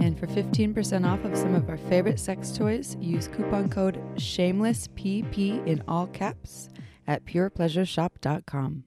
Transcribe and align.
And 0.00 0.18
for 0.18 0.26
15% 0.26 1.06
off 1.10 1.24
of 1.24 1.36
some 1.36 1.54
of 1.54 1.68
our 1.68 1.76
favorite 1.76 2.20
sex 2.20 2.52
toys, 2.56 2.96
use 3.00 3.28
coupon 3.28 3.68
code 3.68 4.00
SHAMELESSPP 4.16 5.66
in 5.66 5.82
all 5.88 6.06
caps 6.08 6.68
at 7.06 7.24
purepleasureshop.com. 7.24 8.84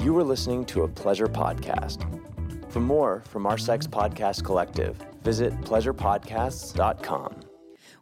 You 0.00 0.16
are 0.18 0.24
listening 0.24 0.64
to 0.66 0.82
a 0.84 0.88
pleasure 0.88 1.26
podcast. 1.26 2.04
For 2.70 2.80
more 2.80 3.22
from 3.28 3.46
our 3.46 3.58
sex 3.58 3.86
podcast 3.86 4.44
collective, 4.44 4.96
visit 5.22 5.52
pleasurepodcasts.com. 5.62 7.40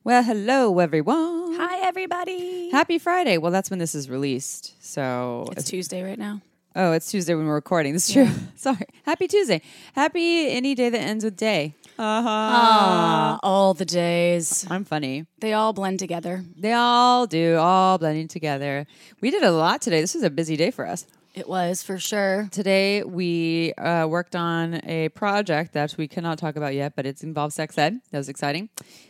Well, 0.04 0.22
hello, 0.22 0.78
everyone. 0.78 1.54
Hi, 1.56 1.86
everybody. 1.86 2.70
Happy 2.70 2.98
Friday. 2.98 3.38
Well, 3.38 3.50
that's 3.50 3.70
when 3.70 3.78
this 3.78 3.94
is 3.94 4.08
released. 4.10 4.74
So 4.80 5.48
It's 5.52 5.64
Tuesday 5.70 6.02
right 6.02 6.18
now. 6.18 6.42
Oh, 6.78 6.92
it's 6.92 7.10
Tuesday 7.10 7.34
when 7.34 7.46
we're 7.46 7.54
recording. 7.54 7.94
This 7.94 8.08
is 8.08 8.12
true. 8.12 8.28
Sorry. 8.56 8.84
Happy 9.04 9.26
Tuesday. 9.28 9.62
Happy 9.94 10.50
any 10.50 10.74
day 10.74 10.90
that 10.90 10.98
ends 11.00 11.24
with 11.24 11.34
day. 11.36 11.74
Uh-huh. 11.98 12.28
Ah, 12.28 13.40
all 13.42 13.72
the 13.72 13.86
days. 13.86 14.66
I'm 14.68 14.84
funny. 14.84 15.24
They 15.40 15.54
all 15.54 15.72
blend 15.72 15.98
together. 16.00 16.44
They 16.54 16.74
all 16.74 17.26
do, 17.26 17.56
all 17.56 17.96
blending 17.96 18.28
together. 18.28 18.86
We 19.22 19.30
did 19.30 19.42
a 19.42 19.52
lot 19.52 19.80
today. 19.80 20.02
This 20.02 20.12
was 20.14 20.22
a 20.22 20.28
busy 20.28 20.54
day 20.58 20.70
for 20.70 20.86
us. 20.86 21.06
It 21.32 21.48
was 21.48 21.82
for 21.82 21.98
sure. 21.98 22.48
Today 22.50 23.02
we 23.02 23.72
uh, 23.74 24.06
worked 24.06 24.36
on 24.36 24.74
a 24.84 25.08
project 25.10 25.72
that 25.72 25.94
we 25.96 26.06
cannot 26.08 26.38
talk 26.38 26.56
about 26.56 26.74
yet, 26.74 26.94
but 26.94 27.06
it 27.06 27.22
involves 27.22 27.54
sex 27.54 27.78
ed. 27.78 28.00
That 28.10 28.18
was 28.18 28.28
exciting. 28.28 28.68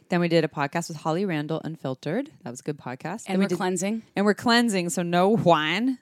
Then 0.09 0.21
we 0.21 0.29
did 0.29 0.45
a 0.45 0.49
podcast 0.49 0.87
with 0.89 0.99
Holly 0.99 1.25
Randall, 1.25 1.61
Unfiltered. 1.65 2.31
That 2.45 2.51
was 2.51 2.61
a 2.61 2.63
good 2.65 2.79
podcast. 2.79 3.25
And 3.27 3.35
Then 3.35 3.39
we 3.39 3.45
we're 3.45 3.49
did- 3.49 3.59
cleansing. 3.59 4.03
and 4.15 4.25
we're 4.25 4.35
cleansing, 4.35 4.91
so 4.91 5.03
no 5.03 5.29
wine. 5.31 5.99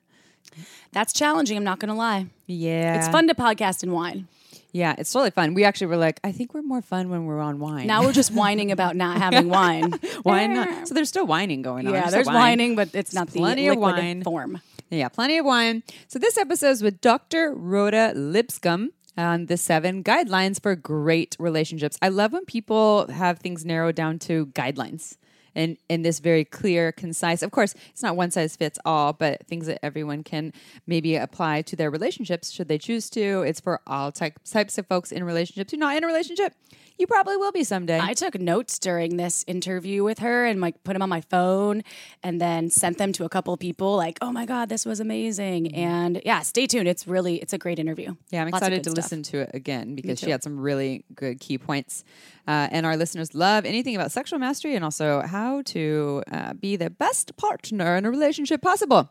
That's 0.92 1.12
challenging. 1.12 1.56
I'm 1.56 1.64
not 1.64 1.78
going 1.78 1.88
to 1.88 1.94
lie. 1.94 2.26
Yeah, 2.46 2.98
It's 2.98 3.08
fun 3.08 3.26
to 3.28 3.34
podcast 3.34 3.82
in 3.82 3.92
wine. 3.92 4.28
Yeah, 4.72 4.94
it's 4.98 5.12
totally 5.12 5.30
fun. 5.30 5.54
We 5.54 5.62
actually 5.64 5.86
were 5.86 5.96
like, 5.96 6.18
I 6.24 6.32
think 6.32 6.52
we're 6.52 6.62
more 6.62 6.82
fun 6.82 7.08
when 7.08 7.26
we're 7.26 7.40
on 7.40 7.60
wine. 7.60 7.86
Now 7.86 8.02
we're 8.02 8.12
just 8.12 8.32
whining 8.34 8.72
about 8.72 8.96
not 8.96 9.18
having 9.18 9.48
wine. 9.48 9.92
why 10.24 10.46
not? 10.48 10.88
So 10.88 10.94
there's 10.94 11.08
still 11.08 11.26
whining 11.26 11.62
going 11.62 11.86
on. 11.86 11.94
Yeah, 11.94 12.10
there's 12.10 12.26
wine. 12.26 12.34
whining, 12.34 12.76
but 12.76 12.92
it's 12.92 13.14
not 13.14 13.28
the 13.28 13.38
plenty 13.38 13.68
of 13.68 13.78
wine. 13.78 14.22
form. 14.24 14.60
Yeah, 14.90 15.08
plenty 15.08 15.38
of 15.38 15.46
wine. 15.46 15.84
So 16.08 16.18
this 16.18 16.36
episode 16.36 16.70
is 16.70 16.82
with 16.82 17.00
Dr. 17.00 17.54
Rhoda 17.54 18.12
Lipscomb 18.16 18.90
on 19.16 19.46
the 19.46 19.56
seven 19.56 20.02
guidelines 20.02 20.60
for 20.60 20.74
great 20.74 21.36
relationships. 21.38 21.96
I 22.02 22.08
love 22.08 22.32
when 22.32 22.44
people 22.44 23.06
have 23.08 23.38
things 23.38 23.64
narrowed 23.64 23.94
down 23.94 24.18
to 24.20 24.46
guidelines. 24.46 25.16
And 25.54 25.76
in 25.88 26.02
this 26.02 26.20
very 26.20 26.44
clear, 26.44 26.92
concise, 26.92 27.42
of 27.42 27.50
course, 27.50 27.74
it's 27.90 28.02
not 28.02 28.16
one 28.16 28.30
size 28.30 28.56
fits 28.56 28.78
all, 28.84 29.12
but 29.12 29.46
things 29.46 29.66
that 29.66 29.84
everyone 29.84 30.22
can 30.22 30.52
maybe 30.86 31.16
apply 31.16 31.62
to 31.62 31.76
their 31.76 31.90
relationships 31.90 32.50
should 32.50 32.68
they 32.68 32.78
choose 32.78 33.10
to. 33.10 33.42
It's 33.42 33.60
for 33.60 33.80
all 33.86 34.12
type, 34.12 34.38
types 34.44 34.78
of 34.78 34.86
folks 34.86 35.12
in 35.12 35.24
relationships. 35.24 35.72
You're 35.72 35.80
not 35.80 35.96
in 35.96 36.04
a 36.04 36.06
relationship, 36.06 36.54
you 36.98 37.06
probably 37.06 37.36
will 37.36 37.50
be 37.50 37.64
someday. 37.64 37.98
I 38.00 38.14
took 38.14 38.38
notes 38.38 38.78
during 38.78 39.16
this 39.16 39.44
interview 39.48 40.04
with 40.04 40.20
her 40.20 40.46
and 40.46 40.60
like 40.60 40.82
put 40.84 40.92
them 40.92 41.02
on 41.02 41.08
my 41.08 41.22
phone 41.22 41.82
and 42.22 42.40
then 42.40 42.70
sent 42.70 42.98
them 42.98 43.12
to 43.14 43.24
a 43.24 43.28
couple 43.28 43.52
of 43.52 43.58
people 43.58 43.96
like, 43.96 44.18
"Oh 44.20 44.30
my 44.30 44.46
god, 44.46 44.68
this 44.68 44.86
was 44.86 45.00
amazing." 45.00 45.74
And 45.74 46.22
yeah, 46.24 46.40
stay 46.40 46.66
tuned. 46.66 46.86
It's 46.86 47.06
really 47.08 47.36
it's 47.36 47.52
a 47.52 47.58
great 47.58 47.78
interview. 47.78 48.14
Yeah, 48.30 48.42
I'm 48.42 48.50
Lots 48.50 48.62
excited 48.62 48.84
to 48.84 48.90
stuff. 48.90 49.04
listen 49.04 49.22
to 49.24 49.40
it 49.40 49.50
again 49.54 49.96
because 49.96 50.20
she 50.20 50.30
had 50.30 50.42
some 50.42 50.58
really 50.58 51.04
good 51.14 51.40
key 51.40 51.58
points. 51.58 52.04
Uh, 52.46 52.68
and 52.70 52.84
our 52.84 52.96
listeners 52.96 53.34
love 53.34 53.64
anything 53.64 53.96
about 53.96 54.12
sexual 54.12 54.38
mastery 54.38 54.76
and 54.76 54.84
also 54.84 55.22
how 55.22 55.43
to 55.62 56.22
uh, 56.30 56.54
be 56.54 56.76
the 56.76 56.90
best 56.90 57.36
partner 57.36 57.96
in 57.96 58.04
a 58.04 58.10
relationship 58.10 58.62
possible. 58.62 59.10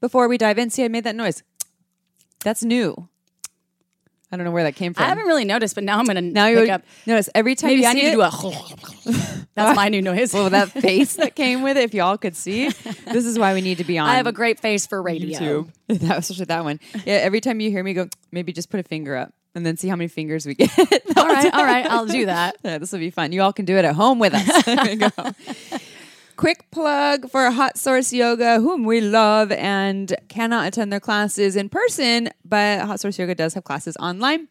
Before 0.00 0.28
we 0.28 0.38
dive 0.38 0.58
in, 0.58 0.70
see, 0.70 0.84
I 0.84 0.88
made 0.88 1.04
that 1.04 1.16
noise. 1.16 1.42
That's 2.44 2.62
new. 2.64 3.08
I 4.32 4.36
don't 4.36 4.46
know 4.46 4.50
where 4.50 4.64
that 4.64 4.76
came 4.76 4.94
from. 4.94 5.04
I 5.04 5.08
haven't 5.08 5.26
really 5.26 5.44
noticed, 5.44 5.74
but 5.74 5.84
now 5.84 5.98
I'm 5.98 6.06
gonna 6.06 6.22
now 6.22 6.46
you 6.46 6.70
up. 6.70 6.82
notice 7.06 7.28
every 7.34 7.54
time 7.54 7.68
Maybe 7.68 7.82
you 7.82 7.88
I 7.88 7.92
need 7.92 8.02
to 8.02 8.12
do 8.12 8.22
a. 8.22 8.30
That's 9.54 9.76
my 9.76 9.90
new 9.90 10.00
noise. 10.00 10.32
well, 10.32 10.48
that 10.48 10.70
face 10.80 11.16
that 11.16 11.36
came 11.36 11.60
with 11.60 11.76
it, 11.76 11.82
if 11.82 11.92
y'all 11.92 12.16
could 12.16 12.34
see, 12.34 12.70
this 12.70 13.26
is 13.26 13.38
why 13.38 13.52
we 13.52 13.60
need 13.60 13.76
to 13.78 13.84
be 13.84 13.98
on. 13.98 14.08
I 14.08 14.14
have 14.14 14.26
a 14.26 14.32
great 14.32 14.58
face 14.58 14.86
for 14.86 15.02
radio. 15.02 15.38
YouTube. 15.38 15.68
That 15.92 16.16
was 16.16 16.30
especially 16.30 16.46
that 16.46 16.64
one. 16.64 16.80
Yeah, 17.04 17.16
every 17.16 17.42
time 17.42 17.60
you 17.60 17.70
hear 17.70 17.84
me 17.84 17.92
go, 17.92 18.08
maybe 18.30 18.54
just 18.54 18.70
put 18.70 18.80
a 18.80 18.82
finger 18.82 19.14
up 19.14 19.34
and 19.54 19.64
then 19.66 19.76
see 19.76 19.88
how 19.88 19.96
many 19.96 20.08
fingers 20.08 20.46
we 20.46 20.54
get. 20.56 20.70
All 21.16 21.26
right, 21.26 21.52
all 21.52 21.64
right, 21.64 21.86
I'll 21.86 22.06
do 22.06 22.26
that. 22.26 22.56
Yeah, 22.64 22.78
this 22.78 22.92
will 22.92 23.00
be 23.00 23.10
fun. 23.10 23.32
You 23.32 23.42
all 23.42 23.52
can 23.52 23.64
do 23.64 23.76
it 23.76 23.84
at 23.84 23.94
home 23.94 24.18
with 24.18 24.34
us. 24.34 24.62
There 24.66 24.90
you 24.90 24.96
go. 24.96 25.10
Quick 26.36 26.70
plug 26.70 27.30
for 27.30 27.50
Hot 27.50 27.76
Source 27.76 28.12
Yoga, 28.12 28.60
whom 28.60 28.84
we 28.84 29.00
love 29.00 29.52
and 29.52 30.14
cannot 30.28 30.66
attend 30.66 30.92
their 30.92 31.00
classes 31.00 31.56
in 31.56 31.68
person, 31.68 32.30
but 32.44 32.80
Hot 32.80 32.98
Source 33.00 33.18
Yoga 33.18 33.34
does 33.34 33.54
have 33.54 33.64
classes 33.64 33.96
online. 33.98 34.48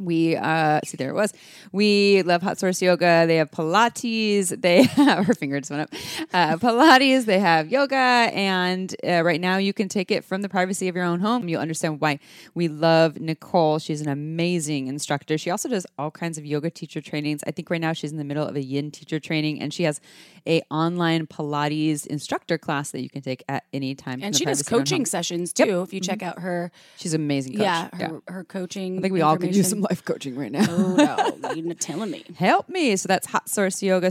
We 0.00 0.36
uh 0.36 0.80
see 0.84 0.96
there 0.96 1.10
it 1.10 1.14
was. 1.14 1.32
We 1.72 2.22
love 2.22 2.42
Hot 2.42 2.58
Source 2.58 2.82
Yoga. 2.82 3.24
They 3.26 3.36
have 3.36 3.50
Pilates. 3.50 4.60
They 4.60 4.82
have 4.84 5.26
her 5.26 5.34
finger 5.34 5.60
just 5.60 5.70
went 5.70 5.82
up. 5.82 5.90
Uh, 6.32 6.56
Pilates. 6.56 7.24
They 7.26 7.38
have 7.38 7.68
yoga, 7.68 7.96
and 7.96 8.94
uh, 9.06 9.22
right 9.22 9.40
now 9.40 9.56
you 9.56 9.72
can 9.72 9.88
take 9.88 10.10
it 10.10 10.24
from 10.24 10.42
the 10.42 10.48
privacy 10.48 10.88
of 10.88 10.96
your 10.96 11.04
own 11.04 11.20
home. 11.20 11.48
You'll 11.48 11.60
understand 11.60 12.00
why 12.00 12.18
we 12.54 12.68
love 12.68 13.20
Nicole. 13.20 13.78
She's 13.78 14.00
an 14.00 14.08
amazing 14.08 14.86
instructor. 14.88 15.38
She 15.38 15.50
also 15.50 15.68
does 15.68 15.86
all 15.98 16.10
kinds 16.10 16.38
of 16.38 16.44
yoga 16.44 16.70
teacher 16.70 17.00
trainings. 17.00 17.42
I 17.46 17.50
think 17.50 17.70
right 17.70 17.80
now 17.80 17.92
she's 17.92 18.10
in 18.12 18.18
the 18.18 18.24
middle 18.24 18.46
of 18.46 18.56
a 18.56 18.62
Yin 18.62 18.90
teacher 18.90 19.20
training, 19.20 19.60
and 19.60 19.72
she 19.72 19.84
has 19.84 20.00
a 20.46 20.60
online 20.70 21.26
Pilates 21.26 22.06
instructor 22.06 22.58
class 22.58 22.90
that 22.90 23.00
you 23.02 23.08
can 23.08 23.22
take 23.22 23.42
at 23.48 23.64
any 23.72 23.94
time. 23.94 24.22
And 24.22 24.36
she 24.36 24.44
does 24.44 24.62
privacy 24.62 24.66
of 24.66 24.70
your 24.70 24.76
own 24.78 24.80
coaching 24.84 25.06
sessions 25.06 25.52
too. 25.52 25.82
If 25.82 25.92
you 25.92 26.00
check 26.00 26.22
out 26.22 26.40
her, 26.40 26.70
She's 26.96 27.14
an 27.14 27.20
amazing 27.22 27.52
coach. 27.54 27.62
yeah, 27.62 27.88
her, 27.92 28.22
her 28.28 28.44
coaching. 28.44 28.98
I 28.98 29.00
think 29.02 29.14
we 29.14 29.22
all 29.22 29.36
could 29.36 29.54
use 29.54 29.70
some. 29.70 29.83
Life 29.90 30.04
coaching 30.04 30.36
right 30.36 30.52
now. 30.52 30.66
Oh 30.68 31.36
no, 31.40 31.52
you're 31.54 31.74
telling 31.74 32.10
me. 32.10 32.24
help 32.36 32.68
me. 32.68 32.96
So 32.96 33.06
that's 33.06 33.26
hot 33.26 33.48
source 33.48 33.82
yoga 33.82 34.10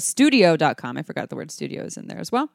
I 0.98 1.02
forgot 1.04 1.30
the 1.30 1.36
word 1.36 1.52
studio 1.52 1.84
is 1.84 1.98
in 1.98 2.08
there 2.08 2.20
as 2.20 2.32
well. 2.32 2.50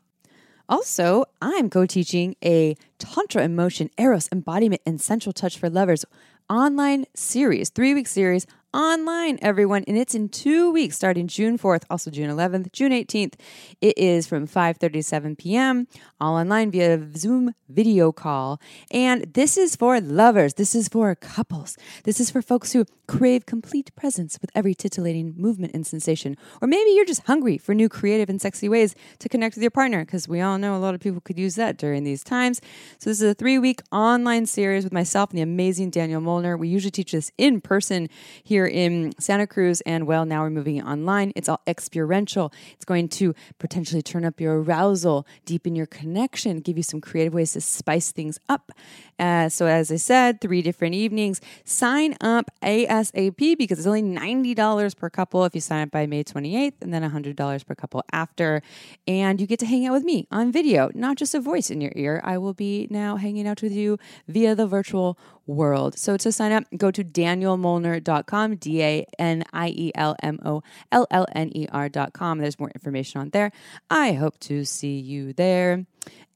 Also, 0.69 1.25
I'm 1.41 1.71
co 1.71 1.87
teaching 1.87 2.37
a 2.45 2.77
Tantra 2.99 3.43
Emotion, 3.43 3.91
Eros 3.99 4.29
Embodiment, 4.31 4.83
and 4.85 5.01
Sensual 5.01 5.33
Touch 5.33 5.59
for 5.59 5.71
Lovers 5.71 6.05
online 6.51 7.05
series, 7.15 7.71
three 7.71 7.95
week 7.95 8.07
series 8.07 8.47
online, 8.75 9.39
everyone. 9.41 9.85
And 9.87 9.97
it's 9.97 10.15
in 10.15 10.29
two 10.29 10.71
weeks, 10.71 10.97
starting 10.97 11.27
June 11.27 11.59
4th, 11.59 11.85
also 11.91 12.11
June 12.11 12.31
11th, 12.31 12.73
June 12.73 12.93
18th. 12.93 13.35
It 13.81 13.97
is 13.97 14.27
from 14.27 14.47
5 14.47 14.79
to 14.81 15.03
7 15.03 15.37
p.m., 15.37 15.87
all 16.21 16.37
online 16.37 16.71
via 16.71 17.09
Zoom 17.17 17.55
video 17.69 18.13
call. 18.13 18.61
And 18.91 19.33
this 19.35 19.57
is 19.57 19.77
for 19.77 20.01
lovers. 20.01 20.55
This 20.55 20.75
is 20.75 20.89
for 20.89 21.15
couples. 21.15 21.77
This 22.05 22.21
is 22.21 22.31
for 22.31 22.43
folks 22.43 22.73
who 22.73 22.85
crave 23.07 23.47
complete 23.47 23.95
presence 23.97 24.39
with 24.41 24.51
every 24.55 24.75
titillating 24.75 25.35
movement 25.37 25.73
and 25.75 25.87
sensation. 25.87 26.37
Or 26.61 26.69
maybe 26.69 26.91
you're 26.91 27.07
just 27.07 27.23
hungry 27.27 27.57
for 27.59 27.75
new 27.75 27.89
creative 27.89 28.29
and 28.29 28.41
sexy 28.41 28.69
ways 28.69 28.95
to 29.19 29.29
connect 29.29 29.57
with 29.57 29.63
your 29.63 29.71
partner, 29.71 30.05
because 30.05 30.29
we 30.29 30.41
all 30.41 30.59
know 30.59 30.77
a 30.77 30.79
lot 30.79 30.95
of 30.95 31.01
people 31.01 31.21
could 31.21 31.39
use 31.39 31.55
that 31.55 31.79
during 31.79 32.05
these 32.05 32.23
times. 32.23 32.61
So, 32.99 33.11
this 33.11 33.21
is 33.21 33.31
a 33.31 33.35
three 33.35 33.59
week 33.59 33.81
online 33.93 34.47
series 34.47 34.85
with 34.85 34.93
myself 34.93 35.31
and 35.31 35.39
the 35.39 35.43
amazing 35.43 35.91
Daniel 35.91 36.21
Mollner. 36.21 36.59
We 36.59 36.69
usually 36.69 36.91
teach 36.91 37.13
this 37.13 37.33
in 37.39 37.61
person 37.61 38.09
here 38.45 38.58
in 38.67 39.13
Santa 39.19 39.47
Cruz, 39.47 39.81
and 39.83 40.07
well, 40.07 40.25
now 40.25 40.43
we're 40.43 40.51
moving 40.51 40.83
online. 40.83 41.33
It's 41.37 41.49
all 41.49 41.61
experiential. 41.67 42.53
It's 42.73 42.85
going 42.85 43.09
to 43.11 43.35
potentially 43.59 44.03
turn 44.03 44.25
up 44.25 44.41
your 44.41 44.63
arousal, 44.63 45.27
deepen 45.45 45.77
your 45.77 45.87
connection, 45.87 46.61
give 46.61 46.77
you 46.77 46.83
some 46.83 47.01
creative 47.01 47.35
ways 47.35 47.53
to 47.53 47.61
spice 47.61 48.13
things 48.13 48.39
up. 48.49 48.73
Uh, 49.19 49.49
so, 49.49 49.67
as 49.67 49.91
I 49.91 49.97
said, 49.97 50.41
three 50.41 50.63
different 50.63 50.95
evenings. 50.95 51.41
Sign 51.65 52.17
up 52.21 52.51
ASAP 52.63 53.59
because 53.59 53.79
it's 53.79 53.87
only 53.87 54.03
$90 54.03 54.97
per 54.97 55.11
couple 55.11 55.45
if 55.45 55.55
you 55.55 55.61
sign 55.61 55.83
up 55.83 55.91
by 55.91 56.07
May 56.07 56.25
28th, 56.25 56.75
and 56.81 56.95
then 56.95 57.03
$100 57.03 57.67
per 57.67 57.75
couple 57.75 58.03
after. 58.13 58.63
And 59.07 59.41
you 59.41 59.47
get 59.47 59.59
to 59.61 59.67
hang 59.67 59.87
out 59.87 59.93
with 59.93 60.05
me 60.05 60.27
on 60.31 60.53
video, 60.53 60.91
not 60.95 61.17
just 61.17 61.35
a 61.35 61.41
voice 61.41 61.71
in 61.71 61.81
your 61.81 61.93
ear. 61.97 62.21
I 62.25 62.39
will 62.39 62.55
be 62.55 62.87
now 62.91 63.17
hanging 63.17 63.47
out 63.47 63.63
with 63.63 63.73
you 63.73 63.99
via 64.29 64.55
the 64.55 64.67
virtual 64.67 65.19
world. 65.49 65.99
So 65.99 66.17
to 66.19 66.31
sign 66.31 66.53
up, 66.53 66.65
go 66.77 66.91
to 66.93 67.03
danielmollner.com, 67.03 68.57
D 68.57 68.83
A 68.83 69.07
N 69.19 69.43
I 69.53 69.69
E 69.69 69.91
L 69.95 70.15
M 70.23 70.39
O 70.45 70.63
L 70.93 71.07
L 71.11 71.27
N 71.35 71.51
E 71.57 71.67
R.com. 71.73 72.39
There's 72.39 72.61
more 72.61 72.71
information 72.75 73.21
on 73.21 73.31
there. 73.31 73.51
I 73.91 74.13
hope 74.13 74.39
to 74.41 74.65
see 74.65 74.99
you 74.99 75.33
there. 75.33 75.87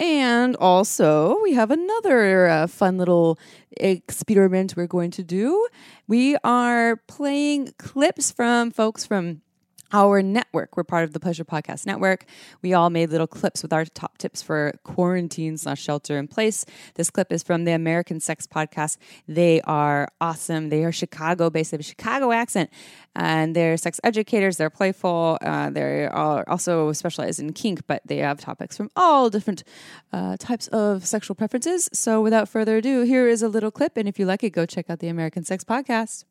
And 0.00 0.56
also, 0.56 1.38
we 1.42 1.52
have 1.52 1.70
another 1.70 2.48
uh, 2.48 2.66
fun 2.66 2.98
little 2.98 3.38
experiment 3.76 4.74
we're 4.76 4.86
going 4.86 5.12
to 5.12 5.22
do. 5.22 5.68
We 6.08 6.36
are 6.42 6.96
playing 7.06 7.74
clips 7.78 8.32
from 8.32 8.72
folks 8.72 9.06
from 9.06 9.42
our 9.92 10.22
network. 10.22 10.76
We're 10.76 10.84
part 10.84 11.04
of 11.04 11.12
the 11.12 11.20
Pleasure 11.20 11.44
Podcast 11.44 11.86
Network. 11.86 12.24
We 12.62 12.72
all 12.72 12.90
made 12.90 13.10
little 13.10 13.26
clips 13.26 13.62
with 13.62 13.72
our 13.72 13.84
top 13.84 14.18
tips 14.18 14.42
for 14.42 14.72
quarantine 14.84 15.56
slash 15.58 15.82
shelter 15.82 16.18
in 16.18 16.28
place. 16.28 16.64
This 16.94 17.10
clip 17.10 17.32
is 17.32 17.42
from 17.42 17.64
the 17.64 17.72
American 17.72 18.20
Sex 18.20 18.46
Podcast. 18.46 18.96
They 19.28 19.60
are 19.62 20.08
awesome. 20.20 20.70
They 20.70 20.84
are 20.84 20.92
Chicago 20.92 21.50
based. 21.50 21.70
They 21.70 21.76
have 21.76 21.80
a 21.80 21.84
Chicago 21.84 22.32
accent, 22.32 22.70
and 23.14 23.54
they're 23.54 23.76
sex 23.76 24.00
educators. 24.02 24.56
They're 24.56 24.70
playful. 24.70 25.38
Uh, 25.42 25.70
they 25.70 26.06
are 26.06 26.48
also 26.48 26.92
specialized 26.92 27.40
in 27.40 27.52
kink, 27.52 27.86
but 27.86 28.02
they 28.06 28.18
have 28.18 28.40
topics 28.40 28.76
from 28.76 28.90
all 28.96 29.30
different 29.30 29.64
uh, 30.12 30.36
types 30.38 30.68
of 30.68 31.06
sexual 31.06 31.34
preferences. 31.34 31.88
So, 31.92 32.22
without 32.22 32.48
further 32.48 32.78
ado, 32.78 33.02
here 33.02 33.28
is 33.28 33.42
a 33.42 33.48
little 33.48 33.70
clip, 33.70 33.96
and 33.96 34.08
if 34.08 34.18
you 34.18 34.26
like 34.26 34.42
it, 34.42 34.50
go 34.50 34.66
check 34.66 34.88
out 34.88 35.00
the 35.00 35.08
American 35.08 35.44
Sex 35.44 35.64
Podcast. 35.64 36.24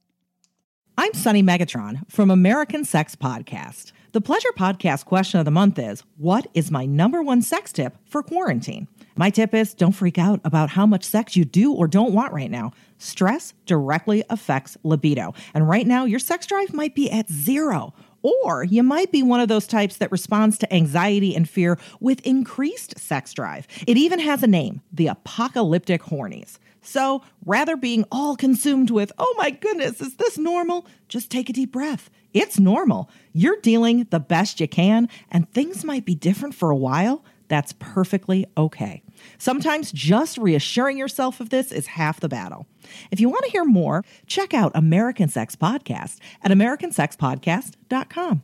I'm 0.98 1.14
Sunny 1.14 1.42
Megatron 1.42 2.02
from 2.12 2.30
American 2.30 2.84
Sex 2.84 3.16
Podcast. 3.16 3.92
The 4.12 4.22
Pleasure 4.22 4.52
Podcast 4.58 5.06
question 5.06 5.40
of 5.40 5.46
the 5.46 5.52
month 5.52 5.80
is 5.80 6.04
What 6.18 6.48
is 6.54 6.70
my 6.70 6.86
number 6.86 7.24
one 7.24 7.42
sex 7.42 7.72
tip 7.72 7.96
for 8.06 8.22
quarantine? 8.22 8.88
My 9.16 9.30
tip 9.30 9.54
is 9.54 9.74
don't 9.74 9.94
freak 9.94 10.18
out 10.18 10.42
about 10.44 10.72
how 10.72 10.86
much 10.86 11.04
sex 11.06 11.36
you 11.36 11.46
do 11.46 11.74
or 11.74 11.88
don't 11.88 12.14
want 12.14 12.34
right 12.34 12.52
now. 12.52 12.72
Stress 12.98 13.54
directly 13.66 14.24
affects 14.30 14.78
libido. 14.84 15.34
And 15.54 15.68
right 15.68 15.88
now, 15.88 16.06
your 16.06 16.20
sex 16.20 16.46
drive 16.46 16.74
might 16.74 16.94
be 16.94 17.10
at 17.10 17.32
zero. 17.32 17.94
Or 18.22 18.64
you 18.64 18.84
might 18.84 19.12
be 19.12 19.24
one 19.24 19.40
of 19.40 19.48
those 19.48 19.66
types 19.66 19.98
that 19.98 20.12
responds 20.12 20.58
to 20.60 20.72
anxiety 20.74 21.36
and 21.36 21.50
fear 21.50 21.80
with 22.00 22.26
increased 22.26 23.00
sex 23.00 23.34
drive. 23.34 23.68
It 23.88 23.98
even 23.98 24.20
has 24.20 24.44
a 24.44 24.48
name 24.48 24.82
the 24.92 25.08
apocalyptic 25.08 26.04
hornies. 26.04 26.60
So 26.82 27.24
rather 27.46 27.78
being 27.78 28.06
all 28.12 28.36
consumed 28.36 28.90
with, 28.90 29.12
oh 29.18 29.36
my 29.38 29.52
goodness, 29.52 30.02
is 30.02 30.16
this 30.16 30.38
normal? 30.38 30.88
Just 31.08 31.30
take 31.30 31.50
a 31.50 31.54
deep 31.54 31.72
breath. 31.72 32.10
It's 32.34 32.60
normal. 32.60 33.10
You're 33.34 33.60
dealing 33.62 34.08
the 34.10 34.20
best 34.20 34.60
you 34.60 34.68
can, 34.68 35.10
and 35.30 35.52
things 35.52 35.84
might 35.84 36.06
be 36.06 36.16
different 36.16 36.56
for 36.56 36.70
a 36.70 36.76
while. 36.76 37.24
That's 37.50 37.74
perfectly 37.80 38.46
okay. 38.58 39.04
Sometimes 39.38 39.92
just 39.92 40.38
reassuring 40.38 40.98
yourself 40.98 41.42
of 41.42 41.50
this 41.50 41.74
is 41.74 41.86
half 41.86 42.22
the 42.22 42.30
battle. 42.30 42.66
If 43.12 43.20
you 43.20 43.28
want 43.30 43.44
to 43.44 43.52
hear 43.52 43.66
more, 43.66 44.06
check 44.26 44.54
out 44.54 44.72
American 44.74 45.28
Sex 45.28 45.56
Podcast 45.58 46.20
at 46.44 46.52
americansexpodcast.com. 46.52 48.44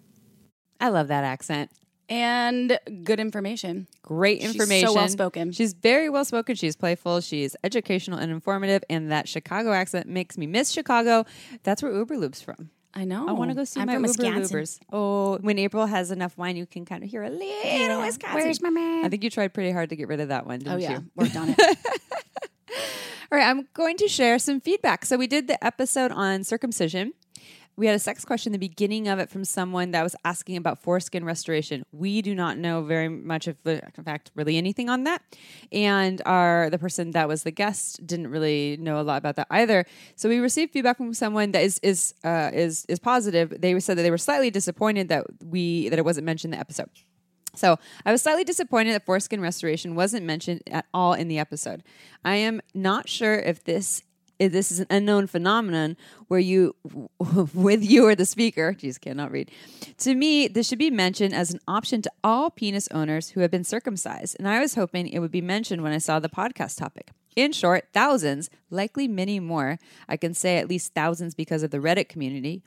I 0.79 0.89
love 0.89 1.07
that 1.07 1.23
accent. 1.23 1.71
And 2.09 2.79
good 3.03 3.19
information. 3.19 3.87
Great 4.01 4.41
She's 4.41 4.51
so 4.55 4.61
information. 4.63 4.93
well-spoken. 4.93 5.51
She's 5.51 5.73
very 5.73 6.09
well 6.09 6.23
spoken. 6.23 6.55
She's 6.55 6.75
playful. 6.75 7.19
She's 7.21 7.55
educational 7.63 8.17
and 8.19 8.31
informative. 8.31 8.83
And 8.89 9.11
that 9.11 9.27
Chicago 9.27 9.73
accent 9.73 10.07
makes 10.07 10.37
me 10.37 10.47
miss 10.47 10.71
Chicago. 10.71 11.25
That's 11.63 11.83
where 11.83 11.91
Uberlube's 11.91 12.41
from. 12.41 12.69
I 12.93 13.03
know. 13.03 13.27
I 13.27 13.33
want 13.33 13.51
to 13.51 13.55
go 13.55 13.63
see 13.65 13.79
I'm 13.81 13.87
my 13.87 13.93
Uber 13.93 14.03
Wisconsin. 14.07 14.41
Loopers. 14.43 14.79
Oh, 14.91 15.37
when 15.39 15.59
April 15.59 15.85
has 15.85 16.09
enough 16.09 16.35
wine, 16.37 16.55
you 16.55 16.65
can 16.65 16.85
kind 16.85 17.03
of 17.03 17.09
hear 17.09 17.23
a 17.23 17.29
little 17.29 18.01
Wisconsin. 18.01 18.35
Where's 18.41 18.61
my 18.61 18.69
man? 18.69 19.05
I 19.05 19.09
think 19.09 19.23
you 19.23 19.29
tried 19.29 19.53
pretty 19.53 19.71
hard 19.71 19.89
to 19.89 19.95
get 19.95 20.07
rid 20.07 20.19
of 20.21 20.29
that 20.29 20.47
one, 20.47 20.59
didn't 20.59 20.73
Oh 20.73 20.77
yeah, 20.77 20.99
you? 20.99 21.05
worked 21.15 21.35
on 21.35 21.53
it. 21.55 21.59
All 23.31 23.37
right, 23.37 23.45
I'm 23.47 23.67
going 23.73 23.97
to 23.97 24.07
share 24.07 24.39
some 24.39 24.61
feedback. 24.61 25.05
So 25.05 25.17
we 25.17 25.27
did 25.27 25.47
the 25.47 25.61
episode 25.63 26.11
on 26.13 26.45
circumcision. 26.45 27.11
We 27.77 27.85
had 27.85 27.95
a 27.95 27.99
sex 27.99 28.25
question 28.25 28.53
the 28.53 28.57
beginning 28.57 29.07
of 29.07 29.19
it 29.19 29.29
from 29.29 29.45
someone 29.45 29.91
that 29.91 30.01
was 30.01 30.15
asking 30.25 30.57
about 30.57 30.81
foreskin 30.81 31.23
restoration. 31.23 31.83
We 31.91 32.23
do 32.23 32.33
not 32.33 32.57
know 32.57 32.81
very 32.81 33.07
much 33.07 33.47
of 33.47 33.55
in 33.65 34.03
fact, 34.03 34.31
really 34.35 34.57
anything 34.57 34.89
on 34.89 35.03
that. 35.03 35.21
And 35.71 36.19
our 36.25 36.71
the 36.71 36.79
person 36.79 37.11
that 37.11 37.27
was 37.27 37.43
the 37.43 37.51
guest 37.51 38.05
didn't 38.05 38.29
really 38.29 38.77
know 38.77 38.99
a 38.99 39.03
lot 39.03 39.17
about 39.17 39.35
that 39.35 39.45
either. 39.51 39.85
So 40.15 40.27
we 40.27 40.39
received 40.39 40.73
feedback 40.73 40.97
from 40.97 41.13
someone 41.13 41.51
that 41.51 41.61
is 41.61 41.79
is 41.83 42.15
uh, 42.23 42.49
is 42.51 42.83
is 42.89 42.97
positive. 42.97 43.53
They 43.61 43.79
said 43.79 43.97
that 43.97 44.01
they 44.01 44.11
were 44.11 44.17
slightly 44.17 44.49
disappointed 44.49 45.09
that 45.09 45.25
we 45.45 45.89
that 45.89 45.99
it 45.99 46.05
wasn't 46.05 46.25
mentioned 46.25 46.53
in 46.53 46.57
the 46.57 46.61
episode. 46.61 46.89
So 47.57 47.77
I 48.05 48.11
was 48.11 48.21
slightly 48.21 48.43
disappointed 48.43 48.93
that 48.93 49.05
foreskin 49.05 49.41
restoration 49.41 49.95
wasn't 49.95 50.25
mentioned 50.25 50.61
at 50.67 50.85
all 50.93 51.13
in 51.13 51.27
the 51.27 51.39
episode. 51.39 51.83
I 52.23 52.35
am 52.35 52.61
not 52.73 53.09
sure 53.09 53.35
if 53.35 53.63
this 53.63 54.03
this 54.39 54.71
is 54.71 54.79
an 54.79 54.87
unknown 54.89 55.27
phenomenon 55.27 55.97
where 56.27 56.39
you 56.39 56.75
with 57.53 57.83
you 57.83 58.05
or 58.05 58.15
the 58.15 58.25
speaker 58.25 58.73
geez 58.73 58.97
cannot 58.97 59.31
read. 59.31 59.51
To 59.99 60.15
me 60.15 60.47
this 60.47 60.67
should 60.67 60.79
be 60.79 60.91
mentioned 60.91 61.33
as 61.33 61.51
an 61.51 61.59
option 61.67 62.01
to 62.03 62.11
all 62.23 62.49
penis 62.49 62.87
owners 62.91 63.29
who 63.29 63.41
have 63.41 63.51
been 63.51 63.63
circumcised 63.63 64.35
and 64.37 64.47
i 64.47 64.59
was 64.59 64.75
hoping 64.75 65.07
it 65.07 65.19
would 65.19 65.31
be 65.31 65.41
mentioned 65.41 65.81
when 65.81 65.93
i 65.93 65.97
saw 65.97 66.19
the 66.19 66.29
podcast 66.29 66.77
topic. 66.77 67.11
In 67.35 67.51
short 67.51 67.89
thousands 67.93 68.49
likely 68.69 69.07
many 69.07 69.39
more 69.39 69.79
i 70.07 70.17
can 70.17 70.33
say 70.33 70.57
at 70.57 70.69
least 70.69 70.93
thousands 70.93 71.33
because 71.33 71.63
of 71.63 71.71
the 71.71 71.79
reddit 71.79 72.09
community 72.09 72.61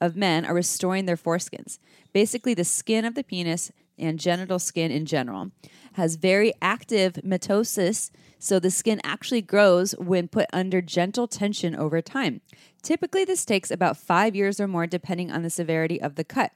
of 0.00 0.16
men 0.16 0.44
are 0.44 0.54
restoring 0.54 1.06
their 1.06 1.16
foreskins. 1.16 1.78
Basically 2.12 2.54
the 2.54 2.64
skin 2.64 3.04
of 3.04 3.14
the 3.14 3.24
penis 3.24 3.70
and 3.98 4.18
genital 4.18 4.58
skin 4.58 4.90
in 4.90 5.06
general 5.06 5.50
has 5.94 6.16
very 6.16 6.52
active 6.60 7.14
mitosis, 7.24 8.10
so 8.38 8.58
the 8.58 8.70
skin 8.70 9.00
actually 9.02 9.42
grows 9.42 9.92
when 9.92 10.28
put 10.28 10.46
under 10.52 10.82
gentle 10.82 11.26
tension 11.26 11.74
over 11.74 12.02
time. 12.02 12.40
Typically, 12.82 13.24
this 13.24 13.44
takes 13.44 13.70
about 13.70 13.96
five 13.96 14.36
years 14.36 14.60
or 14.60 14.68
more, 14.68 14.86
depending 14.86 15.32
on 15.32 15.42
the 15.42 15.50
severity 15.50 16.00
of 16.00 16.16
the 16.16 16.24
cut. 16.24 16.52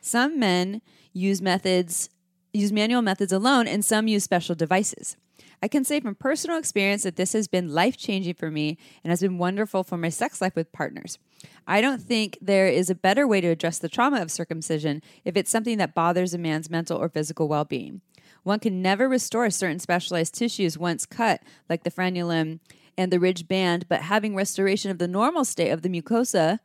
Some 0.00 0.38
men 0.38 0.80
use 1.12 1.42
methods, 1.42 2.08
use 2.52 2.72
manual 2.72 3.02
methods 3.02 3.32
alone, 3.32 3.66
and 3.66 3.84
some 3.84 4.06
use 4.06 4.22
special 4.22 4.54
devices. 4.54 5.16
I 5.62 5.68
can 5.68 5.84
say 5.84 5.98
from 6.00 6.14
personal 6.14 6.58
experience 6.58 7.04
that 7.04 7.16
this 7.16 7.32
has 7.32 7.48
been 7.48 7.72
life 7.72 7.96
changing 7.96 8.34
for 8.34 8.50
me 8.50 8.76
and 9.02 9.10
has 9.10 9.22
been 9.22 9.38
wonderful 9.38 9.82
for 9.82 9.96
my 9.96 10.10
sex 10.10 10.40
life 10.40 10.54
with 10.54 10.72
partners. 10.72 11.18
I 11.66 11.80
don't 11.80 12.02
think 12.02 12.38
there 12.40 12.66
is 12.66 12.90
a 12.90 12.94
better 12.94 13.26
way 13.26 13.40
to 13.40 13.48
address 13.48 13.78
the 13.78 13.88
trauma 13.88 14.20
of 14.20 14.30
circumcision 14.30 15.02
if 15.24 15.36
it's 15.36 15.50
something 15.50 15.78
that 15.78 15.94
bothers 15.94 16.34
a 16.34 16.38
man's 16.38 16.70
mental 16.70 16.98
or 16.98 17.08
physical 17.08 17.48
well 17.48 17.64
being. 17.64 18.00
One 18.42 18.60
can 18.60 18.82
never 18.82 19.08
restore 19.08 19.48
certain 19.50 19.78
specialized 19.78 20.34
tissues 20.34 20.76
once 20.76 21.06
cut, 21.06 21.42
like 21.68 21.82
the 21.82 21.90
frenulum 21.90 22.60
and 22.96 23.10
the 23.10 23.20
ridged 23.20 23.48
band, 23.48 23.88
but 23.88 24.02
having 24.02 24.34
restoration 24.34 24.90
of 24.90 24.98
the 24.98 25.08
normal 25.08 25.44
state 25.44 25.70
of 25.70 25.82
the 25.82 25.88
mucosa, 25.88 26.58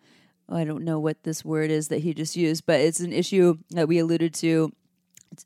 I 0.47 0.63
don't 0.63 0.83
know 0.83 0.99
what 0.99 1.23
this 1.23 1.45
word 1.45 1.71
is 1.71 1.87
that 1.87 1.99
he 1.99 2.13
just 2.13 2.35
used, 2.35 2.65
but 2.65 2.79
it's 2.79 2.99
an 2.99 3.13
issue 3.13 3.57
that 3.71 3.87
we 3.87 3.99
alluded 3.99 4.33
to 4.35 4.71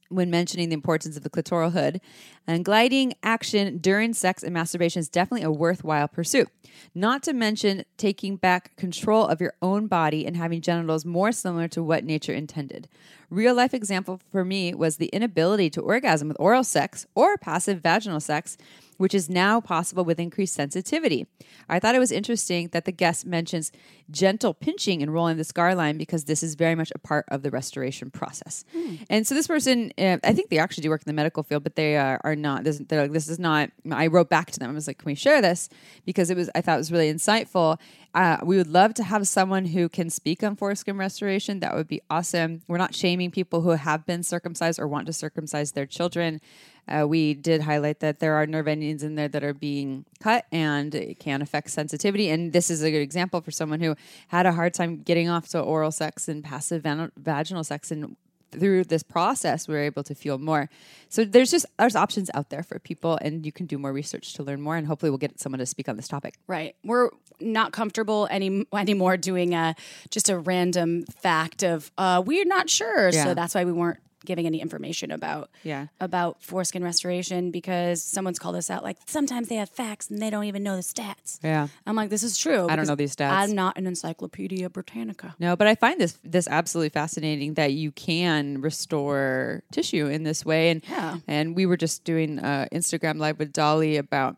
when 0.09 0.29
mentioning 0.29 0.69
the 0.69 0.75
importance 0.75 1.17
of 1.17 1.23
the 1.23 1.29
clitoral 1.29 1.71
hood. 1.71 2.01
And 2.45 2.65
gliding 2.65 3.13
action 3.23 3.77
during 3.77 4.13
sex 4.13 4.43
and 4.43 4.53
masturbation 4.53 4.99
is 4.99 5.09
definitely 5.09 5.45
a 5.45 5.51
worthwhile 5.51 6.07
pursuit. 6.07 6.49
Not 6.93 7.23
to 7.23 7.33
mention 7.33 7.85
taking 7.97 8.35
back 8.35 8.75
control 8.75 9.25
of 9.27 9.41
your 9.41 9.53
own 9.61 9.87
body 9.87 10.25
and 10.25 10.35
having 10.35 10.61
genitals 10.61 11.05
more 11.05 11.31
similar 11.31 11.67
to 11.69 11.83
what 11.83 12.03
nature 12.03 12.33
intended. 12.33 12.87
Real 13.29 13.55
life 13.55 13.73
example 13.73 14.19
for 14.31 14.45
me 14.45 14.73
was 14.73 14.97
the 14.97 15.07
inability 15.07 15.69
to 15.71 15.81
orgasm 15.81 16.27
with 16.27 16.37
oral 16.39 16.63
sex 16.63 17.07
or 17.15 17.37
passive 17.37 17.81
vaginal 17.81 18.19
sex, 18.19 18.57
which 18.97 19.13
is 19.13 19.29
now 19.29 19.59
possible 19.61 20.03
with 20.03 20.19
increased 20.19 20.53
sensitivity. 20.53 21.27
I 21.69 21.79
thought 21.79 21.95
it 21.95 21.99
was 21.99 22.11
interesting 22.11 22.69
that 22.69 22.85
the 22.85 22.91
guest 22.91 23.25
mentions 23.25 23.71
gentle 24.11 24.53
pinching 24.53 25.01
and 25.01 25.13
rolling 25.13 25.37
the 25.37 25.43
scar 25.43 25.75
line 25.75 25.97
because 25.97 26.25
this 26.25 26.43
is 26.43 26.55
very 26.55 26.75
much 26.75 26.91
a 26.93 26.99
part 26.99 27.25
of 27.29 27.41
the 27.41 27.51
restoration 27.51 28.11
process. 28.11 28.65
And 29.09 29.25
so 29.25 29.35
this 29.35 29.47
person, 29.47 29.91
uh, 29.97 30.17
I 30.23 30.33
think 30.33 30.49
they 30.49 30.57
actually 30.57 30.83
do 30.83 30.89
work 30.89 31.01
in 31.01 31.09
the 31.09 31.13
medical 31.13 31.43
field, 31.43 31.63
but 31.63 31.75
they 31.75 31.97
are, 31.97 32.19
are 32.23 32.35
not. 32.35 32.63
This, 32.63 32.79
they're 32.87 33.03
like, 33.03 33.11
this 33.11 33.29
is 33.29 33.39
not. 33.39 33.69
I 33.91 34.07
wrote 34.07 34.29
back 34.29 34.51
to 34.51 34.59
them. 34.59 34.69
I 34.69 34.73
was 34.73 34.87
like, 34.87 34.99
can 34.99 35.05
we 35.05 35.15
share 35.15 35.41
this? 35.41 35.69
Because 36.05 36.29
it 36.29 36.37
was. 36.37 36.49
I 36.55 36.61
thought 36.61 36.75
it 36.75 36.77
was 36.77 36.91
really 36.91 37.11
insightful. 37.11 37.79
Uh, 38.13 38.37
we 38.43 38.57
would 38.57 38.67
love 38.67 38.93
to 38.93 39.03
have 39.03 39.27
someone 39.27 39.65
who 39.65 39.89
can 39.89 40.09
speak 40.09 40.43
on 40.43 40.55
foreskin 40.55 40.97
restoration. 40.97 41.59
That 41.61 41.75
would 41.75 41.87
be 41.87 42.01
awesome. 42.09 42.61
We're 42.67 42.77
not 42.77 42.93
shaming 42.93 43.31
people 43.31 43.61
who 43.61 43.71
have 43.71 44.05
been 44.05 44.21
circumcised 44.21 44.79
or 44.79 44.87
want 44.87 45.07
to 45.07 45.13
circumcise 45.13 45.71
their 45.71 45.87
children. 45.87 46.39
Uh, 46.87 47.07
we 47.07 47.33
did 47.33 47.61
highlight 47.61 48.01
that 48.01 48.19
there 48.19 48.35
are 48.35 48.45
nerve 48.45 48.67
endings 48.67 49.03
in 49.03 49.15
there 49.15 49.29
that 49.29 49.43
are 49.43 49.53
being 49.53 50.05
cut 50.19 50.45
and 50.51 50.93
it 50.93 51.17
can 51.17 51.41
affect 51.41 51.71
sensitivity. 51.71 52.29
And 52.29 52.53
this 52.53 52.69
is 52.69 52.83
a 52.83 52.91
good 52.91 53.01
example 53.01 53.41
for 53.41 53.51
someone 53.51 53.79
who 53.79 53.95
had 54.27 54.45
a 54.45 54.51
hard 54.51 54.73
time 54.73 55.01
getting 55.01 55.29
off 55.29 55.47
to 55.49 55.59
oral 55.59 55.91
sex 55.91 56.27
and 56.27 56.43
passive 56.43 56.83
van- 56.83 57.11
vaginal 57.17 57.63
sex. 57.63 57.89
And 57.89 58.15
through 58.53 58.85
this 58.85 59.03
process, 59.03 59.67
we 59.67 59.75
are 59.75 59.81
able 59.81 60.03
to 60.03 60.15
feel 60.15 60.37
more. 60.37 60.69
So 61.09 61.25
there's 61.25 61.51
just 61.51 61.65
there's 61.77 61.95
options 61.95 62.29
out 62.33 62.49
there 62.49 62.63
for 62.63 62.79
people, 62.79 63.17
and 63.21 63.45
you 63.45 63.51
can 63.51 63.65
do 63.65 63.77
more 63.77 63.91
research 63.93 64.33
to 64.33 64.43
learn 64.43 64.61
more. 64.61 64.75
And 64.75 64.87
hopefully, 64.87 65.09
we'll 65.09 65.17
get 65.17 65.39
someone 65.39 65.59
to 65.59 65.65
speak 65.65 65.89
on 65.89 65.95
this 65.95 66.07
topic. 66.07 66.35
Right. 66.47 66.75
We're 66.83 67.09
not 67.39 67.71
comfortable 67.71 68.27
any 68.29 68.65
anymore 68.73 69.17
doing 69.17 69.53
a 69.53 69.75
just 70.09 70.29
a 70.29 70.37
random 70.37 71.03
fact 71.05 71.63
of 71.63 71.91
uh, 71.97 72.23
we're 72.25 72.45
not 72.45 72.69
sure. 72.69 73.09
Yeah. 73.09 73.23
So 73.23 73.33
that's 73.33 73.55
why 73.55 73.65
we 73.65 73.71
weren't 73.71 73.99
giving 74.25 74.45
any 74.45 74.59
information 74.61 75.11
about 75.11 75.49
Yeah. 75.63 75.87
about 75.99 76.41
foreskin 76.41 76.83
restoration 76.83 77.51
because 77.51 78.01
someone's 78.01 78.39
called 78.39 78.55
us 78.55 78.69
out 78.69 78.83
like 78.83 78.97
sometimes 79.05 79.47
they 79.49 79.55
have 79.55 79.69
facts 79.69 80.09
and 80.09 80.21
they 80.21 80.29
don't 80.29 80.45
even 80.45 80.63
know 80.63 80.75
the 80.75 80.81
stats. 80.81 81.39
Yeah. 81.43 81.67
I'm 81.85 81.95
like, 81.95 82.09
this 82.09 82.23
is 82.23 82.37
true. 82.37 82.67
I 82.69 82.75
don't 82.75 82.87
know 82.87 82.95
these 82.95 83.15
stats. 83.15 83.31
I'm 83.31 83.53
not 83.55 83.77
an 83.77 83.85
Encyclopedia 83.87 84.69
Britannica. 84.69 85.35
No, 85.39 85.55
but 85.55 85.67
I 85.67 85.75
find 85.75 85.99
this 85.99 86.17
this 86.23 86.47
absolutely 86.47 86.89
fascinating 86.89 87.55
that 87.55 87.73
you 87.73 87.91
can 87.91 88.61
restore 88.61 89.63
tissue 89.71 90.07
in 90.07 90.23
this 90.23 90.45
way. 90.45 90.69
And 90.69 90.83
Yeah. 90.89 91.17
and 91.27 91.55
we 91.55 91.65
were 91.65 91.77
just 91.77 92.03
doing 92.03 92.39
uh, 92.39 92.67
Instagram 92.71 93.17
live 93.19 93.39
with 93.39 93.51
Dolly 93.53 93.97
about. 93.97 94.37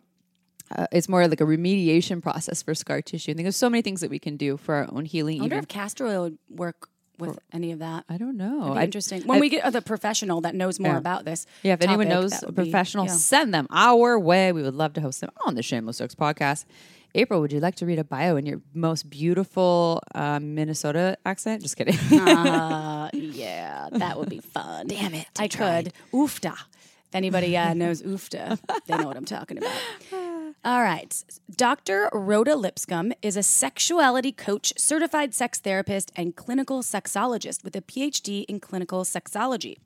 Uh, 0.75 0.87
it's 0.91 1.07
more 1.07 1.27
like 1.27 1.39
a 1.41 1.43
remediation 1.45 2.23
process 2.23 2.63
for 2.63 2.73
scar 2.73 2.99
tissue. 2.99 3.29
I 3.31 3.33
think 3.35 3.45
there's 3.45 3.55
so 3.55 3.69
many 3.69 3.83
things 3.83 4.01
that 4.01 4.09
we 4.09 4.17
can 4.17 4.35
do 4.35 4.57
for 4.57 4.73
our 4.73 4.87
own 4.91 5.05
healing. 5.05 5.37
I 5.37 5.41
wonder 5.41 5.55
Even 5.57 5.63
if 5.63 5.67
castor 5.67 6.07
oil 6.07 6.23
would 6.23 6.37
work 6.49 6.89
with 7.19 7.37
any 7.53 7.71
of 7.71 7.79
that. 7.79 8.05
I 8.09 8.17
don't 8.17 8.37
know. 8.37 8.73
I- 8.73 8.83
interesting. 8.83 9.23
When 9.25 9.37
I- 9.37 9.41
we 9.41 9.49
get 9.49 9.63
uh, 9.63 9.69
the 9.69 9.81
professional 9.81 10.41
that 10.41 10.55
knows 10.55 10.79
more 10.79 10.93
Yeah. 10.93 10.97
about 10.97 11.25
this. 11.25 11.45
Yeah, 11.63 11.73
if 11.73 11.81
anyone 11.81 12.07
knows 12.09 12.41
a 12.41 12.45
would 12.47 12.55
be- 12.55 12.63
professional, 12.63 13.05
yeah. 13.05 13.11
send 13.13 13.53
them 13.53 13.67
our 13.69 14.19
way. 14.19 14.51
We 14.51 14.61
would 14.63 14.75
love 14.75 14.93
to 14.93 15.01
host 15.01 15.21
them 15.21 15.29
on 15.45 15.55
the 15.55 15.63
Shameless 15.63 15.97
Jokes 15.99 16.15
podcast. 16.15 16.65
April, 17.17 17.39
would 17.39 17.53
you 17.53 17.61
like 17.61 17.75
to 17.75 17.85
read 17.85 17.97
a 17.97 18.03
bio 18.03 18.35
in 18.35 18.45
your 18.45 18.59
most 18.73 19.09
beautiful 19.09 20.01
um, 20.13 20.53
Minnesota 20.53 21.17
accent? 21.25 21.61
Just 21.61 21.77
kidding. 21.77 21.97
Uh, 22.19 23.09
yeah, 23.13 23.87
that 23.93 24.19
would 24.19 24.27
be 24.29 24.39
fun. 24.39 24.87
Damn 24.87 25.13
it. 25.13 25.25
I 25.39 25.47
could. 25.47 25.93
Oofta. 26.13 26.51
If 27.07 27.13
anybody 27.15 27.55
uh, 27.55 27.73
knows 27.73 28.01
oofta, 28.01 28.59
they 28.87 28.97
know 28.97 29.07
what 29.07 29.15
I'm 29.15 29.23
talking 29.23 29.57
about. 29.59 29.71
All 30.65 30.81
right. 30.81 31.23
Dr. 31.55 32.09
Rhoda 32.11 32.55
Lipscomb 32.55 33.13
is 33.21 33.37
a 33.37 33.43
sexuality 33.43 34.31
coach, 34.31 34.73
certified 34.77 35.35
sex 35.35 35.59
therapist, 35.59 36.11
and 36.15 36.35
clinical 36.35 36.81
sexologist 36.81 37.63
with 37.63 37.75
a 37.75 37.81
PhD 37.81 38.45
in 38.45 38.59
clinical 38.59 39.03
sexology. 39.03 39.77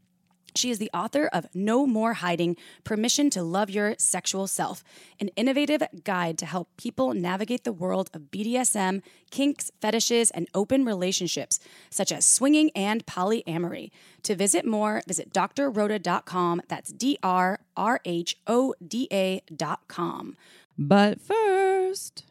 She 0.56 0.72
is 0.72 0.80
the 0.80 0.90
author 0.94 1.28
of 1.28 1.48
No 1.54 1.86
More 1.86 2.14
Hiding 2.14 2.56
Permission 2.86 3.30
to 3.32 3.44
Love 3.44 3.70
Your 3.70 3.96
Sexual 3.98 4.48
Self, 4.48 4.84
an 5.20 5.28
innovative 5.36 5.84
guide 6.06 6.38
to 6.38 6.46
help 6.46 6.70
people 6.78 7.14
navigate 7.14 7.66
the 7.66 7.74
world 7.74 8.10
of 8.14 8.32
BDSM, 8.32 9.02
kinks, 9.32 9.72
fetishes, 9.82 10.32
and 10.32 10.48
open 10.54 10.86
relationships, 10.86 11.60
such 11.90 12.12
as 12.12 12.26
swinging 12.26 12.72
and 12.76 13.06
polyamory. 13.06 13.92
To 14.24 14.34
visit 14.34 14.66
more, 14.66 15.02
visit 15.08 15.34
drrhoda.com. 15.34 16.62
That's 16.68 16.92
D 16.92 17.18
R 17.22 17.60
R 17.76 18.00
H 18.06 18.38
O 18.48 18.74
D 18.86 19.08
A.com. 19.12 20.38
But 20.82 21.20
first, 21.20 22.24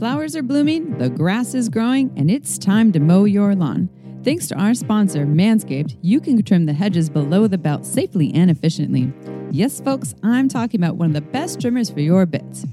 flowers 0.00 0.34
are 0.34 0.42
blooming, 0.42 0.98
the 0.98 1.10
grass 1.10 1.54
is 1.54 1.68
growing, 1.68 2.12
and 2.16 2.28
it's 2.28 2.58
time 2.58 2.90
to 2.90 2.98
mow 2.98 3.22
your 3.22 3.54
lawn. 3.54 3.88
Thanks 4.24 4.48
to 4.48 4.56
our 4.56 4.74
sponsor, 4.74 5.24
Manscaped, 5.24 5.96
you 6.02 6.20
can 6.20 6.42
trim 6.42 6.66
the 6.66 6.72
hedges 6.72 7.08
below 7.08 7.46
the 7.46 7.56
belt 7.56 7.86
safely 7.86 8.34
and 8.34 8.50
efficiently. 8.50 9.12
Yes, 9.52 9.80
folks, 9.80 10.16
I'm 10.24 10.48
talking 10.48 10.80
about 10.80 10.96
one 10.96 11.06
of 11.06 11.14
the 11.14 11.20
best 11.20 11.60
trimmers 11.60 11.88
for 11.88 12.00
your 12.00 12.26
bits. 12.26 12.66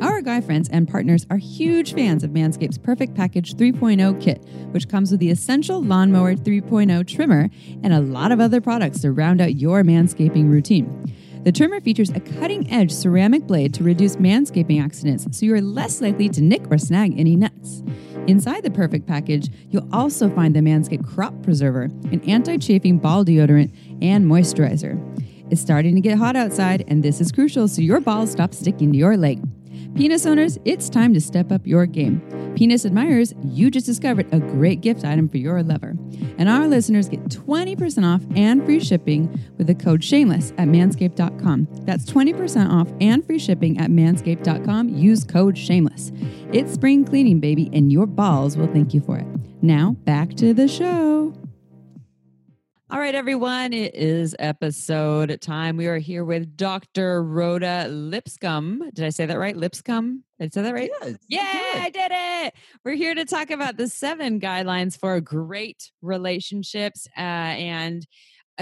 Our 0.00 0.22
guy 0.22 0.42
friends 0.42 0.68
and 0.68 0.86
partners 0.86 1.26
are 1.28 1.38
huge 1.38 1.92
fans 1.92 2.22
of 2.22 2.30
Manscaped's 2.30 2.78
Perfect 2.78 3.16
Package 3.16 3.54
3.0 3.56 4.22
kit, 4.22 4.44
which 4.70 4.88
comes 4.88 5.10
with 5.10 5.18
the 5.18 5.30
essential 5.30 5.82
Lawnmower 5.82 6.36
3.0 6.36 7.04
trimmer 7.08 7.50
and 7.82 7.92
a 7.92 8.00
lot 8.00 8.30
of 8.30 8.38
other 8.38 8.60
products 8.60 9.00
to 9.00 9.10
round 9.10 9.40
out 9.40 9.56
your 9.56 9.82
manscaping 9.82 10.48
routine. 10.48 11.12
The 11.46 11.52
trimmer 11.52 11.80
features 11.80 12.10
a 12.10 12.18
cutting 12.18 12.68
edge 12.72 12.90
ceramic 12.90 13.46
blade 13.46 13.72
to 13.74 13.84
reduce 13.84 14.16
manscaping 14.16 14.82
accidents 14.82 15.28
so 15.30 15.46
you're 15.46 15.60
less 15.60 16.00
likely 16.00 16.28
to 16.30 16.42
nick 16.42 16.68
or 16.72 16.76
snag 16.76 17.16
any 17.16 17.36
nuts. 17.36 17.84
Inside 18.26 18.64
the 18.64 18.70
perfect 18.72 19.06
package, 19.06 19.48
you'll 19.70 19.88
also 19.92 20.28
find 20.28 20.56
the 20.56 20.60
Manscaped 20.60 21.06
Crop 21.06 21.40
Preserver, 21.44 21.84
an 22.10 22.20
anti 22.26 22.58
chafing 22.58 22.98
ball 22.98 23.24
deodorant 23.24 23.72
and 24.02 24.26
moisturizer. 24.26 25.00
It's 25.48 25.60
starting 25.60 25.94
to 25.94 26.00
get 26.00 26.18
hot 26.18 26.34
outside, 26.34 26.84
and 26.88 27.04
this 27.04 27.20
is 27.20 27.30
crucial 27.30 27.68
so 27.68 27.80
your 27.80 28.00
balls 28.00 28.32
stop 28.32 28.52
sticking 28.52 28.90
to 28.90 28.98
your 28.98 29.16
leg. 29.16 29.40
Penis 29.96 30.26
owners, 30.26 30.58
it's 30.66 30.90
time 30.90 31.14
to 31.14 31.20
step 31.22 31.50
up 31.50 31.66
your 31.66 31.86
game. 31.86 32.20
Penis 32.54 32.84
admirers, 32.84 33.32
you 33.42 33.70
just 33.70 33.86
discovered 33.86 34.26
a 34.30 34.38
great 34.38 34.82
gift 34.82 35.06
item 35.06 35.26
for 35.26 35.38
your 35.38 35.62
lover. 35.62 35.94
And 36.36 36.50
our 36.50 36.68
listeners 36.68 37.08
get 37.08 37.24
20% 37.30 38.04
off 38.04 38.20
and 38.36 38.62
free 38.66 38.78
shipping 38.78 39.30
with 39.56 39.68
the 39.68 39.74
code 39.74 40.04
shameless 40.04 40.50
at 40.58 40.68
manscaped.com. 40.68 41.66
That's 41.86 42.04
20% 42.04 42.70
off 42.70 42.92
and 43.00 43.24
free 43.24 43.38
shipping 43.38 43.78
at 43.78 43.88
manscaped.com. 43.88 44.90
Use 44.90 45.24
code 45.24 45.56
shameless. 45.56 46.12
It's 46.52 46.74
spring 46.74 47.06
cleaning, 47.06 47.40
baby, 47.40 47.70
and 47.72 47.90
your 47.90 48.04
balls 48.04 48.58
will 48.58 48.70
thank 48.70 48.92
you 48.92 49.00
for 49.00 49.16
it. 49.16 49.26
Now, 49.62 49.92
back 50.04 50.34
to 50.34 50.52
the 50.52 50.68
show. 50.68 51.32
All 52.88 53.00
right, 53.00 53.16
everyone, 53.16 53.72
it 53.72 53.96
is 53.96 54.36
episode 54.38 55.40
time. 55.40 55.76
We 55.76 55.88
are 55.88 55.98
here 55.98 56.24
with 56.24 56.56
Dr. 56.56 57.20
Rhoda 57.20 57.88
Lipscomb. 57.88 58.90
Did 58.94 59.04
I 59.04 59.08
say 59.08 59.26
that 59.26 59.40
right? 59.40 59.56
Lipscomb? 59.56 60.22
Did 60.38 60.46
I 60.46 60.48
say 60.54 60.62
that 60.62 60.72
right? 60.72 60.90
Yes, 61.02 61.16
Yeah, 61.28 61.82
I 61.82 61.90
did 61.90 62.12
it. 62.14 62.54
We're 62.84 62.94
here 62.94 63.16
to 63.16 63.24
talk 63.24 63.50
about 63.50 63.76
the 63.76 63.88
seven 63.88 64.38
guidelines 64.38 64.96
for 64.96 65.20
great 65.20 65.90
relationships. 66.00 67.08
Uh, 67.18 67.20
and 67.20 68.06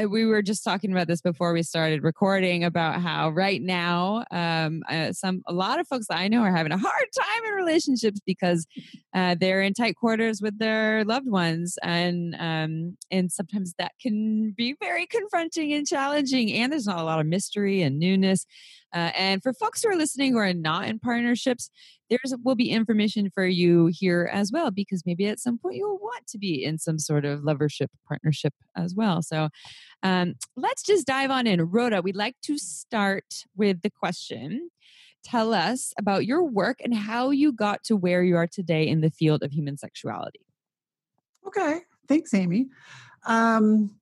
we 0.03 0.27
were 0.27 0.43
just 0.43 0.65
talking 0.65 0.91
about 0.91 1.07
this 1.07 1.21
before 1.21 1.53
we 1.53 1.63
started 1.63 2.03
recording 2.03 2.65
about 2.65 3.01
how 3.01 3.31
right 3.31 3.63
now, 3.63 4.25
um, 4.31 4.83
uh, 4.89 5.13
some 5.13 5.43
a 5.47 5.53
lot 5.53 5.79
of 5.79 5.87
folks 5.87 6.07
that 6.09 6.19
I 6.19 6.29
know 6.29 6.43
are 6.43 6.55
having 6.55 6.73
a 6.73 6.79
hard 6.79 7.07
time 7.17 7.45
in 7.47 7.55
relationships 7.55 8.21
because 8.27 8.67
uh, 9.15 9.37
they're 9.39 9.63
in 9.63 9.73
tight 9.75 9.97
quarters 9.97 10.41
with 10.43 10.59
their 10.59 11.05
loved 11.05 11.29
ones, 11.29 11.79
and 11.83 12.35
um, 12.39 12.97
and 13.11 13.31
sometimes 13.31 13.75
that 13.79 13.93
can 14.01 14.53
be 14.57 14.75
very 14.81 15.07
confronting 15.07 15.73
and 15.73 15.87
challenging. 15.87 16.53
And 16.53 16.73
there's 16.73 16.87
not 16.87 16.99
a 16.99 17.05
lot 17.05 17.21
of 17.21 17.27
mystery 17.27 17.83
and 17.83 17.99
newness. 17.99 18.47
Uh, 18.93 19.11
and 19.17 19.43
for 19.43 19.53
folks 19.53 19.83
who 19.83 19.91
are 19.91 19.97
listening 19.97 20.33
who 20.33 20.39
are 20.39 20.55
not 20.55 20.87
in 20.87 21.01
partnerships, 21.01 21.69
there's 22.11 22.35
will 22.43 22.55
be 22.55 22.71
information 22.71 23.31
for 23.31 23.47
you 23.47 23.87
here 23.87 24.29
as 24.33 24.53
well 24.53 24.71
because 24.71 25.05
maybe 25.07 25.27
at 25.27 25.41
some 25.41 25.59
point 25.59 25.77
you'll 25.77 25.99
want 25.99 26.27
to 26.27 26.39
be 26.39 26.65
in 26.65 26.79
some 26.79 26.99
sort 26.99 27.25
of 27.25 27.41
lovership 27.41 27.89
partnership 28.07 28.55
as 28.77 28.95
well. 28.95 29.23
So 29.23 29.49
um, 30.03 30.35
let's 30.57 30.83
just 30.83 31.07
dive 31.07 31.31
on 31.31 31.47
in. 31.47 31.63
Rhoda, 31.63 32.03
we'd 32.03 32.17
like 32.17 32.37
to 32.43 32.59
start 32.59 33.45
with 33.57 33.83
the 33.83 33.91
question. 33.91 34.71
Tell 35.25 35.55
us 35.55 35.95
about 35.99 36.27
your 36.27 36.45
work 36.45 36.81
and 36.85 36.95
how 36.95 37.31
you 37.31 37.53
got 37.53 37.83
to 37.85 37.97
where 37.97 38.23
you 38.23 38.37
are 38.37 38.47
today 38.47 38.87
in 38.87 39.01
the 39.01 39.11
field 39.11 39.43
of 39.43 39.53
human 39.53 39.79
sexuality. 39.79 40.41
Okay. 41.47 41.81
Thanks, 42.07 42.35
Amy. 42.35 42.67
Um, 43.27 43.93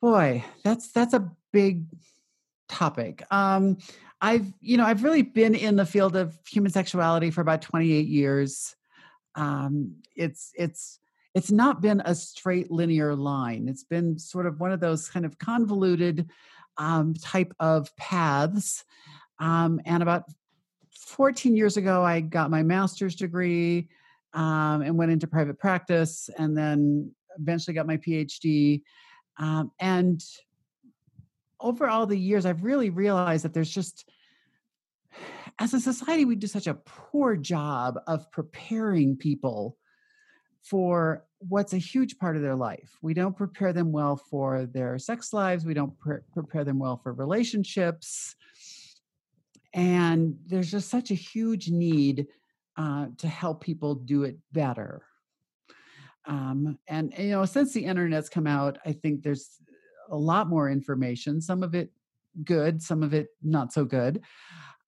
boy, 0.00 0.44
that's 0.64 0.90
that's 0.90 1.14
a 1.14 1.30
big 1.52 1.84
topic. 2.68 3.22
Um, 3.30 3.78
I've 4.20 4.52
you 4.60 4.76
know 4.76 4.84
I've 4.84 5.04
really 5.04 5.22
been 5.22 5.54
in 5.54 5.76
the 5.76 5.86
field 5.86 6.16
of 6.16 6.38
human 6.48 6.72
sexuality 6.72 7.30
for 7.30 7.40
about 7.40 7.62
28 7.62 8.06
years. 8.06 8.74
Um, 9.34 9.96
it's 10.16 10.52
it's 10.56 10.98
it's 11.34 11.50
not 11.50 11.82
been 11.82 12.00
a 12.04 12.14
straight 12.14 12.70
linear 12.70 13.14
line. 13.14 13.68
It's 13.68 13.84
been 13.84 14.18
sort 14.18 14.46
of 14.46 14.58
one 14.58 14.72
of 14.72 14.80
those 14.80 15.10
kind 15.10 15.26
of 15.26 15.38
convoluted 15.38 16.30
um, 16.78 17.12
type 17.14 17.52
of 17.60 17.94
paths. 17.96 18.84
Um, 19.38 19.80
and 19.84 20.02
about 20.02 20.24
14 20.98 21.54
years 21.54 21.76
ago, 21.76 22.02
I 22.02 22.20
got 22.20 22.50
my 22.50 22.62
master's 22.62 23.14
degree 23.14 23.88
um, 24.32 24.80
and 24.80 24.96
went 24.96 25.12
into 25.12 25.26
private 25.26 25.58
practice, 25.58 26.30
and 26.38 26.56
then 26.56 27.14
eventually 27.38 27.74
got 27.74 27.86
my 27.86 27.98
PhD. 27.98 28.82
Um, 29.38 29.72
and 29.78 30.22
over 31.60 31.88
all 31.88 32.06
the 32.06 32.18
years, 32.18 32.46
I've 32.46 32.64
really 32.64 32.90
realized 32.90 33.44
that 33.44 33.54
there's 33.54 33.70
just, 33.70 34.08
as 35.58 35.74
a 35.74 35.80
society, 35.80 36.24
we 36.24 36.36
do 36.36 36.46
such 36.46 36.66
a 36.66 36.74
poor 36.74 37.36
job 37.36 37.98
of 38.06 38.30
preparing 38.30 39.16
people 39.16 39.76
for 40.62 41.24
what's 41.38 41.72
a 41.72 41.78
huge 41.78 42.18
part 42.18 42.36
of 42.36 42.42
their 42.42 42.56
life. 42.56 42.90
We 43.02 43.14
don't 43.14 43.36
prepare 43.36 43.72
them 43.72 43.92
well 43.92 44.16
for 44.16 44.66
their 44.66 44.98
sex 44.98 45.32
lives, 45.32 45.64
we 45.64 45.74
don't 45.74 45.96
pre- 45.98 46.20
prepare 46.32 46.64
them 46.64 46.78
well 46.78 46.96
for 46.96 47.12
relationships. 47.12 48.34
And 49.72 50.36
there's 50.46 50.70
just 50.70 50.88
such 50.88 51.10
a 51.10 51.14
huge 51.14 51.70
need 51.70 52.26
uh, 52.76 53.06
to 53.18 53.28
help 53.28 53.62
people 53.62 53.94
do 53.94 54.24
it 54.24 54.38
better. 54.52 55.02
Um, 56.26 56.78
and 56.88 57.14
you 57.16 57.30
know, 57.30 57.44
since 57.44 57.72
the 57.72 57.84
internet's 57.84 58.28
come 58.28 58.46
out, 58.46 58.78
I 58.84 58.92
think 58.92 59.22
there's 59.22 59.60
a 60.10 60.16
lot 60.16 60.48
more 60.48 60.70
information. 60.70 61.40
Some 61.40 61.62
of 61.62 61.74
it 61.74 61.90
good, 62.44 62.82
some 62.82 63.02
of 63.02 63.14
it 63.14 63.28
not 63.42 63.72
so 63.72 63.84
good. 63.84 64.22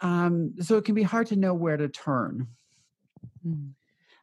Um, 0.00 0.54
so 0.60 0.76
it 0.76 0.84
can 0.84 0.94
be 0.94 1.02
hard 1.02 1.26
to 1.28 1.37
know 1.37 1.54
where 1.54 1.76
to 1.76 1.88
turn. 1.88 2.48
Mm. 3.46 3.70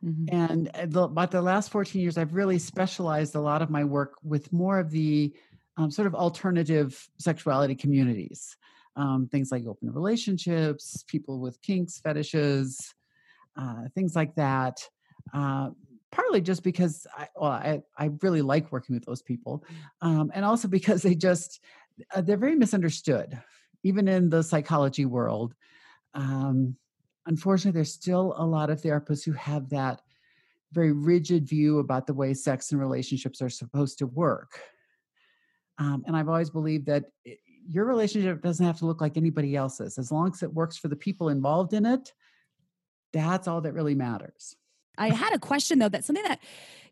Mhm. 0.04 0.30
And 0.32 0.70
uh, 0.74 0.86
the, 0.88 1.04
about 1.04 1.32
the 1.32 1.42
last 1.42 1.72
14 1.72 2.02
years, 2.02 2.18
I've 2.18 2.36
really 2.36 2.60
specialized 2.60 3.36
a 3.36 3.42
lot 3.42 3.62
of 3.62 3.70
my 3.70 3.84
work 3.84 4.14
with 4.24 4.54
more 4.54 4.80
of 4.80 4.92
the 4.92 5.34
um, 5.78 5.90
sort 5.90 6.08
of 6.08 6.16
alternative 6.16 7.10
sexuality 7.18 7.76
communities. 7.76 8.56
Um, 8.96 9.28
things 9.30 9.52
like 9.52 9.66
open 9.66 9.92
relationships, 9.92 11.04
people 11.08 11.40
with 11.40 11.62
kinks, 11.62 12.00
fetishes, 12.00 12.94
uh, 13.58 13.90
things 13.94 14.16
like 14.16 14.36
that. 14.36 14.80
Uh, 15.34 15.72
partly 16.12 16.42
just 16.42 16.64
because 16.64 17.08
I, 17.18 17.28
well, 17.36 17.52
I, 17.52 17.82
I 17.98 18.12
really 18.22 18.42
like 18.42 18.72
working 18.72 18.96
with 18.96 19.06
those 19.06 19.22
people, 19.22 19.66
um, 20.02 20.32
and 20.34 20.46
also 20.46 20.68
because 20.68 21.02
they 21.02 21.16
just 21.16 21.60
uh, 22.14 22.22
they're 22.22 22.38
very 22.38 22.56
misunderstood, 22.56 23.40
even 23.84 24.08
in 24.08 24.30
the 24.30 24.44
psychology 24.44 25.06
world. 25.06 25.54
Um, 26.14 26.76
unfortunately, 27.26 27.78
there's 27.78 27.94
still 27.94 28.34
a 28.38 28.46
lot 28.46 28.70
of 28.70 28.82
therapists 28.82 29.26
who 29.26 29.34
have 29.34 29.70
that 29.70 30.02
very 30.72 30.92
rigid 30.92 31.48
view 31.48 31.80
about 31.80 32.06
the 32.08 32.14
way 32.14 32.34
sex 32.34 32.72
and 32.72 32.80
relationships 32.80 33.42
are 33.42 33.50
supposed 33.50 33.98
to 34.00 34.08
work. 34.08 34.60
Um, 35.78 36.04
and 36.08 36.16
I've 36.16 36.30
always 36.30 36.50
believed 36.50 36.86
that 36.88 37.06
your 37.68 37.86
relationship 37.86 38.42
doesn't 38.42 38.66
have 38.66 38.80
to 38.80 38.86
look 38.86 39.02
like 39.02 39.18
anybody 39.18 39.56
else's. 39.56 39.98
As 39.98 40.12
long 40.12 40.32
as 40.34 40.44
it 40.44 40.54
works 40.54 40.78
for 40.78 40.88
the 40.88 40.96
people 40.96 41.30
involved 41.30 41.74
in 41.74 41.86
it, 41.86 42.14
that's 43.12 43.48
all 43.48 43.62
that 43.62 43.74
really 43.74 43.96
matters. 43.96 44.56
I 44.98 45.10
had 45.10 45.34
a 45.34 45.40
question 45.40 45.80
though, 45.80 45.90
that's 45.90 46.08
something 46.08 46.26
that 46.26 46.40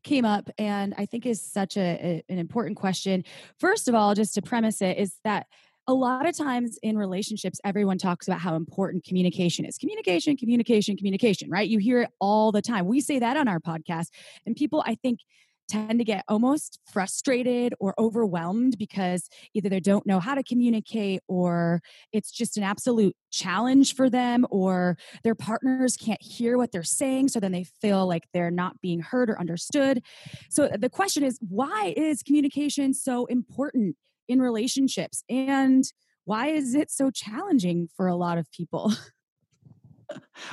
came 0.03 0.25
up 0.25 0.49
and 0.57 0.93
I 0.97 1.05
think 1.05 1.25
is 1.25 1.41
such 1.41 1.77
a, 1.77 1.79
a, 1.79 2.23
an 2.29 2.37
important 2.37 2.77
question. 2.77 3.23
First 3.59 3.87
of 3.87 3.95
all, 3.95 4.13
just 4.13 4.33
to 4.35 4.41
premise 4.41 4.81
it, 4.81 4.97
is 4.97 5.15
that 5.23 5.47
a 5.87 5.93
lot 5.93 6.25
of 6.25 6.37
times 6.37 6.77
in 6.81 6.97
relationships, 6.97 7.59
everyone 7.65 7.97
talks 7.97 8.27
about 8.27 8.39
how 8.39 8.55
important 8.55 9.03
communication 9.03 9.65
is. 9.65 9.77
Communication, 9.77 10.37
communication, 10.37 10.95
communication, 10.95 11.49
right? 11.49 11.67
You 11.67 11.77
hear 11.77 12.01
it 12.03 12.09
all 12.21 12.51
the 12.53 12.61
time. 12.61 12.85
We 12.85 13.01
say 13.01 13.19
that 13.19 13.35
on 13.35 13.47
our 13.49 13.59
podcast, 13.59 14.07
and 14.45 14.55
people, 14.55 14.81
I 14.85 14.95
think, 14.95 15.19
tend 15.67 15.99
to 15.99 16.05
get 16.05 16.23
almost 16.27 16.79
frustrated 16.91 17.73
or 17.79 17.93
overwhelmed 17.97 18.77
because 18.77 19.29
either 19.53 19.69
they 19.69 19.79
don't 19.79 20.05
know 20.05 20.19
how 20.19 20.35
to 20.35 20.43
communicate 20.43 21.21
or 21.27 21.81
it's 22.11 22.31
just 22.31 22.57
an 22.57 22.63
absolute 22.63 23.15
challenge 23.31 23.95
for 23.95 24.09
them 24.09 24.45
or 24.49 24.97
their 25.23 25.35
partners 25.35 25.97
can't 25.97 26.21
hear 26.21 26.57
what 26.57 26.71
they're 26.71 26.83
saying 26.83 27.27
so 27.27 27.39
then 27.39 27.51
they 27.51 27.63
feel 27.63 28.07
like 28.07 28.27
they're 28.33 28.51
not 28.51 28.79
being 28.81 28.99
heard 28.99 29.29
or 29.29 29.39
understood. 29.39 30.01
So 30.49 30.69
the 30.77 30.89
question 30.89 31.23
is 31.23 31.39
why 31.47 31.93
is 31.95 32.23
communication 32.23 32.93
so 32.93 33.25
important 33.25 33.95
in 34.27 34.41
relationships 34.41 35.23
and 35.29 35.83
why 36.25 36.47
is 36.47 36.73
it 36.75 36.89
so 36.89 37.11
challenging 37.11 37.89
for 37.95 38.07
a 38.07 38.15
lot 38.15 38.37
of 38.37 38.49
people? 38.51 38.93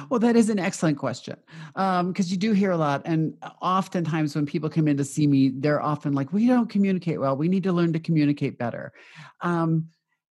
well, 0.08 0.20
that 0.20 0.36
is 0.36 0.48
an 0.48 0.58
excellent 0.58 0.98
question 0.98 1.36
because 1.74 2.00
um, 2.00 2.14
you 2.16 2.36
do 2.36 2.52
hear 2.52 2.70
a 2.70 2.76
lot. 2.76 3.02
And 3.04 3.34
oftentimes, 3.60 4.34
when 4.34 4.46
people 4.46 4.70
come 4.70 4.88
in 4.88 4.96
to 4.96 5.04
see 5.04 5.26
me, 5.26 5.50
they're 5.50 5.82
often 5.82 6.12
like, 6.12 6.32
We 6.32 6.46
don't 6.46 6.68
communicate 6.68 7.20
well. 7.20 7.36
We 7.36 7.48
need 7.48 7.64
to 7.64 7.72
learn 7.72 7.92
to 7.92 8.00
communicate 8.00 8.58
better. 8.58 8.92
Um, 9.40 9.88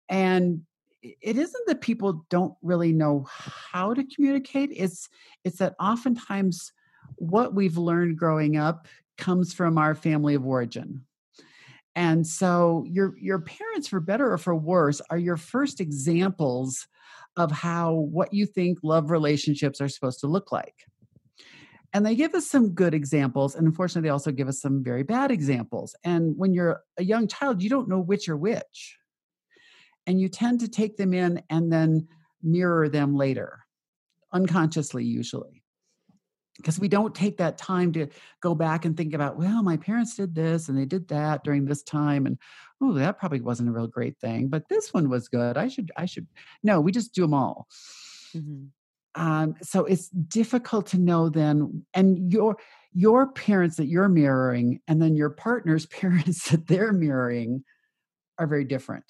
and 0.09 0.62
it 1.01 1.38
isn't 1.38 1.67
that 1.67 1.81
people 1.81 2.25
don't 2.29 2.55
really 2.62 2.91
know 2.91 3.25
how 3.29 3.93
to 3.93 4.03
communicate, 4.03 4.71
it's, 4.74 5.09
it's 5.43 5.57
that 5.59 5.75
oftentimes 5.79 6.74
what 7.15 7.53
we've 7.53 7.77
learned 7.77 8.17
growing 8.17 8.57
up 8.57 8.88
comes 9.17 9.53
from 9.53 9.77
our 9.77 9.95
family 9.95 10.36
of 10.36 10.45
origin. 10.45 11.05
And 11.95 12.25
so 12.25 12.86
your 12.88 13.17
your 13.17 13.39
parents 13.39 13.88
for 13.88 14.00
better 14.00 14.31
or 14.31 14.38
for 14.38 14.55
worse 14.55 15.01
are 15.09 15.17
your 15.17 15.38
first 15.38 15.81
examples 15.81 16.88
of 17.38 17.51
how 17.51 17.93
what 17.93 18.33
you 18.33 18.45
think 18.45 18.79
love 18.83 19.12
relationships 19.12 19.81
are 19.81 19.89
supposed 19.89 20.19
to 20.21 20.27
look 20.27 20.51
like. 20.51 20.75
And 21.93 22.05
they 22.05 22.15
give 22.15 22.36
us 22.36 22.48
some 22.48 22.74
good 22.74 22.93
examples. 22.93 23.55
And 23.55 23.65
unfortunately, 23.65 24.07
they 24.07 24.12
also 24.12 24.31
give 24.31 24.48
us 24.48 24.62
some 24.62 24.83
very 24.83 25.03
bad 25.03 25.31
examples. 25.31 25.95
And 26.03 26.38
when 26.38 26.53
you're 26.53 26.81
a 26.98 27.03
young 27.03 27.27
child, 27.27 27.63
you 27.63 27.69
don't 27.69 27.89
know 27.89 28.00
which 28.00 28.29
are 28.29 28.38
which. 28.38 28.98
And 30.05 30.21
you 30.21 30.29
tend 30.29 30.59
to 30.59 30.67
take 30.67 30.98
them 30.98 31.13
in 31.13 31.41
and 31.50 31.71
then 31.71 32.07
mirror 32.43 32.89
them 32.89 33.15
later, 33.15 33.59
unconsciously, 34.31 35.03
usually. 35.03 35.58
Because 36.59 36.79
we 36.79 36.87
don't 36.87 37.15
take 37.15 37.37
that 37.37 37.57
time 37.57 37.91
to 37.93 38.07
go 38.41 38.53
back 38.53 38.85
and 38.85 38.95
think 38.95 39.13
about, 39.13 39.37
well, 39.37 39.63
my 39.63 39.77
parents 39.77 40.15
did 40.15 40.35
this 40.35 40.67
and 40.67 40.77
they 40.77 40.85
did 40.85 41.07
that 41.07 41.43
during 41.43 41.65
this 41.65 41.83
time. 41.83 42.25
And 42.25 42.37
oh, 42.81 42.93
that 42.93 43.17
probably 43.17 43.41
wasn't 43.41 43.69
a 43.69 43.71
real 43.71 43.87
great 43.87 44.19
thing, 44.19 44.47
but 44.47 44.67
this 44.69 44.93
one 44.93 45.09
was 45.09 45.29
good. 45.29 45.57
I 45.57 45.67
should, 45.67 45.91
I 45.95 46.05
should. 46.05 46.27
No, 46.63 46.81
we 46.81 46.91
just 46.91 47.13
do 47.13 47.21
them 47.21 47.33
all. 47.33 47.67
Mm-hmm. 48.35 48.65
Um, 49.15 49.55
so 49.61 49.85
it's 49.85 50.09
difficult 50.09 50.87
to 50.87 50.97
know 50.97 51.29
then, 51.29 51.85
and 51.93 52.31
your 52.31 52.57
your 52.93 53.31
parents 53.31 53.77
that 53.77 53.87
you're 53.87 54.09
mirroring, 54.09 54.81
and 54.87 55.01
then 55.01 55.15
your 55.15 55.29
partner's 55.29 55.85
parents 55.87 56.49
that 56.49 56.67
they're 56.67 56.93
mirroring, 56.93 57.63
are 58.37 58.47
very 58.47 58.65
different. 58.65 59.05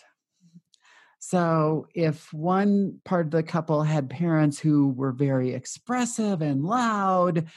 So 1.19 1.87
if 1.93 2.31
one 2.33 2.99
part 3.03 3.27
of 3.27 3.31
the 3.31 3.43
couple 3.43 3.83
had 3.83 4.09
parents 4.09 4.59
who 4.59 4.89
were 4.89 5.11
very 5.11 5.53
expressive 5.53 6.41
and 6.41 6.63
loud, 6.63 7.47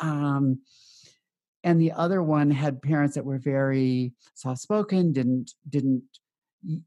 um, 0.00 0.60
and 1.64 1.80
the 1.80 1.92
other 1.92 2.22
one 2.22 2.50
had 2.50 2.80
parents 2.80 3.16
that 3.16 3.24
were 3.24 3.38
very 3.38 4.14
soft 4.34 4.60
spoken 4.60 5.12
didn't 5.12 5.52
didn't 5.68 6.04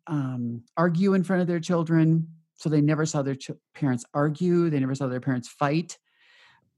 um, 0.07 0.63
argue 0.77 1.13
in 1.13 1.23
front 1.23 1.41
of 1.41 1.47
their 1.47 1.59
children 1.59 2.27
so 2.55 2.69
they 2.69 2.81
never 2.81 3.05
saw 3.05 3.21
their 3.21 3.35
ch- 3.35 3.51
parents 3.75 4.05
argue 4.13 4.69
they 4.69 4.79
never 4.79 4.95
saw 4.95 5.07
their 5.07 5.19
parents 5.19 5.49
fight 5.49 5.97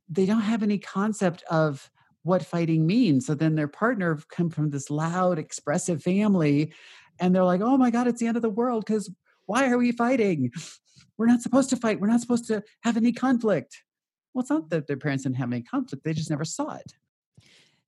they 0.09 0.25
don't 0.25 0.41
have 0.41 0.63
any 0.63 0.77
concept 0.77 1.43
of 1.49 1.89
what 2.23 2.45
fighting 2.45 2.85
means. 2.85 3.25
So 3.25 3.35
then 3.35 3.55
their 3.55 3.67
partner 3.67 4.17
come 4.29 4.49
from 4.49 4.69
this 4.69 4.89
loud 4.89 5.39
expressive 5.39 6.01
family 6.01 6.73
and 7.19 7.35
they're 7.35 7.43
like 7.43 7.61
oh 7.61 7.77
my 7.77 7.91
god 7.91 8.07
it's 8.07 8.19
the 8.19 8.25
end 8.27 8.37
of 8.37 8.41
the 8.41 8.49
world 8.49 8.83
because 8.85 9.13
why 9.45 9.69
are 9.69 9.77
we 9.77 9.91
fighting? 9.91 10.51
We're 11.17 11.27
not 11.27 11.41
supposed 11.41 11.69
to 11.69 11.77
fight. 11.77 11.99
We're 11.99 12.07
not 12.07 12.21
supposed 12.21 12.47
to 12.47 12.63
have 12.83 12.97
any 12.97 13.11
conflict. 13.11 13.83
Well 14.33 14.41
it's 14.41 14.49
not 14.49 14.69
that 14.69 14.87
their 14.87 14.97
parents 14.97 15.23
didn't 15.23 15.37
have 15.37 15.51
any 15.51 15.61
conflict. 15.61 16.03
They 16.03 16.13
just 16.13 16.29
never 16.29 16.45
saw 16.45 16.75
it 16.75 16.93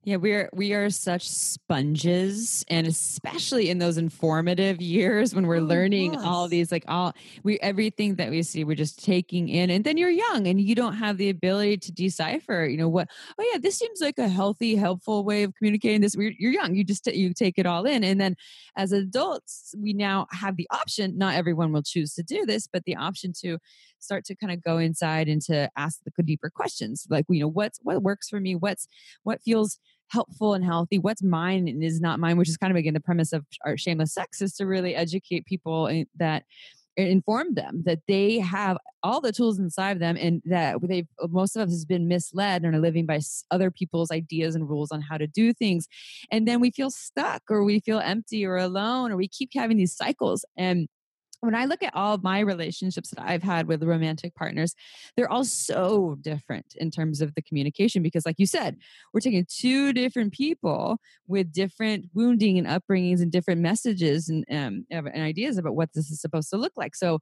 yeah, 0.06 0.18
we're 0.18 0.52
we 0.54 0.74
are 0.74 0.92
such 0.92 1.28
sponges, 1.28 2.64
and 2.68 2.86
especially 2.86 3.72
in 3.72 3.80
those 3.80 3.98
informative 3.98 4.80
years 4.80 5.34
when 5.34 5.48
we're 5.48 5.56
oh, 5.56 5.62
learning 5.62 6.14
yes. 6.14 6.22
all 6.24 6.48
these, 6.48 6.72
like 6.72 6.86
all 6.88 7.14
we 7.42 7.60
everything 7.60 8.14
that 8.18 8.30
we 8.30 8.44
see, 8.44 8.64
we're 8.64 8.76
just 8.76 9.04
taking 9.04 9.50
in. 9.50 9.72
And 9.72 9.84
then 9.84 9.98
you're 9.98 10.12
young, 10.12 10.46
and 10.46 10.62
you 10.62 10.76
don't 10.76 10.94
have 10.94 11.18
the 11.18 11.30
ability 11.30 11.78
to 11.78 11.92
decipher. 11.92 12.68
You 12.70 12.78
know 12.78 12.88
what? 12.88 13.10
Oh 13.40 13.50
yeah, 13.52 13.58
this 13.58 13.80
seems 13.80 14.00
like 14.00 14.20
a 14.20 14.28
healthy, 14.28 14.76
helpful 14.76 15.24
way 15.24 15.42
of 15.42 15.56
communicating. 15.56 16.02
This 16.02 16.16
you're 16.16 16.52
young, 16.52 16.76
you 16.76 16.84
just 16.84 17.08
you 17.08 17.34
take 17.34 17.58
it 17.58 17.66
all 17.66 17.86
in, 17.86 18.04
and 18.04 18.22
then 18.22 18.36
as 18.78 18.92
adults, 18.92 19.74
we 19.76 19.94
now 19.94 20.28
have 20.30 20.56
the 20.56 20.68
option. 20.72 21.18
Not 21.18 21.34
everyone 21.34 21.72
will 21.72 21.82
choose 21.82 22.14
to 22.14 22.22
do 22.22 22.46
this, 22.46 22.68
but 22.72 22.84
the 22.86 22.96
option 22.96 23.34
to 23.42 23.58
start 23.98 24.24
to 24.26 24.36
kind 24.36 24.54
of 24.54 24.64
go 24.64 24.78
inside 24.78 25.28
and 25.28 25.42
to 25.42 25.68
ask 25.76 26.00
the 26.06 26.22
deeper 26.22 26.52
questions, 26.52 27.08
like 27.10 27.26
you 27.28 27.40
know 27.40 27.48
what's 27.48 27.80
what 27.82 28.04
works 28.04 28.30
for 28.30 28.40
me, 28.40 28.54
what's 28.54 28.88
what 29.24 29.42
feels 29.42 29.80
helpful 30.10 30.54
and 30.54 30.64
healthy. 30.64 31.00
What's 31.00 31.24
mine 31.24 31.68
and 31.68 31.84
is 31.84 32.02
not 32.02 32.20
mine 32.20 32.38
which 32.38 32.50
is 32.50 32.58
kind 32.58 32.72
of 32.72 32.78
again 32.78 32.94
the 32.94 33.00
premise 33.00 33.34
of 33.34 33.46
our 33.66 33.78
shameless 33.78 34.14
sex 34.14 34.42
is 34.42 34.54
to 34.56 34.66
really 34.66 34.96
educate 34.96 35.46
people 35.46 35.90
that 36.18 36.44
inform 36.98 37.54
them 37.56 37.84
that 37.86 38.00
they 38.08 38.40
have 38.40 38.78
all 39.04 39.20
the 39.20 39.32
tools 39.32 39.60
inside 39.60 39.92
of 39.92 40.00
them 40.00 40.16
and 40.18 40.42
that 40.46 40.78
they've 40.82 41.08
uh, 41.22 41.28
most 41.28 41.56
of 41.56 41.68
us 41.68 41.74
has 41.74 41.86
been 41.86 42.08
misled 42.08 42.64
and 42.64 42.76
are 42.76 42.80
living 42.80 43.06
by 43.06 43.20
other 43.52 43.70
people's 43.70 44.12
ideas 44.12 44.56
and 44.56 44.70
rules 44.70 44.92
on 44.92 45.02
how 45.02 45.18
to 45.18 45.28
do 45.28 45.54
things. 45.54 45.88
And 46.32 46.48
then 46.48 46.60
we 46.60 46.72
feel 46.72 46.90
stuck 46.90 47.44
or 47.50 47.64
we 47.64 47.80
feel 47.82 48.00
empty 48.00 48.46
or 48.46 48.56
alone 48.58 49.12
or 49.12 49.18
we 49.18 49.28
keep 49.28 49.52
having 49.54 49.78
these 49.78 49.96
cycles. 49.96 50.46
And 50.58 50.88
when 51.46 51.56
I 51.56 51.66
look 51.66 51.84
at 51.84 51.96
all 51.96 52.18
my 52.18 52.40
relationships 52.40 53.10
that 53.12 53.22
I've 53.22 53.44
had 53.44 53.68
with 53.68 53.84
romantic 53.84 54.36
partners, 54.36 54.76
they're 55.16 55.32
all 55.32 55.44
so 55.44 56.18
different 56.22 56.76
in 56.78 56.92
terms 56.92 57.22
of 57.22 57.34
the 57.36 57.42
communication 57.42 58.04
because, 58.04 58.26
like 58.26 58.40
you 58.40 58.46
said, 58.46 58.78
we're 59.14 59.20
taking 59.22 59.46
two 59.48 59.94
different 59.94 60.34
people 60.34 60.98
with 61.28 61.52
different 61.52 62.06
wounding 62.14 62.58
and 62.58 62.68
upbringings 62.68 63.22
and 63.22 63.32
different 63.32 63.62
messages 63.62 64.30
and, 64.30 64.46
um, 64.52 64.86
and 64.92 65.22
ideas 65.22 65.58
about 65.58 65.76
what 65.76 65.90
this 65.94 66.10
is 66.10 66.20
supposed 66.20 66.50
to 66.50 66.58
look 66.58 66.74
like. 66.76 66.96
So, 66.96 67.20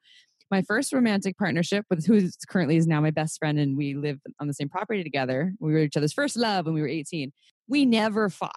my 0.51 0.61
first 0.61 0.93
romantic 0.93 1.37
partnership 1.37 1.85
with 1.89 2.05
who 2.05 2.29
currently 2.47 2.77
is 2.77 2.85
now 2.85 3.01
my 3.01 3.11
best 3.11 3.39
friend, 3.39 3.59
and 3.59 3.75
we 3.75 3.95
lived 3.95 4.21
on 4.39 4.47
the 4.47 4.53
same 4.53 4.69
property 4.69 5.03
together. 5.03 5.53
We 5.59 5.73
were 5.73 5.79
each 5.79 5.97
other's 5.97 6.13
first 6.13 6.37
love 6.37 6.65
when 6.65 6.75
we 6.75 6.81
were 6.81 6.87
18. 6.87 7.31
We 7.67 7.85
never 7.85 8.29
fought 8.29 8.51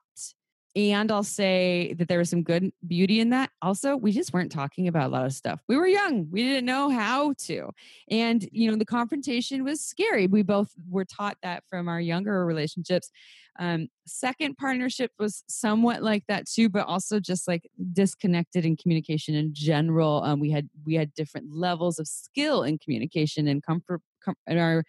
and 0.77 1.11
I'll 1.11 1.23
say 1.23 1.95
that 1.95 2.07
there 2.07 2.19
was 2.19 2.29
some 2.29 2.43
good 2.43 2.71
beauty 2.87 3.21
in 3.21 3.31
that. 3.31 3.51
Also, 3.63 3.97
we 3.97 4.13
just 4.13 4.35
weren't 4.35 4.53
talking 4.53 4.89
about 4.89 5.07
a 5.07 5.09
lot 5.09 5.25
of 5.25 5.33
stuff. 5.33 5.63
We 5.69 5.77
were 5.77 5.87
young. 5.87 6.31
We 6.31 6.43
didn't 6.43 6.67
know 6.67 6.91
how 6.91 7.33
to. 7.45 7.71
And, 8.11 8.47
you 8.53 8.71
know, 8.71 8.77
the 8.77 8.85
confrontation 8.85 9.65
was 9.65 9.81
scary. 9.81 10.27
We 10.27 10.43
both 10.43 10.69
were 10.91 11.07
taught 11.07 11.39
that 11.43 11.65
from 11.71 11.89
our 11.89 11.99
younger 11.99 12.45
relationships. 12.45 13.11
Um, 13.59 13.89
second 14.07 14.59
partnership 14.59 15.13
was 15.19 15.43
somewhat 15.49 16.03
like 16.03 16.25
that 16.29 16.47
too, 16.47 16.69
but 16.69 16.87
also 16.87 17.21
just 17.21 17.49
like 17.49 17.71
disconnected 17.95 18.67
in 18.67 18.77
communication 18.77 19.35
in 19.35 19.55
general. 19.55 20.23
Um, 20.25 20.41
we 20.41 20.51
had 20.51 20.69
we 20.85 20.95
had 20.95 21.15
different 21.15 21.47
levels 21.51 21.99
of 21.99 22.07
skill 22.07 22.65
in 22.65 22.77
communication 22.77 23.49
and 23.49 23.63
comfort 23.63 24.03
com- 24.23 24.35
and 24.47 24.59
our 24.59 24.85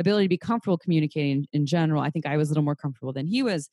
ability 0.00 0.24
to 0.24 0.28
be 0.28 0.38
comfortable 0.38 0.78
communicating 0.78 1.46
in 1.52 1.64
general. 1.64 2.02
I 2.02 2.10
think 2.10 2.26
I 2.26 2.36
was 2.36 2.48
a 2.48 2.52
little 2.52 2.64
more 2.64 2.74
comfortable 2.74 3.12
than 3.12 3.26
he 3.26 3.44
was 3.44 3.70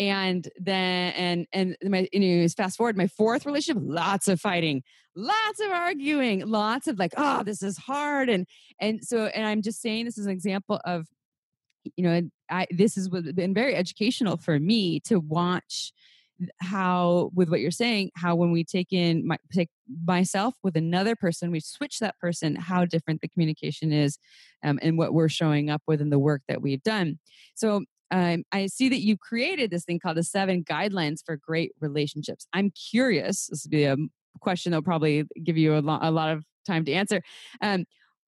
and 0.00 0.48
then 0.58 1.12
and 1.12 1.46
and 1.52 1.76
my 1.90 2.08
anyways 2.12 2.54
fast 2.54 2.76
forward 2.76 2.96
my 2.96 3.06
fourth 3.06 3.46
relationship 3.46 3.80
lots 3.86 4.26
of 4.26 4.40
fighting 4.40 4.82
lots 5.14 5.60
of 5.60 5.70
arguing 5.70 6.44
lots 6.46 6.88
of 6.88 6.98
like 6.98 7.12
oh 7.16 7.42
this 7.44 7.62
is 7.62 7.76
hard 7.76 8.28
and 8.28 8.46
and 8.80 9.04
so 9.04 9.26
and 9.26 9.46
i'm 9.46 9.62
just 9.62 9.80
saying 9.80 10.04
this 10.04 10.18
is 10.18 10.26
an 10.26 10.32
example 10.32 10.80
of 10.84 11.06
you 11.96 12.04
know, 12.04 12.22
I 12.50 12.66
this 12.70 12.94
has 12.96 13.08
been 13.08 13.54
very 13.54 13.74
educational 13.74 14.36
for 14.36 14.58
me 14.58 15.00
to 15.00 15.18
watch 15.18 15.92
how 16.60 17.30
with 17.34 17.50
what 17.50 17.60
you're 17.60 17.70
saying 17.70 18.10
how 18.16 18.34
when 18.34 18.50
we 18.50 18.64
take 18.64 18.88
in 18.92 19.26
my, 19.26 19.36
take 19.52 19.68
myself 20.06 20.54
with 20.62 20.74
another 20.74 21.14
person 21.14 21.50
we 21.50 21.60
switch 21.60 21.98
that 21.98 22.18
person 22.18 22.56
how 22.56 22.86
different 22.86 23.20
the 23.20 23.28
communication 23.28 23.92
is 23.92 24.18
um, 24.64 24.78
and 24.80 24.96
what 24.96 25.12
we're 25.12 25.28
showing 25.28 25.68
up 25.68 25.82
with 25.86 26.00
in 26.00 26.08
the 26.08 26.18
work 26.18 26.40
that 26.48 26.62
we've 26.62 26.82
done. 26.82 27.18
So 27.54 27.84
um, 28.10 28.42
i 28.52 28.66
see 28.66 28.88
that 28.88 29.00
you 29.00 29.16
created 29.16 29.70
this 29.70 29.84
thing 29.84 29.98
called 29.98 30.16
the 30.16 30.22
seven 30.22 30.64
guidelines 30.64 31.20
for 31.24 31.36
great 31.36 31.72
relationships. 31.80 32.46
I'm 32.52 32.70
curious 32.70 33.46
this 33.46 33.64
would 33.64 33.70
be 33.70 33.84
a 33.84 33.96
question 34.40 34.72
that'll 34.72 34.82
probably 34.82 35.24
give 35.42 35.56
you 35.56 35.76
a, 35.76 35.80
lo- 35.80 35.98
a 36.00 36.10
lot 36.10 36.30
of 36.30 36.44
time 36.66 36.84
to 36.84 36.92
answer. 36.92 37.22
Um, 37.60 37.84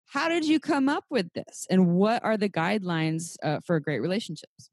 how 0.06 0.28
did 0.28 0.46
you 0.46 0.60
come 0.60 0.88
up 0.88 1.04
with 1.10 1.32
this 1.32 1.66
and 1.70 1.94
what 1.94 2.22
are 2.22 2.36
the 2.36 2.48
guidelines 2.48 3.36
uh, 3.42 3.60
for 3.64 3.80
great 3.80 4.00
relationships? 4.00 4.70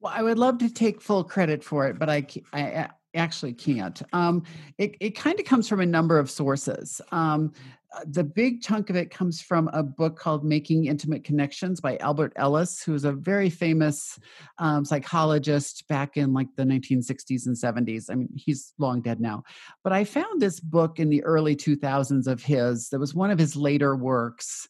Well, 0.00 0.12
I 0.14 0.22
would 0.22 0.38
love 0.38 0.58
to 0.58 0.72
take 0.72 1.00
full 1.00 1.24
credit 1.24 1.62
for 1.62 1.86
it, 1.86 1.98
but 1.98 2.08
I, 2.08 2.26
I 2.52 2.88
actually 3.14 3.52
can't. 3.52 4.02
Um, 4.12 4.42
it 4.78 4.96
it 5.00 5.10
kind 5.10 5.38
of 5.38 5.46
comes 5.46 5.68
from 5.68 5.80
a 5.80 5.86
number 5.86 6.18
of 6.18 6.30
sources. 6.30 7.00
Um, 7.10 7.52
uh, 7.94 8.00
the 8.06 8.24
big 8.24 8.62
chunk 8.62 8.88
of 8.88 8.96
it 8.96 9.10
comes 9.10 9.42
from 9.42 9.68
a 9.68 9.82
book 9.82 10.18
called 10.18 10.44
Making 10.44 10.86
Intimate 10.86 11.24
Connections 11.24 11.78
by 11.78 11.98
Albert 11.98 12.32
Ellis, 12.36 12.82
who's 12.82 13.04
a 13.04 13.12
very 13.12 13.50
famous 13.50 14.18
um, 14.58 14.84
psychologist 14.84 15.86
back 15.88 16.16
in 16.16 16.32
like 16.32 16.48
the 16.56 16.62
1960s 16.62 17.46
and 17.46 17.54
70s. 17.54 18.06
I 18.08 18.14
mean, 18.14 18.30
he's 18.34 18.72
long 18.78 19.02
dead 19.02 19.20
now. 19.20 19.42
But 19.84 19.92
I 19.92 20.04
found 20.04 20.40
this 20.40 20.58
book 20.58 21.00
in 21.00 21.10
the 21.10 21.22
early 21.22 21.54
2000s 21.54 22.26
of 22.26 22.42
his 22.42 22.88
that 22.88 22.98
was 22.98 23.14
one 23.14 23.30
of 23.30 23.38
his 23.38 23.56
later 23.56 23.94
works. 23.94 24.68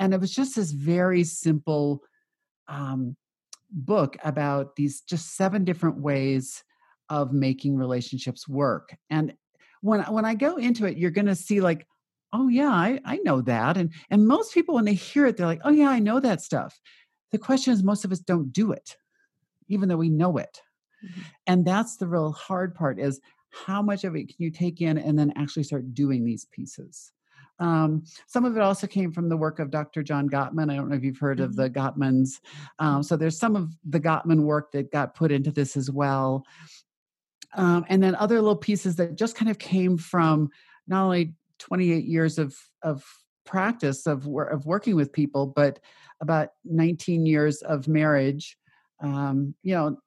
And 0.00 0.12
it 0.12 0.20
was 0.20 0.34
just 0.34 0.56
this 0.56 0.72
very 0.72 1.22
simple 1.22 2.02
um, 2.66 3.16
book 3.70 4.16
about 4.24 4.74
these 4.74 5.00
just 5.02 5.36
seven 5.36 5.64
different 5.64 5.98
ways 5.98 6.64
of 7.08 7.32
making 7.32 7.76
relationships 7.76 8.48
work. 8.48 8.96
And 9.10 9.34
when 9.80 10.00
when 10.04 10.24
I 10.24 10.34
go 10.34 10.56
into 10.56 10.86
it, 10.86 10.96
you're 10.96 11.10
going 11.10 11.26
to 11.26 11.34
see 11.34 11.60
like, 11.60 11.86
oh 12.32 12.48
yeah, 12.48 12.70
I, 12.70 13.00
I 13.04 13.18
know 13.18 13.40
that. 13.42 13.76
And 13.76 13.92
and 14.10 14.26
most 14.26 14.54
people 14.54 14.74
when 14.74 14.84
they 14.84 14.94
hear 14.94 15.26
it, 15.26 15.36
they're 15.36 15.46
like, 15.46 15.60
oh 15.64 15.70
yeah, 15.70 15.90
I 15.90 15.98
know 15.98 16.20
that 16.20 16.40
stuff. 16.40 16.80
The 17.32 17.38
question 17.38 17.72
is, 17.72 17.82
most 17.82 18.04
of 18.04 18.12
us 18.12 18.20
don't 18.20 18.52
do 18.52 18.72
it, 18.72 18.96
even 19.68 19.88
though 19.88 19.96
we 19.96 20.08
know 20.08 20.36
it. 20.36 20.60
Mm-hmm. 21.04 21.20
And 21.46 21.64
that's 21.64 21.96
the 21.96 22.06
real 22.06 22.32
hard 22.32 22.74
part: 22.74 22.98
is 22.98 23.20
how 23.50 23.82
much 23.82 24.04
of 24.04 24.16
it 24.16 24.28
can 24.28 24.36
you 24.38 24.50
take 24.50 24.80
in 24.80 24.98
and 24.98 25.18
then 25.18 25.32
actually 25.36 25.62
start 25.64 25.94
doing 25.94 26.24
these 26.24 26.46
pieces. 26.46 27.12
Um, 27.60 28.04
some 28.26 28.44
of 28.44 28.56
it 28.56 28.62
also 28.62 28.86
came 28.86 29.12
from 29.12 29.28
the 29.28 29.36
work 29.36 29.58
of 29.58 29.70
Dr. 29.70 30.02
John 30.02 30.28
Gottman. 30.28 30.72
I 30.72 30.76
don't 30.76 30.88
know 30.88 30.96
if 30.96 31.04
you've 31.04 31.18
heard 31.18 31.38
mm-hmm. 31.38 31.44
of 31.44 31.56
the 31.56 31.70
Gottmans. 31.70 32.40
Um, 32.78 33.02
so 33.02 33.16
there's 33.16 33.38
some 33.38 33.54
of 33.54 33.70
the 33.84 34.00
Gottman 34.00 34.40
work 34.40 34.72
that 34.72 34.90
got 34.90 35.14
put 35.14 35.30
into 35.30 35.52
this 35.52 35.76
as 35.76 35.90
well. 35.90 36.44
Um, 37.54 37.84
and 37.88 38.02
then 38.02 38.14
other 38.16 38.36
little 38.40 38.56
pieces 38.56 38.96
that 38.96 39.16
just 39.16 39.36
kind 39.36 39.50
of 39.50 39.58
came 39.58 39.96
from 39.96 40.50
not 40.86 41.04
only 41.04 41.34
28 41.58 42.04
years 42.04 42.38
of, 42.38 42.56
of 42.82 43.04
practice 43.44 44.06
of, 44.06 44.26
of 44.26 44.66
working 44.66 44.96
with 44.96 45.12
people, 45.12 45.46
but 45.46 45.78
about 46.20 46.50
19 46.64 47.26
years 47.26 47.62
of 47.62 47.88
marriage. 47.88 48.56
Um, 49.00 49.54
you 49.62 49.74
know, 49.74 49.98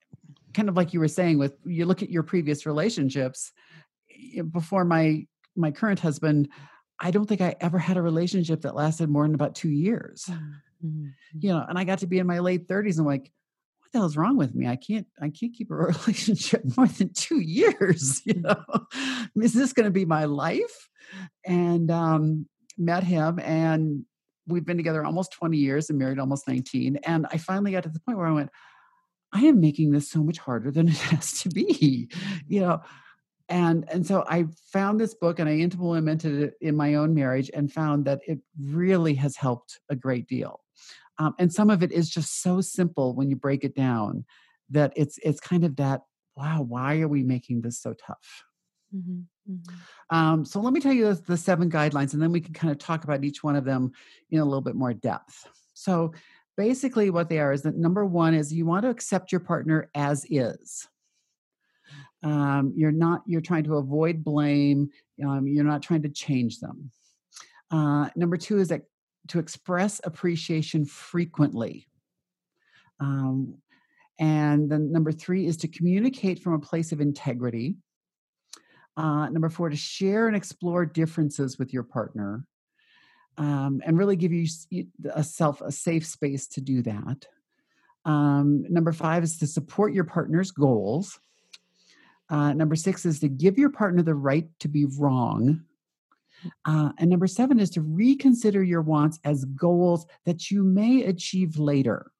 kind 0.53 0.69
of 0.69 0.75
like 0.75 0.93
you 0.93 0.99
were 0.99 1.07
saying, 1.07 1.37
with 1.37 1.53
you 1.65 1.85
look 1.85 2.01
at 2.01 2.09
your 2.09 2.23
previous 2.23 2.65
relationships. 2.65 3.51
Before 4.51 4.83
my 4.83 5.27
my 5.55 5.71
current 5.71 5.99
husband, 5.99 6.49
I 6.99 7.11
don't 7.11 7.27
think 7.27 7.41
I 7.41 7.55
ever 7.61 7.77
had 7.77 7.97
a 7.97 8.01
relationship 8.01 8.61
that 8.61 8.75
lasted 8.75 9.09
more 9.09 9.23
than 9.23 9.35
about 9.35 9.55
two 9.55 9.69
years. 9.69 10.25
Mm-hmm. 10.29 10.87
mm-hmm. 10.87 11.07
You 11.39 11.49
know, 11.49 11.65
and 11.67 11.77
I 11.77 11.83
got 11.83 11.99
to 11.99 12.07
be 12.07 12.19
in 12.19 12.27
my 12.27 12.39
late 12.39 12.67
30s 12.67 12.97
and 12.97 13.05
like, 13.05 13.31
what 13.87 13.93
the 13.93 13.99
hell's 13.99 14.17
wrong 14.17 14.35
with 14.35 14.53
me? 14.53 14.67
I 14.67 14.75
can't 14.75 15.07
I 15.21 15.29
can't 15.29 15.53
keep 15.53 15.71
a 15.71 15.75
relationship 15.75 16.63
more 16.75 16.87
than 16.87 17.11
two 17.13 17.39
years. 17.39 18.21
You 18.27 18.41
know, 18.41 18.63
is 19.41 19.53
this 19.53 19.71
going 19.71 19.85
to 19.85 19.91
be 19.91 20.03
my 20.03 20.25
life? 20.25 20.89
And 21.45 21.89
um, 21.89 22.47
met 22.77 23.03
him 23.03 23.39
and 23.39 24.03
we've 24.47 24.65
been 24.65 24.75
together 24.75 25.05
almost 25.05 25.31
20 25.31 25.57
years 25.57 25.89
and 25.89 25.97
married 25.97 26.19
almost 26.19 26.47
19. 26.47 26.97
And 27.03 27.25
I 27.31 27.37
finally 27.37 27.71
got 27.71 27.83
to 27.83 27.89
the 27.89 28.01
point 28.01 28.17
where 28.17 28.27
I 28.27 28.33
went, 28.33 28.49
I 29.33 29.45
am 29.45 29.61
making 29.61 29.91
this 29.91 30.09
so 30.09 30.21
much 30.23 30.37
harder 30.37 30.71
than 30.71 30.87
it 30.89 30.97
has 30.97 31.39
to 31.41 31.49
be. 31.49 32.09
You 32.47 32.61
know, 32.61 32.81
and 33.49 33.85
and 33.89 34.05
so 34.05 34.25
i 34.27 34.43
found 34.73 34.99
this 34.99 35.13
book 35.13 35.39
and 35.39 35.47
i 35.47 35.53
implemented 35.53 36.43
it 36.43 36.53
in 36.59 36.75
my 36.75 36.95
own 36.95 37.13
marriage 37.13 37.49
and 37.53 37.71
found 37.71 38.03
that 38.03 38.19
it 38.27 38.39
really 38.59 39.13
has 39.13 39.37
helped 39.37 39.79
a 39.89 39.95
great 39.95 40.27
deal 40.27 40.59
um, 41.19 41.35
and 41.39 41.51
some 41.51 41.69
of 41.69 41.83
it 41.83 41.91
is 41.91 42.09
just 42.09 42.41
so 42.41 42.61
simple 42.61 43.15
when 43.15 43.29
you 43.29 43.35
break 43.35 43.63
it 43.63 43.75
down 43.75 44.25
that 44.69 44.93
it's 44.95 45.17
it's 45.23 45.39
kind 45.39 45.63
of 45.63 45.75
that 45.77 46.01
wow 46.35 46.61
why 46.61 46.99
are 46.99 47.07
we 47.07 47.23
making 47.23 47.61
this 47.61 47.79
so 47.79 47.93
tough? 47.93 48.43
Mm-hmm, 48.95 49.51
mm-hmm. 49.51 50.15
Um, 50.15 50.45
so 50.45 50.59
let 50.61 50.73
me 50.73 50.79
tell 50.79 50.93
you 50.93 51.13
the, 51.13 51.21
the 51.21 51.37
seven 51.37 51.69
guidelines 51.69 52.13
and 52.13 52.21
then 52.21 52.31
we 52.31 52.41
can 52.41 52.53
kind 52.53 52.71
of 52.71 52.77
talk 52.77 53.03
about 53.03 53.23
each 53.23 53.43
one 53.43 53.55
of 53.55 53.65
them 53.65 53.91
in 54.29 54.39
a 54.39 54.45
little 54.45 54.61
bit 54.61 54.75
more 54.75 54.93
depth. 54.93 55.47
So 55.73 56.13
basically 56.55 57.09
what 57.09 57.29
they 57.29 57.39
are 57.39 57.51
is 57.51 57.63
that 57.63 57.75
number 57.75 58.05
one 58.05 58.33
is 58.33 58.53
you 58.53 58.65
want 58.65 58.83
to 58.83 58.89
accept 58.89 59.31
your 59.31 59.41
partner 59.41 59.89
as 59.95 60.25
is. 60.29 60.87
Um, 62.23 62.73
you're 62.75 62.91
not 62.91 63.21
you're 63.25 63.41
trying 63.41 63.63
to 63.65 63.75
avoid 63.75 64.23
blame 64.23 64.89
um, 65.25 65.47
you're 65.47 65.63
not 65.63 65.81
trying 65.81 66.01
to 66.03 66.09
change 66.09 66.59
them. 66.59 66.91
Uh, 67.71 68.09
number 68.15 68.37
two 68.37 68.59
is 68.59 68.69
that 68.69 68.83
to 69.29 69.39
express 69.39 70.01
appreciation 70.03 70.85
frequently. 70.85 71.87
Um, 72.99 73.55
and 74.19 74.69
then 74.69 74.91
number 74.91 75.11
three 75.11 75.45
is 75.45 75.57
to 75.57 75.67
communicate 75.67 76.41
from 76.41 76.53
a 76.53 76.59
place 76.59 76.91
of 76.91 77.01
integrity. 77.01 77.75
Uh, 78.95 79.29
number 79.29 79.49
four 79.49 79.69
to 79.69 79.75
share 79.75 80.27
and 80.27 80.35
explore 80.35 80.85
differences 80.85 81.59
with 81.59 81.71
your 81.71 81.83
partner 81.83 82.45
um, 83.37 83.81
and 83.85 83.97
really 83.97 84.15
give 84.15 84.33
you 84.33 84.47
a 85.13 85.23
self 85.23 85.61
a 85.61 85.71
safe 85.71 86.05
space 86.05 86.47
to 86.47 86.61
do 86.61 86.81
that. 86.81 87.27
Um, 88.05 88.65
number 88.69 88.91
five 88.91 89.23
is 89.23 89.37
to 89.39 89.47
support 89.47 89.93
your 89.93 90.05
partner's 90.05 90.51
goals. 90.51 91.19
Uh, 92.29 92.53
number 92.53 92.75
six 92.75 93.05
is 93.05 93.19
to 93.19 93.29
give 93.29 93.57
your 93.57 93.69
partner 93.69 94.01
the 94.01 94.15
right 94.15 94.47
to 94.59 94.67
be 94.67 94.85
wrong. 94.97 95.61
Uh, 96.65 96.91
and 96.97 97.09
number 97.09 97.27
seven 97.27 97.59
is 97.59 97.69
to 97.71 97.81
reconsider 97.81 98.63
your 98.63 98.81
wants 98.81 99.19
as 99.23 99.45
goals 99.45 100.05
that 100.25 100.51
you 100.51 100.63
may 100.63 101.03
achieve 101.03 101.57
later. 101.57 102.11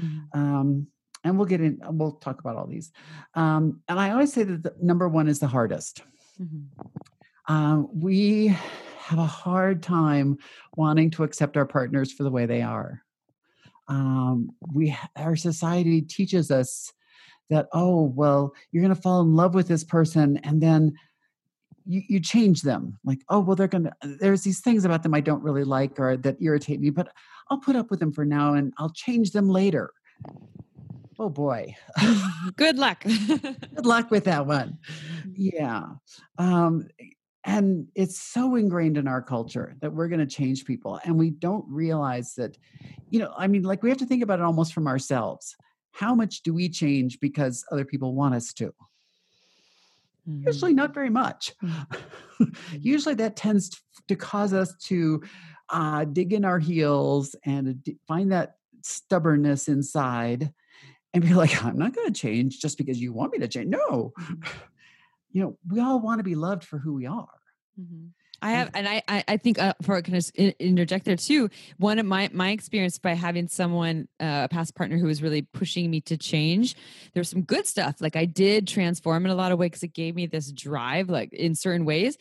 Mm-hmm. 0.00 0.38
Um, 0.38 0.86
and 1.22 1.38
we'll 1.38 1.46
get 1.46 1.60
in, 1.60 1.80
we'll 1.88 2.12
talk 2.12 2.40
about 2.40 2.56
all 2.56 2.66
these. 2.66 2.92
Um, 3.34 3.80
and 3.88 3.98
I 3.98 4.10
always 4.10 4.32
say 4.32 4.42
that 4.44 4.62
the, 4.62 4.74
number 4.80 5.08
one 5.08 5.28
is 5.28 5.38
the 5.38 5.46
hardest. 5.46 6.02
Mm-hmm. 6.40 7.52
Um, 7.52 7.88
we 7.92 8.48
have 8.98 9.18
a 9.18 9.26
hard 9.26 9.82
time 9.82 10.38
wanting 10.76 11.10
to 11.12 11.24
accept 11.24 11.56
our 11.56 11.66
partners 11.66 12.12
for 12.12 12.22
the 12.22 12.30
way 12.30 12.46
they 12.46 12.62
are. 12.62 13.02
Um, 13.88 14.50
we, 14.72 14.96
our 15.16 15.36
society 15.36 16.00
teaches 16.02 16.50
us 16.50 16.92
that 17.50 17.68
oh 17.72 18.02
well 18.02 18.54
you're 18.72 18.82
going 18.82 18.94
to 18.94 19.00
fall 19.00 19.20
in 19.20 19.34
love 19.34 19.54
with 19.54 19.68
this 19.68 19.84
person 19.84 20.38
and 20.38 20.62
then 20.62 20.94
you, 21.86 22.02
you 22.08 22.20
change 22.20 22.62
them 22.62 22.98
like 23.04 23.20
oh 23.28 23.40
well 23.40 23.56
they're 23.56 23.68
going 23.68 23.84
to 23.84 23.92
there's 24.20 24.42
these 24.42 24.60
things 24.60 24.84
about 24.84 25.02
them 25.02 25.14
i 25.14 25.20
don't 25.20 25.42
really 25.42 25.64
like 25.64 25.98
or 26.00 26.16
that 26.16 26.36
irritate 26.40 26.80
me 26.80 26.90
but 26.90 27.08
i'll 27.50 27.58
put 27.58 27.76
up 27.76 27.90
with 27.90 28.00
them 28.00 28.12
for 28.12 28.24
now 28.24 28.54
and 28.54 28.72
i'll 28.78 28.90
change 28.90 29.32
them 29.32 29.48
later. 29.48 29.92
Oh 31.18 31.28
boy. 31.28 31.74
Good 32.56 32.78
luck. 32.78 33.04
Good 33.26 33.86
luck 33.86 34.10
with 34.10 34.24
that 34.24 34.46
one. 34.46 34.78
Yeah. 35.34 35.84
Um, 36.38 36.88
and 37.44 37.88
it's 37.94 38.18
so 38.18 38.56
ingrained 38.56 38.96
in 38.96 39.06
our 39.06 39.22
culture 39.22 39.76
that 39.80 39.92
we're 39.92 40.08
going 40.08 40.20
to 40.20 40.26
change 40.26 40.64
people 40.64 40.98
and 41.04 41.18
we 41.18 41.30
don't 41.30 41.64
realize 41.68 42.34
that 42.36 42.56
you 43.10 43.18
know 43.18 43.34
i 43.36 43.46
mean 43.46 43.62
like 43.62 43.82
we 43.82 43.90
have 43.90 43.98
to 43.98 44.06
think 44.06 44.22
about 44.22 44.38
it 44.38 44.44
almost 44.44 44.72
from 44.72 44.86
ourselves. 44.86 45.54
How 45.92 46.14
much 46.14 46.42
do 46.42 46.52
we 46.52 46.68
change 46.68 47.20
because 47.20 47.64
other 47.70 47.84
people 47.84 48.14
want 48.14 48.34
us 48.34 48.52
to? 48.54 48.74
Mm-hmm. 50.28 50.46
Usually, 50.46 50.74
not 50.74 50.94
very 50.94 51.10
much. 51.10 51.52
Mm-hmm. 51.62 52.44
Usually, 52.80 53.14
that 53.16 53.36
tends 53.36 53.70
to 54.08 54.16
cause 54.16 54.52
us 54.52 54.74
to 54.84 55.22
uh, 55.70 56.04
dig 56.04 56.32
in 56.32 56.44
our 56.44 56.58
heels 56.58 57.34
and 57.44 57.82
find 58.06 58.32
that 58.32 58.56
stubbornness 58.82 59.68
inside 59.68 60.52
and 61.12 61.22
be 61.22 61.34
like, 61.34 61.64
I'm 61.64 61.78
not 61.78 61.94
going 61.94 62.12
to 62.12 62.20
change 62.20 62.60
just 62.60 62.76
because 62.76 63.00
you 63.00 63.12
want 63.12 63.32
me 63.32 63.38
to 63.38 63.48
change. 63.48 63.68
No. 63.68 64.12
Mm-hmm. 64.18 64.42
You 65.32 65.42
know, 65.42 65.58
we 65.68 65.80
all 65.80 65.98
want 65.98 66.20
to 66.20 66.22
be 66.22 66.36
loved 66.36 66.62
for 66.62 66.78
who 66.78 66.94
we 66.94 67.06
are. 67.06 67.26
I 68.44 68.50
have, 68.50 68.70
and 68.74 68.86
I, 68.86 69.02
I 69.08 69.36
think 69.38 69.58
uh, 69.58 69.72
for 69.80 70.00
kind 70.02 70.18
of 70.18 70.30
interject 70.58 71.06
there 71.06 71.16
too. 71.16 71.48
One 71.78 71.98
of 71.98 72.04
my 72.04 72.28
my 72.32 72.50
experience 72.50 72.98
by 72.98 73.14
having 73.14 73.48
someone, 73.48 74.06
uh, 74.20 74.42
a 74.44 74.48
past 74.50 74.74
partner 74.74 74.98
who 74.98 75.06
was 75.06 75.22
really 75.22 75.42
pushing 75.42 75.90
me 75.90 76.02
to 76.02 76.18
change. 76.18 76.76
There's 77.14 77.30
some 77.30 77.42
good 77.42 77.66
stuff. 77.66 77.96
Like 78.00 78.16
I 78.16 78.26
did 78.26 78.68
transform 78.68 79.24
in 79.24 79.30
a 79.30 79.34
lot 79.34 79.50
of 79.50 79.58
ways 79.58 79.70
because 79.70 79.84
it 79.84 79.94
gave 79.94 80.14
me 80.14 80.26
this 80.26 80.52
drive, 80.52 81.08
like 81.08 81.32
in 81.32 81.54
certain 81.54 81.86
ways. 81.86 82.18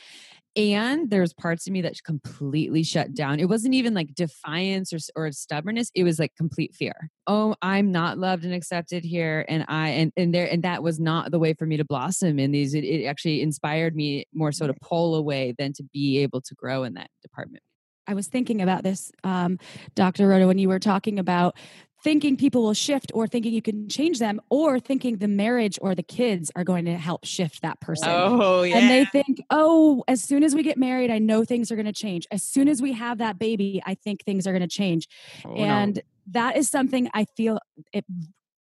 And 0.55 1.09
there's 1.09 1.33
parts 1.33 1.67
of 1.67 1.73
me 1.73 1.81
that 1.81 1.95
completely 2.03 2.83
shut 2.83 3.13
down. 3.13 3.39
It 3.39 3.49
wasn't 3.49 3.73
even 3.73 3.93
like 3.93 4.13
defiance 4.13 4.93
or, 4.93 4.99
or 5.15 5.31
stubbornness. 5.31 5.89
It 5.95 6.03
was 6.03 6.19
like 6.19 6.35
complete 6.35 6.75
fear. 6.75 7.09
Oh 7.25 7.55
i'm 7.61 7.91
not 7.91 8.17
loved 8.17 8.43
and 8.43 8.53
accepted 8.53 9.03
here 9.05 9.45
and 9.47 9.63
i 9.69 9.89
and 9.89 10.11
and 10.17 10.35
there 10.35 10.51
and 10.51 10.63
that 10.63 10.83
was 10.83 10.99
not 10.99 11.31
the 11.31 11.39
way 11.39 11.53
for 11.53 11.65
me 11.65 11.77
to 11.77 11.85
blossom 11.85 12.37
in 12.39 12.51
these. 12.51 12.73
It, 12.73 12.83
it 12.83 13.05
actually 13.05 13.41
inspired 13.41 13.95
me 13.95 14.25
more 14.33 14.51
so 14.51 14.67
to 14.67 14.73
pull 14.81 15.15
away 15.15 15.53
than 15.57 15.73
to 15.73 15.83
be 15.93 16.19
able 16.19 16.41
to 16.41 16.55
grow 16.55 16.83
in 16.83 16.93
that 16.95 17.09
department. 17.21 17.63
I 18.07 18.13
was 18.13 18.27
thinking 18.27 18.61
about 18.61 18.83
this, 18.83 19.11
um, 19.23 19.57
Dr. 19.95 20.27
Rhoda, 20.27 20.45
when 20.45 20.57
you 20.57 20.67
were 20.67 20.79
talking 20.79 21.19
about 21.19 21.55
thinking 22.03 22.35
people 22.35 22.63
will 22.63 22.73
shift 22.73 23.11
or 23.13 23.27
thinking 23.27 23.53
you 23.53 23.61
can 23.61 23.87
change 23.87 24.19
them 24.19 24.41
or 24.49 24.79
thinking 24.79 25.17
the 25.17 25.27
marriage 25.27 25.79
or 25.81 25.95
the 25.95 26.03
kids 26.03 26.51
are 26.55 26.63
going 26.63 26.85
to 26.85 26.97
help 26.97 27.23
shift 27.25 27.61
that 27.61 27.79
person. 27.79 28.09
Oh, 28.11 28.63
yeah. 28.63 28.77
And 28.77 28.89
they 28.89 29.05
think, 29.05 29.41
oh, 29.49 30.03
as 30.07 30.21
soon 30.21 30.43
as 30.43 30.53
we 30.53 30.63
get 30.63 30.77
married, 30.77 31.09
I 31.09 31.19
know 31.19 31.45
things 31.45 31.71
are 31.71 31.75
going 31.75 31.85
to 31.85 31.93
change. 31.93 32.27
As 32.29 32.43
soon 32.43 32.67
as 32.67 32.81
we 32.81 32.91
have 32.93 33.19
that 33.19 33.39
baby, 33.39 33.81
I 33.85 33.95
think 33.95 34.23
things 34.25 34.45
are 34.45 34.51
going 34.51 34.61
to 34.61 34.67
change. 34.67 35.07
Oh, 35.45 35.55
and 35.55 35.95
no. 35.95 36.01
that 36.31 36.57
is 36.57 36.69
something 36.69 37.09
I 37.13 37.25
feel 37.37 37.59
it 37.93 38.03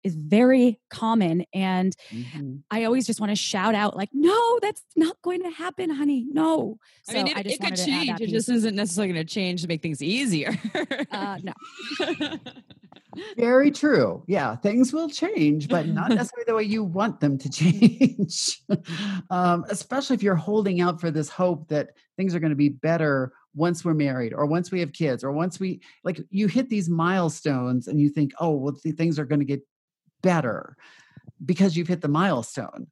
is 0.02 0.14
very 0.16 0.78
common. 0.88 1.44
And 1.52 1.94
Mhm. 2.10 2.62
I 2.70 2.84
always 2.84 3.06
just 3.06 3.20
want 3.20 3.30
to 3.30 3.36
shout 3.36 3.74
out, 3.74 3.96
like, 3.96 4.08
no, 4.14 4.58
that's 4.60 4.82
not 4.96 5.20
going 5.22 5.42
to 5.42 5.50
happen, 5.50 5.90
honey. 5.90 6.26
No. 6.30 6.78
I 7.08 7.12
mean, 7.14 7.26
So 7.26 7.32
it, 7.40 7.42
just 7.44 7.54
it 7.56 7.58
could 7.60 7.64
wanted 7.70 7.76
to 7.76 7.90
add 7.92 8.06
change. 8.06 8.20
It 8.22 8.28
just 8.30 8.48
isn't 8.48 8.74
necessarily 8.74 9.12
going 9.12 9.26
to 9.26 9.30
change 9.32 9.60
to 9.62 9.68
make 9.68 9.82
things 9.82 10.02
easier. 10.02 10.58
uh, 11.10 11.38
no. 11.42 11.52
Very 13.36 13.70
true. 13.70 14.22
Yeah, 14.26 14.56
things 14.56 14.92
will 14.92 15.08
change, 15.08 15.68
but 15.68 15.86
not 15.88 16.08
necessarily 16.10 16.44
the 16.46 16.54
way 16.54 16.62
you 16.64 16.84
want 16.84 17.20
them 17.20 17.38
to 17.38 17.50
change. 17.50 18.62
um, 19.30 19.64
especially 19.68 20.14
if 20.14 20.22
you're 20.22 20.34
holding 20.34 20.80
out 20.80 21.00
for 21.00 21.10
this 21.10 21.28
hope 21.28 21.68
that 21.68 21.90
things 22.16 22.34
are 22.34 22.40
going 22.40 22.50
to 22.50 22.56
be 22.56 22.68
better 22.68 23.32
once 23.54 23.84
we're 23.84 23.94
married 23.94 24.32
or 24.32 24.46
once 24.46 24.70
we 24.70 24.80
have 24.80 24.92
kids 24.92 25.24
or 25.24 25.32
once 25.32 25.58
we 25.58 25.80
like 26.04 26.20
you 26.30 26.46
hit 26.46 26.68
these 26.68 26.88
milestones 26.88 27.88
and 27.88 28.00
you 28.00 28.08
think, 28.08 28.32
oh, 28.38 28.54
well, 28.54 28.74
th- 28.74 28.94
things 28.94 29.18
are 29.18 29.24
going 29.24 29.40
to 29.40 29.44
get 29.44 29.66
better 30.22 30.76
because 31.44 31.76
you've 31.76 31.88
hit 31.88 32.00
the 32.00 32.08
milestone 32.08 32.86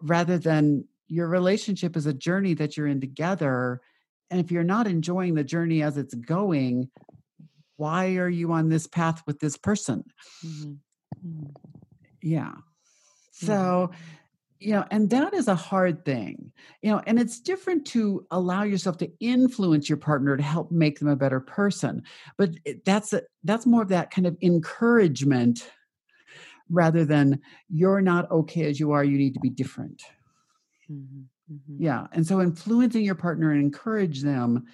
rather 0.00 0.38
than 0.38 0.84
your 1.08 1.28
relationship 1.28 1.96
is 1.96 2.06
a 2.06 2.12
journey 2.12 2.54
that 2.54 2.76
you're 2.76 2.86
in 2.86 3.00
together. 3.00 3.80
And 4.30 4.40
if 4.40 4.50
you're 4.50 4.64
not 4.64 4.86
enjoying 4.86 5.34
the 5.34 5.44
journey 5.44 5.82
as 5.82 5.98
it's 5.98 6.14
going, 6.14 6.88
why 7.82 8.14
are 8.16 8.28
you 8.28 8.52
on 8.52 8.68
this 8.68 8.86
path 8.86 9.22
with 9.26 9.40
this 9.40 9.56
person? 9.56 10.04
Mhm. 10.44 10.78
Mhm. 11.24 11.54
Yeah. 12.22 12.54
So, 13.32 13.90
you 14.60 14.72
know, 14.74 14.84
and 14.92 15.10
that 15.10 15.34
is 15.34 15.48
a 15.48 15.56
hard 15.56 16.04
thing, 16.04 16.52
you 16.82 16.90
know, 16.92 17.02
and 17.06 17.18
it's 17.18 17.40
different 17.40 17.84
to 17.88 18.24
allow 18.30 18.62
yourself 18.62 18.96
to 18.98 19.10
influence 19.18 19.88
your 19.88 19.98
partner 19.98 20.36
to 20.36 20.42
help 20.42 20.70
make 20.70 21.00
them 21.00 21.08
a 21.08 21.16
better 21.16 21.40
person. 21.40 22.02
But 22.38 22.50
that's 22.84 23.12
a, 23.12 23.22
that's 23.42 23.66
more 23.66 23.82
of 23.82 23.88
that 23.88 24.12
kind 24.12 24.26
of 24.26 24.36
encouragement 24.40 25.68
rather 26.70 27.04
than 27.04 27.40
you're 27.68 28.00
not 28.00 28.30
okay 28.30 28.64
as 28.70 28.78
you 28.78 28.92
are, 28.92 29.04
you 29.04 29.18
need 29.18 29.34
to 29.34 29.40
be 29.40 29.50
different. 29.50 30.02
Mhm. 30.88 31.28
Mhm. 31.50 31.76
Yeah. 31.78 32.06
And 32.12 32.26
so 32.26 32.40
influencing 32.40 33.04
your 33.04 33.16
partner 33.16 33.50
and 33.50 33.60
encourage 33.60 34.22
them 34.22 34.64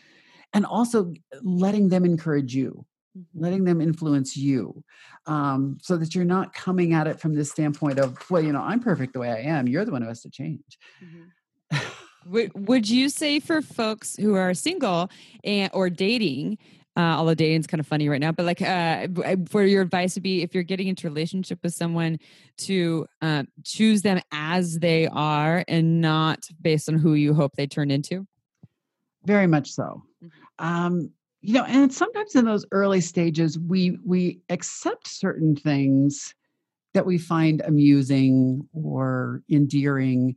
and 0.52 0.66
also 0.66 1.12
letting 1.42 1.88
them 1.88 2.04
encourage 2.04 2.54
you. 2.54 2.84
Letting 3.34 3.64
them 3.64 3.80
influence 3.80 4.36
you 4.36 4.82
um, 5.26 5.78
so 5.80 5.96
that 5.96 6.14
you're 6.14 6.24
not 6.24 6.52
coming 6.54 6.92
at 6.94 7.06
it 7.06 7.20
from 7.20 7.34
this 7.34 7.50
standpoint 7.50 7.98
of, 7.98 8.18
well, 8.30 8.42
you 8.42 8.52
know, 8.52 8.62
I'm 8.62 8.80
perfect 8.80 9.12
the 9.12 9.20
way 9.20 9.30
I 9.30 9.40
am. 9.40 9.68
You're 9.68 9.84
the 9.84 9.92
one 9.92 10.02
who 10.02 10.08
has 10.08 10.22
to 10.22 10.30
change. 10.30 10.78
Would, 12.26 12.68
would 12.68 12.90
you 12.90 13.08
say 13.08 13.40
for 13.40 13.62
folks 13.62 14.16
who 14.16 14.34
are 14.34 14.52
single 14.52 15.08
and 15.44 15.70
or 15.72 15.88
dating, 15.88 16.58
uh, 16.94 17.00
although 17.16 17.32
dating's 17.32 17.66
kind 17.66 17.80
of 17.80 17.86
funny 17.86 18.08
right 18.08 18.20
now, 18.20 18.32
but 18.32 18.44
like 18.44 18.60
uh, 18.60 19.06
uh, 19.24 19.36
for 19.48 19.62
your 19.64 19.80
advice 19.80 20.14
would 20.14 20.24
be 20.24 20.42
if 20.42 20.52
you're 20.52 20.64
getting 20.64 20.88
into 20.88 21.06
a 21.06 21.10
relationship 21.10 21.58
with 21.62 21.72
someone 21.72 22.18
to 22.58 23.06
uh, 23.22 23.44
choose 23.64 24.02
them 24.02 24.20
as 24.30 24.78
they 24.80 25.06
are 25.06 25.64
and 25.68 26.02
not 26.02 26.40
based 26.60 26.88
on 26.90 26.98
who 26.98 27.14
you 27.14 27.32
hope 27.32 27.52
they 27.56 27.66
turn 27.66 27.90
into. 27.90 28.26
Very 29.24 29.46
much 29.46 29.70
so. 29.70 30.02
Mhm. 30.22 30.30
Um, 30.58 31.10
you 31.40 31.54
know, 31.54 31.64
and 31.64 31.92
sometimes 31.92 32.34
in 32.34 32.44
those 32.44 32.66
early 32.72 33.00
stages, 33.00 33.58
we 33.58 33.98
we 34.04 34.40
accept 34.48 35.08
certain 35.08 35.54
things 35.54 36.34
that 36.94 37.06
we 37.06 37.18
find 37.18 37.60
amusing 37.60 38.66
or 38.72 39.42
endearing. 39.50 40.34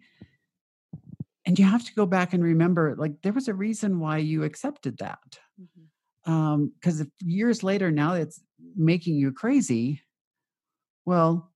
And 1.46 1.58
you 1.58 1.66
have 1.66 1.84
to 1.86 1.94
go 1.96 2.06
back 2.06 2.34
and 2.34 2.44
remember, 2.44 2.96
like, 2.98 3.14
there 3.24 3.34
was 3.34 3.48
a 3.48 3.54
reason 3.54 4.00
why 4.00 4.18
you 4.18 4.44
accepted 4.44 4.98
that. 5.00 5.40
Mm-hmm. 5.60 6.32
Um, 6.32 6.72
because 6.76 7.02
if 7.02 7.08
years 7.20 7.64
later 7.64 7.90
now 7.90 8.14
it's 8.14 8.40
making 8.76 9.16
you 9.16 9.32
crazy, 9.32 10.02
well, 11.04 11.52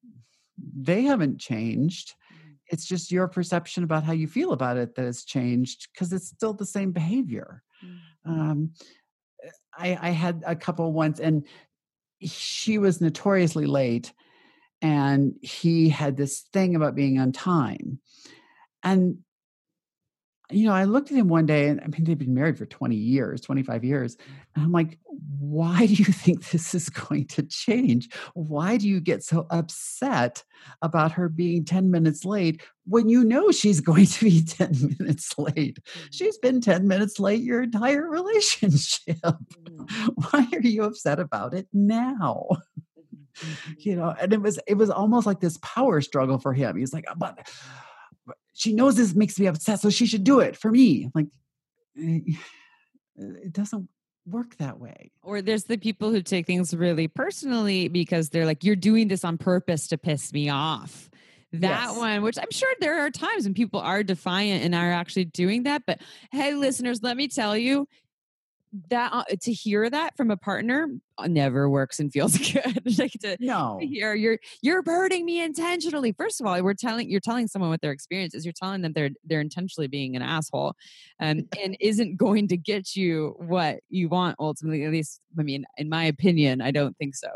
they 0.58 1.04
haven't 1.04 1.40
changed. 1.40 2.14
Mm-hmm. 2.34 2.54
It's 2.70 2.86
just 2.86 3.12
your 3.12 3.28
perception 3.28 3.84
about 3.84 4.04
how 4.04 4.14
you 4.14 4.28
feel 4.28 4.54
about 4.54 4.78
it 4.78 4.96
that 4.96 5.06
has 5.06 5.24
changed 5.24 5.90
because 5.94 6.12
it's 6.12 6.30
still 6.30 6.54
the 6.54 6.66
same 6.66 6.92
behavior. 6.92 7.62
Mm-hmm. 7.86 8.32
Um, 8.32 8.72
I, 9.78 9.98
I 10.02 10.10
had 10.12 10.44
a 10.46 10.56
couple 10.56 10.92
once, 10.94 11.20
and 11.20 11.46
she 12.22 12.78
was 12.78 13.02
notoriously 13.02 13.66
late, 13.66 14.14
and 14.82 15.36
he 15.42 15.90
had 15.90 16.18
this 16.18 16.42
thing 16.54 16.76
about 16.76 16.96
being 16.96 17.20
on 17.20 17.32
time. 17.32 18.00
And 18.84 19.20
you 20.52 20.68
know, 20.68 20.74
I 20.74 20.84
looked 20.84 21.12
at 21.12 21.18
him 21.18 21.28
one 21.28 21.46
day, 21.46 21.68
and 21.68 21.82
I 21.82 21.88
mean, 21.88 22.04
they've 22.04 22.18
been 22.18 22.34
married 22.34 22.58
for 22.58 22.66
20 22.66 22.96
years, 22.96 23.42
25 23.42 23.84
years. 23.84 24.16
Mm. 24.16 24.22
And 24.56 24.66
I'm 24.66 24.72
like, 24.72 25.00
why 25.40 25.86
do 25.86 25.94
you 25.94 26.06
think 26.14 26.50
this 26.50 26.74
is 26.74 26.90
going 26.90 27.28
to 27.28 27.44
change? 27.44 28.10
Why 28.34 28.78
do 28.78 28.88
you 28.88 29.00
get 29.00 29.24
so 29.24 29.48
upset 29.50 30.44
about 30.82 31.12
her 31.14 31.30
being 31.30 31.66
10 31.66 31.92
minutes 31.92 32.26
late 32.26 32.62
when 32.86 33.10
you 33.10 33.24
know 33.24 33.52
she's 33.52 33.80
going 33.82 34.06
to 34.06 34.26
be 34.26 34.44
10 34.44 34.96
minutes 35.00 35.34
late? 35.38 35.80
Mm. 35.84 36.08
She's 36.12 36.38
been 36.38 36.62
10 36.62 36.88
minutes 36.88 37.20
late 37.20 37.42
your 37.42 37.64
entire 37.64 38.08
relationship. 38.10 39.18
Mm. 39.22 40.12
Why 40.16 40.48
are 40.54 40.62
you 40.62 40.84
upset 40.84 41.20
about 41.20 41.54
it 41.54 41.68
now? 41.74 42.48
Mm-hmm, 43.36 43.52
mm-hmm. 43.52 43.74
you 43.80 43.96
know 43.98 44.16
and 44.20 44.32
it 44.32 44.42
was 44.42 44.60
it 44.66 44.76
was 44.76 44.90
almost 44.90 45.28
like 45.28 45.42
this 45.42 45.60
power 45.62 46.00
struggle 46.00 46.38
for 46.38 46.54
him 46.54 46.78
he's 46.78 46.94
like 46.94 47.04
but 47.18 47.36
but 47.36 47.52
she 48.56 48.74
knows 48.74 48.96
this 48.96 49.14
makes 49.14 49.40
me 49.40 49.46
upset 49.46 49.80
so 49.80 49.90
she 49.92 50.08
should 50.08 50.24
do 50.24 50.40
it 50.40 50.56
for 50.56 50.72
me 50.72 51.10
like 51.14 51.28
it 51.96 53.54
doesn't 53.54 53.88
work 54.26 54.58
that 54.58 54.80
way 54.80 55.12
Or 55.22 55.42
there's 55.42 55.66
the 55.66 55.78
people 55.78 56.12
who 56.12 56.22
take 56.22 56.48
things 56.48 56.76
really 56.76 57.08
personally 57.08 57.88
because 57.88 58.30
they're 58.30 58.46
like, 58.46 58.64
you're 58.64 58.76
doing 58.76 59.08
this 59.08 59.24
on 59.24 59.38
purpose 59.38 59.88
to 59.90 59.98
piss 60.00 60.34
me 60.34 60.50
off. 60.50 61.12
That 61.54 61.90
Yes. 61.90 61.98
one, 61.98 62.22
which 62.24 62.38
I'm 62.40 62.52
sure 62.52 62.74
there 62.82 63.00
are 63.06 63.12
times 63.12 63.44
when 63.46 63.54
people 63.54 63.80
are 63.80 64.02
defiant 64.04 64.64
and 64.64 64.74
are 64.74 64.92
actually 64.92 65.26
doing 65.26 65.64
that. 65.64 65.84
But 65.86 66.02
hey, 66.32 66.56
listeners, 66.56 67.04
let 67.04 67.16
me 67.16 67.28
tell 67.28 67.56
you 67.56 67.88
that 68.90 69.12
uh, 69.14 69.24
to 69.42 69.54
hear 69.54 69.90
that 69.90 70.18
from 70.18 70.32
a 70.32 70.38
partner 70.38 70.88
uh, 71.18 71.28
never 71.28 71.70
works 71.70 72.00
and 72.00 72.12
feels 72.12 72.38
good. 72.52 72.98
like 72.98 73.12
to, 73.22 73.38
no 73.40 73.78
to 73.80 73.86
hear 73.86 74.14
you're 74.16 74.40
you're 74.62 74.84
hurting 74.86 75.26
me 75.26 75.42
intentionally. 75.42 76.12
First 76.12 76.42
of 76.42 76.48
all, 76.48 76.62
we're 76.64 76.74
telling 76.74 77.10
you're 77.10 77.20
telling 77.20 77.48
someone 77.48 77.70
what 77.70 77.82
their 77.82 77.92
experience 77.92 78.34
is. 78.34 78.46
You're 78.46 78.54
telling 78.54 78.82
them 78.82 78.94
they're 78.94 79.12
they're 79.24 79.42
intentionally 79.42 79.88
being 79.88 80.16
an 80.16 80.22
asshole, 80.22 80.74
um, 81.20 81.48
and 81.62 81.78
isn't 81.80 82.18
going 82.18 82.48
to 82.50 82.58
get 82.58 82.96
you 82.96 83.36
what 83.38 83.80
you 83.90 84.10
want 84.10 84.36
ultimately. 84.40 84.84
At 84.84 84.92
least, 84.92 85.22
I 85.40 85.44
mean, 85.44 85.66
in 85.78 85.90
my 85.90 86.06
opinion, 86.06 86.62
I 86.62 86.72
don't 86.72 86.98
think 86.98 87.16
so. 87.16 87.30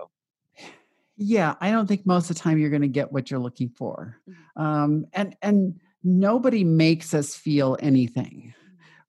yeah 1.17 1.55
i 1.59 1.69
don't 1.69 1.85
think 1.87 2.05
most 2.05 2.29
of 2.29 2.35
the 2.37 2.41
time 2.41 2.57
you're 2.57 2.69
going 2.69 2.81
to 2.81 2.87
get 2.87 3.11
what 3.11 3.29
you're 3.29 3.39
looking 3.39 3.69
for 3.69 4.17
um, 4.55 5.05
and 5.13 5.35
and 5.41 5.79
nobody 6.03 6.63
makes 6.63 7.13
us 7.13 7.35
feel 7.35 7.75
anything 7.81 8.53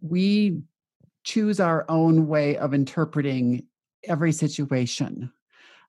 we 0.01 0.61
choose 1.25 1.61
our 1.61 1.85
own 1.89 2.27
way 2.27 2.57
of 2.57 2.75
interpreting 2.75 3.67
every 4.05 4.33
situation. 4.33 5.33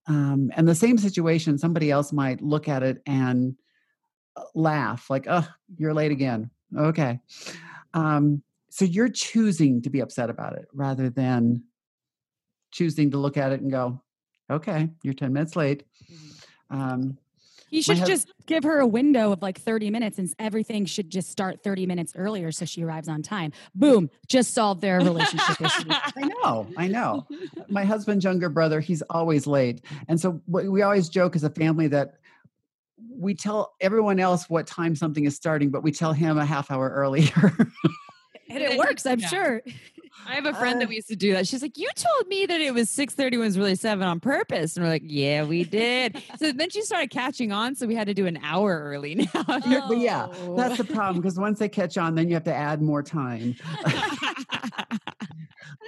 Um, 0.08 0.52
and 0.56 0.68
the 0.68 0.76
same 0.76 0.98
situation 0.98 1.58
somebody 1.58 1.92
else 1.92 2.12
might 2.12 2.42
look 2.42 2.68
at 2.68 2.84
it 2.84 3.02
and 3.06 3.56
uh, 4.36 4.44
laugh 4.56 5.10
like 5.10 5.26
oh 5.30 5.48
you're 5.78 5.94
late 5.94 6.12
again. 6.12 6.50
Okay. 6.76 7.20
Um, 7.94 8.42
so 8.70 8.86
you're 8.86 9.10
choosing 9.10 9.82
to 9.84 9.90
be 9.90 10.00
upset 10.00 10.30
about 10.30 10.58
it 10.58 10.66
rather 10.74 11.10
than 11.10 11.64
choosing 12.72 13.12
to 13.12 13.18
look 13.18 13.38
at 13.38 13.52
it 13.52 13.62
and 13.62 13.70
go 13.70 14.02
okay 14.50 14.90
you're 15.04 15.14
10 15.14 15.34
minutes 15.34 15.56
late. 15.56 15.84
Um, 16.70 17.18
He 17.72 17.82
should 17.82 18.00
hus- 18.00 18.08
just 18.08 18.34
give 18.48 18.66
her 18.66 18.80
a 18.80 18.86
window 18.86 19.32
of 19.32 19.42
like 19.42 19.58
30 19.60 19.90
minutes 19.90 20.20
and 20.20 20.32
everything 20.38 20.84
should 20.86 21.10
just 21.10 21.32
start 21.32 21.64
30 21.64 21.86
minutes 21.88 22.12
earlier 22.18 22.52
so 22.52 22.66
she 22.66 22.84
arrives 22.84 23.08
on 23.08 23.24
time. 23.24 23.54
Boom, 23.74 24.10
just 24.28 24.54
solved 24.54 24.82
their 24.82 25.00
relationship 25.00 25.60
issue. 25.62 25.88
I 25.90 26.22
know, 26.44 26.68
I 26.78 26.88
know. 26.88 27.26
My 27.70 27.86
husband's 27.86 28.26
younger 28.26 28.50
brother, 28.50 28.82
he's 28.82 29.02
always 29.04 29.48
late. 29.48 29.86
And 30.10 30.20
so 30.20 30.42
we 30.48 30.82
always 30.82 31.08
joke 31.08 31.36
as 31.38 31.46
a 31.46 31.50
family 31.50 31.88
that 31.88 32.16
we 33.10 33.34
tell 33.34 33.74
everyone 33.80 34.20
else 34.20 34.50
what 34.50 34.68
time 34.68 34.94
something 34.96 35.24
is 35.24 35.36
starting, 35.38 35.70
but 35.70 35.82
we 35.82 35.92
tell 35.94 36.12
him 36.12 36.38
a 36.38 36.46
half 36.46 36.72
hour 36.72 36.90
earlier. 36.90 37.58
And 38.50 38.62
it 38.62 38.78
works, 38.78 39.06
I'm 39.06 39.20
Yeah. 39.22 39.28
sure. 39.28 39.62
I 40.28 40.36
have 40.36 40.46
a 40.46 40.54
friend 40.54 40.80
that 40.82 40.86
Uh, 40.86 40.90
we 40.90 40.96
used 40.96 41.08
to 41.08 41.16
do 41.16 41.34
that. 41.34 41.48
She's 41.48 41.62
like, 41.62 41.78
"You 41.78 41.90
told 41.96 42.28
me 42.28 42.46
that 42.46 42.62
it 42.62 42.74
was 42.74 42.90
six 42.90 43.14
thirty 43.14 43.38
when 43.38 43.46
it 43.46 43.48
was 43.50 43.58
really 43.58 43.76
seven 43.76 44.06
on 44.08 44.20
purpose," 44.20 44.76
and 44.76 44.86
we're 44.86 44.92
like, 44.92 45.04
"Yeah, 45.06 45.44
we 45.46 45.64
did." 45.64 46.22
so 46.40 46.52
then 46.52 46.70
she 46.70 46.82
started 46.84 47.10
catching 47.10 47.52
on, 47.52 47.76
so 47.76 47.88
we 47.88 47.96
had 47.96 48.08
to 48.08 48.14
do 48.14 48.26
an 48.28 48.38
hour 48.44 48.80
early 48.84 49.16
now. 49.34 49.46
Yeah, 49.68 49.86
but 49.88 49.98
yeah, 49.98 50.28
Oh. 50.44 50.56
that's 50.56 50.78
the 50.78 50.84
problem 50.84 51.22
because 51.22 51.38
once 51.40 51.60
they 51.60 51.70
catch 51.70 51.98
on, 51.98 52.16
then 52.16 52.28
you 52.28 52.34
have 52.36 52.44
to 52.46 52.54
add 52.54 52.82
more 52.82 53.02
time 53.04 53.56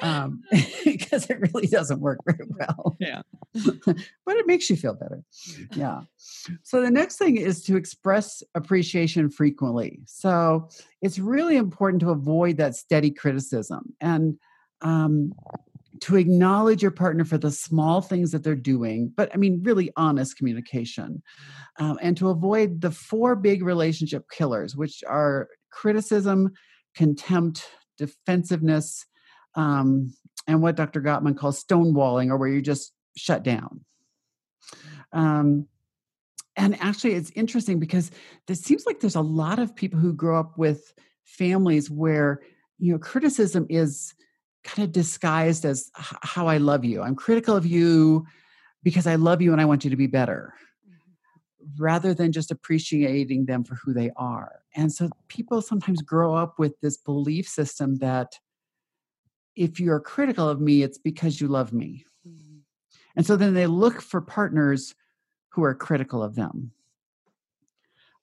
um, 0.01 0.41
because 0.85 1.29
it 1.29 1.39
really 1.39 1.67
doesn't 1.67 1.99
work 1.99 2.19
very 2.25 2.47
well. 2.59 2.97
Yeah. 2.99 3.21
but 3.53 4.35
it 4.35 4.47
makes 4.47 4.69
you 4.69 4.75
feel 4.75 4.93
better. 4.93 5.23
Yeah. 5.75 6.01
So 6.63 6.81
the 6.81 6.91
next 6.91 7.17
thing 7.17 7.37
is 7.37 7.63
to 7.63 7.77
express 7.77 8.43
appreciation 8.55 9.29
frequently. 9.29 10.01
So 10.05 10.69
it's 11.01 11.19
really 11.19 11.57
important 11.57 12.01
to 12.01 12.09
avoid 12.09 12.57
that 12.57 12.75
steady 12.75 13.11
criticism 13.11 13.93
and 14.01 14.37
um, 14.81 15.33
to 16.01 16.17
acknowledge 16.17 16.81
your 16.81 16.91
partner 16.91 17.23
for 17.23 17.37
the 17.37 17.51
small 17.51 18.01
things 18.01 18.31
that 18.31 18.43
they're 18.43 18.55
doing, 18.55 19.13
but 19.15 19.29
I 19.33 19.37
mean, 19.37 19.61
really 19.63 19.91
honest 19.95 20.37
communication. 20.37 21.21
Um, 21.79 21.97
and 22.01 22.17
to 22.17 22.29
avoid 22.29 22.81
the 22.81 22.91
four 22.91 23.35
big 23.35 23.63
relationship 23.63 24.25
killers, 24.29 24.75
which 24.75 25.03
are 25.07 25.47
criticism, 25.71 26.51
contempt, 26.95 27.65
defensiveness, 27.97 29.05
um, 29.55 30.13
and 30.47 30.61
what 30.61 30.75
Dr. 30.75 31.01
Gottman 31.01 31.37
calls 31.37 31.63
stonewalling, 31.63 32.29
or 32.29 32.37
where 32.37 32.49
you 32.49 32.61
just 32.61 32.93
shut 33.15 33.43
down. 33.43 33.85
Um, 35.11 35.67
and 36.55 36.79
actually, 36.81 37.13
it's 37.13 37.31
interesting 37.31 37.79
because 37.79 38.11
it 38.47 38.55
seems 38.55 38.85
like 38.85 38.99
there's 38.99 39.15
a 39.15 39.21
lot 39.21 39.59
of 39.59 39.75
people 39.75 39.99
who 39.99 40.13
grow 40.13 40.39
up 40.39 40.57
with 40.57 40.93
families 41.23 41.89
where 41.89 42.41
you 42.77 42.91
know 42.91 42.99
criticism 42.99 43.65
is 43.69 44.13
kind 44.63 44.85
of 44.85 44.91
disguised 44.91 45.65
as 45.65 45.89
how 45.95 46.47
I 46.47 46.57
love 46.57 46.85
you. 46.85 47.01
I'm 47.01 47.15
critical 47.15 47.55
of 47.55 47.65
you 47.65 48.25
because 48.83 49.07
I 49.07 49.15
love 49.15 49.41
you 49.41 49.51
and 49.51 49.61
I 49.61 49.65
want 49.65 49.83
you 49.83 49.89
to 49.89 49.95
be 49.95 50.07
better, 50.07 50.53
rather 51.77 52.13
than 52.13 52.31
just 52.31 52.51
appreciating 52.51 53.45
them 53.45 53.63
for 53.63 53.75
who 53.75 53.93
they 53.93 54.11
are. 54.15 54.59
And 54.75 54.91
so 54.91 55.09
people 55.27 55.61
sometimes 55.61 56.01
grow 56.01 56.35
up 56.35 56.59
with 56.59 56.79
this 56.81 56.97
belief 56.97 57.47
system 57.47 57.97
that 57.97 58.37
if 59.55 59.79
you're 59.79 59.99
critical 59.99 60.49
of 60.49 60.59
me, 60.59 60.83
it's 60.83 60.97
because 60.97 61.39
you 61.39 61.47
love 61.47 61.73
me. 61.73 62.05
And 63.15 63.25
so 63.25 63.35
then 63.35 63.53
they 63.53 63.67
look 63.67 64.01
for 64.01 64.21
partners 64.21 64.95
who 65.49 65.63
are 65.63 65.75
critical 65.75 66.23
of 66.23 66.35
them. 66.35 66.71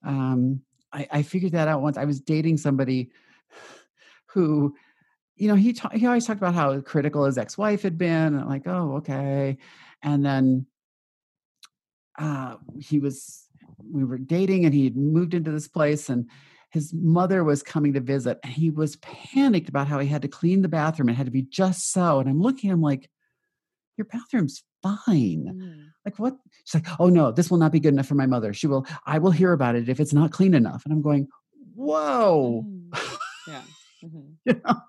Um, 0.05 0.63
I, 0.93 1.07
I 1.11 1.23
figured 1.23 1.53
that 1.53 1.69
out 1.69 1.83
once. 1.83 1.97
I 1.97 2.05
was 2.05 2.21
dating 2.21 2.57
somebody 2.57 3.11
who, 4.27 4.75
you 5.37 5.47
know, 5.47 5.55
he 5.55 5.73
ta- 5.73 5.91
he 5.91 6.07
always 6.07 6.27
talked 6.27 6.41
about 6.41 6.55
how 6.55 6.81
critical 6.81 7.25
his 7.25 7.39
ex-wife 7.39 7.83
had 7.83 7.97
been. 7.97 8.35
And 8.35 8.41
I'm 8.41 8.49
like, 8.49 8.67
oh, 8.67 8.97
okay. 8.97 9.59
And 10.03 10.25
then 10.25 10.67
uh, 12.19 12.57
he 12.81 12.99
was, 12.99 13.47
we 13.93 14.05
were 14.05 14.19
dating, 14.19 14.65
and 14.65 14.75
he 14.75 14.85
had 14.85 14.97
moved 14.97 15.35
into 15.35 15.53
this 15.53 15.69
place, 15.69 16.09
and 16.09 16.29
his 16.71 16.93
mother 16.95 17.43
was 17.45 17.63
coming 17.63 17.93
to 17.95 18.01
visit, 18.01 18.39
and 18.43 18.53
he 18.53 18.71
was 18.71 18.97
panicked 18.97 19.69
about 19.69 19.89
how 19.89 19.99
he 19.99 20.09
had 20.09 20.23
to 20.23 20.29
clean 20.29 20.63
the 20.63 20.69
bathroom 20.69 21.09
and 21.09 21.17
had 21.17 21.27
to 21.27 21.33
be 21.33 21.43
just 21.43 21.93
so. 21.93 22.21
And 22.21 22.29
I'm 22.29 22.41
looking, 22.41 22.71
I'm 22.71 22.81
like, 22.81 23.11
your 23.97 24.07
bathroom's 24.07 24.63
fine. 24.83 25.47
Mm. 25.53 25.87
Like 26.05 26.19
what? 26.19 26.37
She's 26.65 26.83
like, 26.83 27.01
oh 27.01 27.09
no, 27.09 27.33
this 27.33 27.51
will 27.51 27.59
not 27.59 27.73
be 27.73 27.81
good 27.81 27.93
enough 27.93 28.07
for 28.07 28.15
my 28.15 28.27
mother. 28.27 28.55
She 28.55 28.67
will, 28.67 28.87
I 29.07 29.19
will 29.19 29.31
hear 29.31 29.53
about 29.53 29.75
it 29.75 29.89
if 29.89 30.01
it's 30.01 30.15
not 30.15 30.33
clean 30.33 30.55
enough. 30.55 30.85
And 30.85 30.93
I'm 30.93 31.03
going, 31.03 31.29
whoa. 31.75 32.65
Mm. 32.67 33.19
yeah. 33.49 33.63
Mm-hmm. 34.05 34.33
you 34.47 34.61
know? 34.65 34.81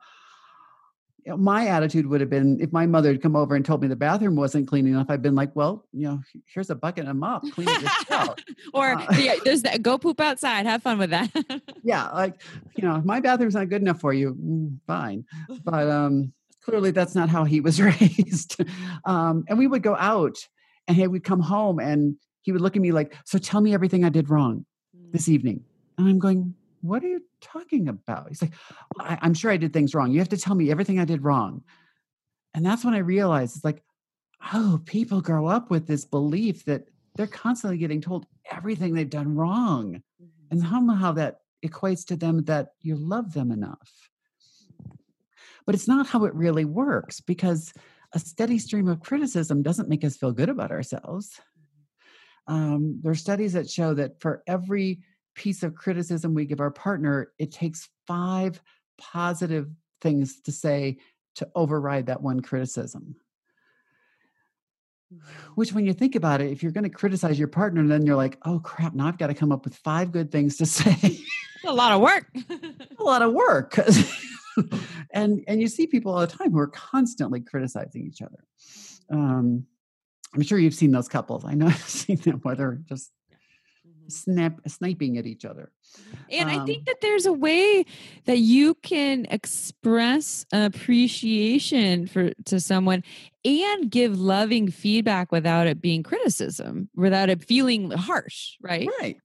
You 1.25 1.31
know, 1.31 1.37
my 1.37 1.67
attitude 1.67 2.07
would 2.07 2.19
have 2.19 2.29
been 2.29 2.59
if 2.59 2.71
my 2.71 2.87
mother 2.87 3.11
had 3.11 3.21
come 3.21 3.35
over 3.35 3.55
and 3.55 3.63
told 3.63 3.81
me 3.81 3.87
the 3.87 3.95
bathroom 3.95 4.35
wasn't 4.35 4.67
clean 4.67 4.87
enough, 4.87 5.07
I'd 5.09 5.21
been 5.21 5.35
like, 5.35 5.55
well, 5.55 5.85
you 5.91 6.07
know, 6.07 6.21
here's 6.45 6.69
a 6.69 6.75
bucket 6.75 7.01
and 7.01 7.09
a 7.09 7.13
mop, 7.13 7.43
clean 7.51 7.69
it 7.69 7.81
yourself. 7.81 8.39
or 8.73 8.93
Uh, 8.93 9.05
yeah, 9.17 9.35
there's 9.43 9.61
that. 9.61 9.83
Go 9.83 9.97
poop 9.97 10.19
outside. 10.19 10.65
Have 10.65 10.81
fun 10.81 10.97
with 10.97 11.11
that. 11.11 11.29
yeah, 11.83 12.09
like, 12.09 12.41
you 12.75 12.83
know, 12.87 13.01
my 13.05 13.19
bathroom's 13.19 13.53
not 13.53 13.69
good 13.69 13.81
enough 13.81 13.99
for 13.99 14.13
you, 14.13 14.33
mm, 14.33 14.77
fine. 14.87 15.25
But 15.63 15.89
um 15.89 16.33
clearly 16.63 16.91
that's 16.91 17.15
not 17.15 17.29
how 17.29 17.43
he 17.43 17.59
was 17.59 17.81
raised. 17.91 18.61
um, 19.05 19.43
and 19.47 19.57
we 19.57 19.67
would 19.67 19.83
go 19.83 19.95
out 19.95 20.37
and 20.87 20.95
he 20.97 21.07
would 21.07 21.23
come 21.23 21.39
home 21.39 21.79
and 21.79 22.15
he 22.41 22.51
would 22.51 22.61
look 22.61 22.75
at 22.75 22.81
me 22.81 22.91
like, 22.91 23.15
so 23.25 23.37
tell 23.37 23.61
me 23.61 23.73
everything 23.73 24.03
I 24.03 24.09
did 24.09 24.29
wrong 24.29 24.65
this 25.11 25.29
evening. 25.29 25.63
And 25.97 26.07
I'm 26.07 26.19
going, 26.19 26.55
what 26.81 27.03
are 27.03 27.07
you 27.07 27.21
talking 27.41 27.87
about? 27.87 28.29
He's 28.29 28.41
like, 28.41 28.53
I, 28.99 29.17
I'm 29.21 29.33
sure 29.33 29.51
I 29.51 29.57
did 29.57 29.73
things 29.73 29.93
wrong. 29.93 30.11
You 30.11 30.19
have 30.19 30.29
to 30.29 30.37
tell 30.37 30.55
me 30.55 30.71
everything 30.71 30.99
I 30.99 31.05
did 31.05 31.23
wrong. 31.23 31.63
And 32.53 32.65
that's 32.65 32.83
when 32.83 32.93
I 32.93 32.99
realized 32.99 33.55
it's 33.55 33.65
like, 33.65 33.83
oh, 34.53 34.81
people 34.85 35.21
grow 35.21 35.47
up 35.47 35.69
with 35.69 35.87
this 35.87 36.05
belief 36.05 36.65
that 36.65 36.87
they're 37.15 37.27
constantly 37.27 37.77
getting 37.77 38.01
told 38.01 38.25
everything 38.51 38.93
they've 38.93 39.09
done 39.09 39.35
wrong. 39.35 40.01
And 40.49 40.61
somehow 40.61 41.13
that 41.13 41.41
equates 41.65 42.05
to 42.07 42.15
them 42.15 42.43
that 42.45 42.73
you 42.81 42.95
love 42.95 43.33
them 43.33 43.51
enough. 43.51 44.09
But 45.65 45.75
it's 45.75 45.87
not 45.87 46.07
how 46.07 46.25
it 46.25 46.33
really 46.33 46.65
works 46.65 47.21
because 47.21 47.73
a 48.13 48.19
steady 48.19 48.57
stream 48.57 48.87
of 48.87 48.99
criticism 48.99 49.61
doesn't 49.61 49.89
make 49.89 50.03
us 50.03 50.17
feel 50.17 50.31
good 50.31 50.49
about 50.49 50.71
ourselves. 50.71 51.39
Um, 52.47 52.99
there 53.01 53.11
are 53.11 53.15
studies 53.15 53.53
that 53.53 53.69
show 53.69 53.93
that 53.93 54.19
for 54.19 54.43
every 54.47 55.01
piece 55.35 55.63
of 55.63 55.75
criticism 55.75 56.33
we 56.33 56.45
give 56.45 56.59
our 56.59 56.71
partner, 56.71 57.31
it 57.39 57.51
takes 57.51 57.89
five 58.07 58.61
positive 58.97 59.69
things 60.01 60.41
to 60.41 60.51
say 60.51 60.97
to 61.35 61.49
override 61.55 62.07
that 62.07 62.21
one 62.21 62.41
criticism. 62.41 63.15
Which, 65.55 65.73
when 65.73 65.85
you 65.85 65.93
think 65.93 66.15
about 66.15 66.39
it, 66.39 66.51
if 66.51 66.63
you're 66.63 66.71
going 66.71 66.85
to 66.85 66.89
criticize 66.89 67.37
your 67.37 67.49
partner, 67.49 67.85
then 67.85 68.05
you're 68.05 68.15
like, 68.15 68.37
oh 68.45 68.59
crap, 68.59 68.93
now 68.93 69.07
I've 69.07 69.17
got 69.17 69.27
to 69.27 69.33
come 69.33 69.51
up 69.51 69.65
with 69.65 69.75
five 69.75 70.11
good 70.11 70.31
things 70.31 70.57
to 70.57 70.65
say. 70.65 71.19
a 71.65 71.73
lot 71.73 71.91
of 71.91 72.01
work. 72.01 72.27
a 72.97 73.03
lot 73.03 73.21
of 73.21 73.33
work. 73.33 73.77
and 75.11 75.43
and 75.47 75.61
you 75.61 75.67
see 75.67 75.87
people 75.87 76.13
all 76.13 76.21
the 76.21 76.27
time 76.27 76.51
who 76.51 76.59
are 76.59 76.67
constantly 76.67 77.41
criticizing 77.41 78.05
each 78.07 78.21
other. 78.21 78.43
Um, 79.11 79.65
I'm 80.33 80.41
sure 80.41 80.57
you've 80.57 80.73
seen 80.73 80.91
those 80.91 81.07
couples. 81.07 81.43
I 81.45 81.53
know 81.53 81.67
I've 81.67 81.89
seen 81.89 82.17
them 82.17 82.39
where 82.43 82.55
they're 82.55 82.81
just 82.87 83.11
snap 84.09 84.59
sniping 84.67 85.17
at 85.17 85.25
each 85.25 85.45
other. 85.45 85.71
And 86.29 86.49
I 86.49 86.59
Um, 86.59 86.65
think 86.65 86.85
that 86.85 86.97
there's 87.01 87.25
a 87.25 87.33
way 87.33 87.85
that 88.25 88.39
you 88.39 88.75
can 88.75 89.25
express 89.29 90.45
appreciation 90.51 92.07
for 92.07 92.31
to 92.45 92.59
someone 92.59 93.03
and 93.45 93.91
give 93.91 94.19
loving 94.19 94.69
feedback 94.71 95.31
without 95.31 95.67
it 95.67 95.81
being 95.81 96.03
criticism, 96.03 96.89
without 96.95 97.29
it 97.29 97.43
feeling 97.43 97.91
harsh, 97.91 98.55
right? 98.61 98.93
Right. 98.99 99.17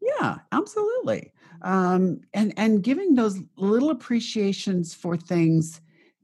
Yeah, 0.00 0.38
absolutely. 0.52 1.32
Um, 1.62 2.20
and 2.34 2.52
and 2.56 2.82
giving 2.82 3.14
those 3.14 3.40
little 3.56 3.90
appreciations 3.90 4.94
for 4.94 5.16
things, 5.16 5.80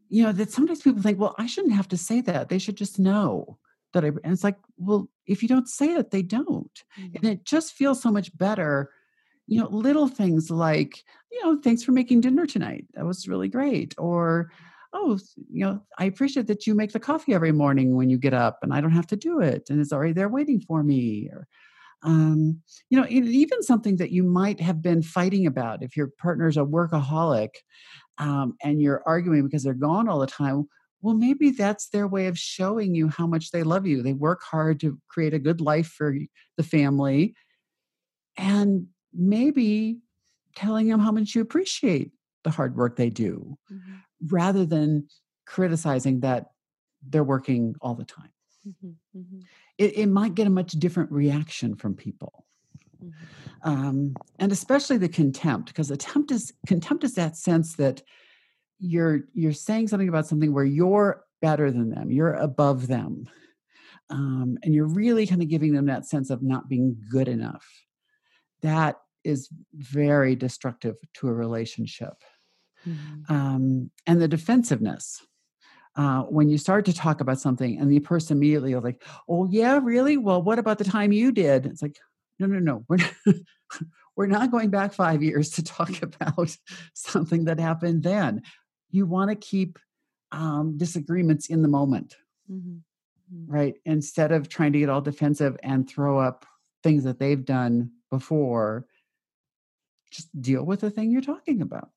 you 0.09 0.23
know, 0.23 0.33
that 0.33 0.51
sometimes 0.51 0.83
people 0.83 1.03
think, 1.03 1.19
well, 1.19 1.35
I 1.39 1.47
shouldn't 1.47 1.75
have 1.75 1.89
to 1.89 1.97
say 1.97 2.21
that. 2.23 2.49
They 2.49 2.59
should 2.59 2.77
just 2.77 2.99
know 2.99 3.59
that 3.93 4.05
I. 4.05 4.09
And 4.09 4.33
it's 4.33 4.45
like, 4.45 4.59
well, 4.77 5.09
if 5.27 5.43
you 5.43 5.49
don't 5.49 5.69
say 5.69 5.95
it, 5.95 6.11
they 6.11 6.23
don't, 6.23 6.85
and 6.97 7.25
it 7.25 7.45
just 7.45 7.73
feels 7.73 8.03
so 8.03 8.11
much 8.11 8.37
better. 8.37 8.91
You 9.47 9.61
know, 9.61 9.69
little 9.69 10.07
things 10.07 10.51
like, 10.51 11.03
you 11.33 11.43
know, 11.43 11.61
thanks 11.61 11.83
for 11.83 11.93
making 11.93 12.21
dinner 12.21 12.47
tonight. 12.47 12.87
That 12.95 13.05
was 13.05 13.27
really 13.27 13.49
great. 13.49 13.95
Or, 13.99 14.53
oh, 14.93 15.19
you 15.51 15.65
know, 15.65 15.83
I 15.99 16.05
appreciate 16.05 16.47
that 16.47 16.67
you 16.67 16.75
make 16.75 16.93
the 16.93 17.01
coffee 17.01 17.35
every 17.35 17.53
morning 17.53 17.97
when 17.97 18.11
you 18.11 18.19
get 18.19 18.35
up, 18.35 18.59
and 18.63 18.73
I 18.73 18.81
don't 18.81 18.93
have 18.93 19.09
to 19.09 19.17
do 19.17 19.41
it, 19.41 19.69
and 19.69 19.81
it's 19.81 19.93
already 19.93 20.13
there 20.13 20.29
waiting 20.29 20.61
for 20.61 20.83
me. 20.83 21.31
Or, 21.33 21.49
um, 22.03 22.61
you 22.89 23.01
know, 23.01 23.07
even 23.09 23.63
something 23.63 23.97
that 23.97 24.11
you 24.11 24.23
might 24.23 24.61
have 24.61 24.81
been 24.83 25.03
fighting 25.03 25.47
about 25.47 25.83
if 25.83 25.97
your 25.97 26.09
partner's 26.19 26.57
a 26.57 26.61
workaholic 26.61 27.51
um, 28.19 28.55
and 28.63 28.81
you're 28.81 29.03
arguing 29.07 29.45
because 29.45 29.63
they're 29.63 29.75
gone 29.75 30.09
all 30.09 30.19
the 30.19 30.27
time. 30.27 30.69
Well, 31.03 31.15
maybe 31.15 31.51
that's 31.51 31.89
their 31.89 32.07
way 32.07 32.27
of 32.27 32.39
showing 32.39 32.95
you 32.95 33.09
how 33.09 33.27
much 33.27 33.51
they 33.51 33.63
love 33.63 33.87
you. 33.87 34.03
They 34.03 34.13
work 34.13 34.43
hard 34.43 34.81
to 34.81 34.99
create 35.09 35.35
a 35.35 35.39
good 35.39 35.61
life 35.61 35.89
for 35.89 36.15
the 36.57 36.63
family, 36.63 37.35
and 38.37 38.87
maybe 39.13 39.99
telling 40.55 40.89
them 40.89 41.01
how 41.01 41.13
much 41.13 41.35
you 41.35 41.41
appreciate 41.41 42.11
the 42.45 42.51
hard 42.51 42.77
work 42.77 42.97
they 42.97 43.11
do 43.11 43.57
mm-hmm. 43.73 43.95
rather 44.35 44.67
than 44.67 45.09
criticizing 45.47 46.21
that 46.21 46.51
they're 47.09 47.25
working 47.25 47.75
all 47.81 47.95
the 47.95 48.05
time. 48.05 48.31
Mm-hmm, 48.67 49.19
mm-hmm. 49.19 49.41
It, 49.79 49.99
it 49.99 50.07
might 50.07 50.35
get 50.35 50.47
a 50.47 50.51
much 50.51 50.73
different 50.73 51.11
reaction 51.11 51.77
from 51.77 51.95
people. 51.95 52.45
Um, 53.63 54.15
and 54.39 54.53
especially 54.53 54.99
the 54.99 55.09
contempt, 55.09 55.69
because 55.69 55.91
attempt 55.91 56.31
is 56.31 56.53
contempt 56.67 57.05
is 57.05 57.15
that 57.15 57.37
sense 57.37 57.77
that 57.77 58.03
you're 58.81 59.21
you're 59.33 59.53
saying 59.53 59.89
something 59.89 60.09
about 60.09 60.27
something 60.27 60.53
where 60.53 60.65
you're 60.65 61.25
better 61.41 61.71
than 61.71 61.91
them, 61.91 62.11
you're 62.11 62.35
above 62.35 62.87
them, 62.87 63.29
um, 64.11 64.59
and 64.63 64.75
you're 64.75 64.89
really 64.89 65.27
kind 65.27 65.43
of 65.43 65.49
giving 65.49 65.73
them 65.73 65.87
that 65.87 66.07
sense 66.07 66.31
of 66.31 66.43
not 66.43 66.69
being 66.69 66.97
good 67.11 67.29
enough. 67.29 67.67
That 68.63 68.97
is 69.25 69.49
very 69.75 70.35
destructive 70.35 70.97
to 71.15 71.29
a 71.29 71.33
relationship. 71.33 72.15
mm-hmm. 72.87 73.33
um, 73.33 73.91
and 74.07 74.21
the 74.21 74.29
defensiveness. 74.29 75.21
Uh, 75.97 76.23
when 76.23 76.49
you 76.49 76.57
start 76.57 76.85
to 76.85 76.95
talk 76.95 77.21
about 77.21 77.41
something 77.41 77.77
and 77.79 77.91
the 77.91 77.99
person 77.99 78.37
immediately 78.37 78.73
is 78.73 78.85
like, 78.85 79.03
"Oh 79.29 79.47
yeah, 79.51 79.81
really? 79.83 80.17
Well, 80.17 80.41
what 80.41 80.59
about 80.59 80.79
the 80.79 80.85
time 80.85 81.11
you 81.11 81.33
did?" 81.33 81.67
It's 81.67 81.83
like, 81.83 81.97
no, 82.41 82.47
no, 82.47 82.59
no. 82.59 82.85
We're 82.89 82.97
not, 82.97 83.15
we're 84.17 84.27
not 84.27 84.51
going 84.51 84.71
back 84.71 84.93
five 84.93 85.23
years 85.23 85.51
to 85.51 85.63
talk 85.63 86.03
about 86.03 86.57
something 86.95 87.45
that 87.45 87.61
happened 87.61 88.03
then. 88.03 88.43
You 88.91 89.07
want 89.07 89.31
to 89.31 89.37
keep 89.37 89.79
um, 90.33 90.77
disagreements 90.77 91.49
in 91.49 91.63
the 91.63 91.69
moment, 91.69 92.17
mm-hmm. 92.51 92.79
Mm-hmm. 93.35 93.53
right? 93.53 93.75
Instead 93.85 94.33
of 94.33 94.49
trying 94.49 94.73
to 94.73 94.79
get 94.79 94.89
all 94.89 95.01
defensive 95.01 95.57
and 95.63 95.89
throw 95.89 96.19
up 96.19 96.47
things 96.83 97.05
that 97.05 97.19
they've 97.19 97.45
done 97.45 97.91
before, 98.11 98.87
just 100.11 100.29
deal 100.41 100.65
with 100.65 100.81
the 100.81 100.91
thing 100.91 101.11
you're 101.11 101.21
talking 101.21 101.63
about. 101.63 101.91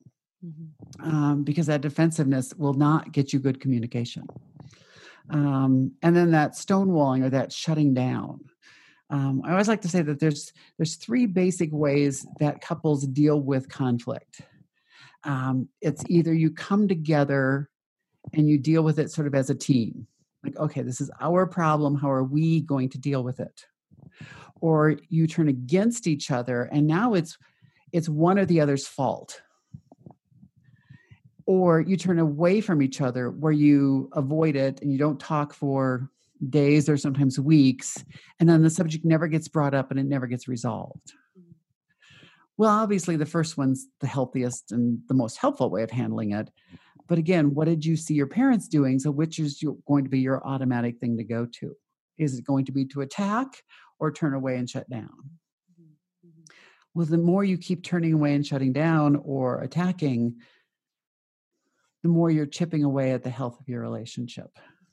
Mm-hmm. 0.46 1.10
Um, 1.10 1.44
because 1.44 1.68
that 1.68 1.82
defensiveness 1.82 2.54
will 2.56 2.74
not 2.74 3.14
get 3.14 3.32
you 3.32 3.40
good 3.40 3.62
communication. 3.62 4.28
Um, 5.30 5.94
and 6.02 6.14
then 6.16 6.32
that 6.32 6.52
stonewalling 6.52 7.24
or 7.24 7.30
that 7.30 7.54
shutting 7.54 7.94
down 7.94 8.42
um, 9.14 9.44
I 9.46 9.52
always 9.52 9.68
like 9.68 9.82
to 9.82 9.88
say 9.88 10.02
that 10.02 10.20
there's 10.20 10.52
there's 10.78 10.96
three 10.96 11.28
basic 11.28 11.70
ways 11.72 12.26
that 12.40 12.62
couples 12.62 13.06
deal 13.06 13.40
with 13.40 13.70
conflict. 13.70 14.42
Um, 15.24 15.70
it's 15.82 16.04
either 16.08 16.34
you 16.34 16.52
come 16.52 16.88
together 16.88 17.70
and 18.34 18.48
you 18.48 18.58
deal 18.58 18.84
with 18.84 19.00
it 19.00 19.12
sort 19.12 19.28
of 19.28 19.36
as 19.36 19.50
a 19.50 19.56
team, 19.56 20.08
like 20.44 20.58
okay, 20.58 20.82
this 20.82 21.02
is 21.02 21.12
our 21.22 21.46
problem. 21.46 21.96
How 21.96 22.12
are 22.12 22.24
we 22.24 22.62
going 22.62 22.90
to 22.90 22.98
deal 22.98 23.24
with 23.24 23.40
it? 23.40 23.66
Or 24.62 24.98
you 25.10 25.28
turn 25.28 25.50
against 25.50 26.08
each 26.08 26.32
other, 26.32 26.64
and 26.64 26.88
now 26.88 27.14
it's 27.14 27.38
it's 27.92 28.10
one 28.10 28.40
or 28.40 28.46
the 28.46 28.62
other's 28.62 28.88
fault. 28.88 29.42
Or 31.46 31.82
you 31.82 31.98
turn 31.98 32.20
away 32.20 32.62
from 32.62 32.82
each 32.82 33.02
other 33.02 33.30
where 33.30 33.52
you 33.52 34.10
avoid 34.14 34.56
it 34.56 34.82
and 34.82 34.92
you 34.92 34.98
don't 34.98 35.20
talk 35.20 35.54
for 35.54 36.10
days 36.50 36.88
or 36.88 36.98
sometimes 36.98 37.40
weeks, 37.40 38.04
and 38.40 38.48
then 38.48 38.62
the 38.62 38.70
subject 38.70 39.06
never 39.06 39.28
gets 39.28 39.48
brought 39.48 39.74
up 39.74 39.92
and 39.92 40.00
it 40.00 40.06
never 40.06 40.28
gets 40.28 40.48
resolved. 40.48 41.14
Well, 42.58 42.70
obviously, 42.70 43.16
the 43.16 43.26
first 43.26 43.58
one's 43.58 43.88
the 44.00 44.08
healthiest 44.08 44.72
and 44.72 45.00
the 45.08 45.14
most 45.14 45.38
helpful 45.38 45.70
way 45.70 45.84
of 45.84 45.92
handling 45.92 46.32
it. 46.32 46.50
But 47.08 47.18
again, 47.18 47.54
what 47.54 47.66
did 47.66 47.84
you 47.84 47.96
see 47.96 48.14
your 48.14 48.28
parents 48.28 48.68
doing? 48.68 49.00
So, 49.00 49.12
which 49.12 49.40
is 49.40 49.64
going 49.88 50.04
to 50.04 50.10
be 50.10 50.20
your 50.20 50.46
automatic 50.46 51.00
thing 51.00 51.18
to 51.18 51.24
go 51.24 51.48
to? 51.60 51.76
Is 52.18 52.38
it 52.38 52.46
going 52.46 52.66
to 52.66 52.72
be 52.72 52.86
to 52.86 53.02
attack 53.02 53.48
or 54.00 54.12
turn 54.12 54.34
away 54.34 54.58
and 54.58 54.70
shut 54.70 54.90
down? 54.90 55.10
Mm-hmm. 55.10 56.28
Mm-hmm. 56.28 56.44
Well, 56.94 57.08
the 57.08 57.18
more 57.18 57.44
you 57.44 57.58
keep 57.58 57.84
turning 57.84 58.14
away 58.14 58.36
and 58.36 58.46
shutting 58.46 58.72
down 58.72 59.16
or 59.24 59.62
attacking, 59.62 60.36
the 62.04 62.10
more 62.10 62.30
you're 62.30 62.46
chipping 62.46 62.84
away 62.84 63.14
at 63.14 63.24
the 63.24 63.30
health 63.30 63.60
of 63.60 63.68
your 63.68 63.82
relationship. 63.82 64.52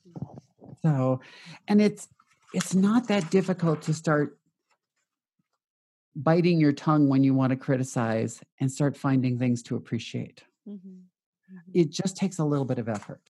Mm-hmm. 0.08 0.72
So, 0.82 1.20
and 1.68 1.82
it's 1.82 2.08
it's 2.54 2.74
not 2.74 3.08
that 3.08 3.30
difficult 3.30 3.82
to 3.82 3.94
start 3.94 4.39
biting 6.22 6.60
your 6.60 6.72
tongue 6.72 7.08
when 7.08 7.24
you 7.24 7.34
want 7.34 7.50
to 7.50 7.56
criticize 7.56 8.40
and 8.60 8.70
start 8.70 8.96
finding 8.96 9.38
things 9.38 9.62
to 9.64 9.76
appreciate. 9.76 10.44
Mm-hmm. 10.68 10.88
Mm-hmm. 10.88 11.70
It 11.74 11.90
just 11.90 12.16
takes 12.16 12.38
a 12.38 12.44
little 12.44 12.64
bit 12.64 12.78
of 12.78 12.88
effort. 12.88 13.20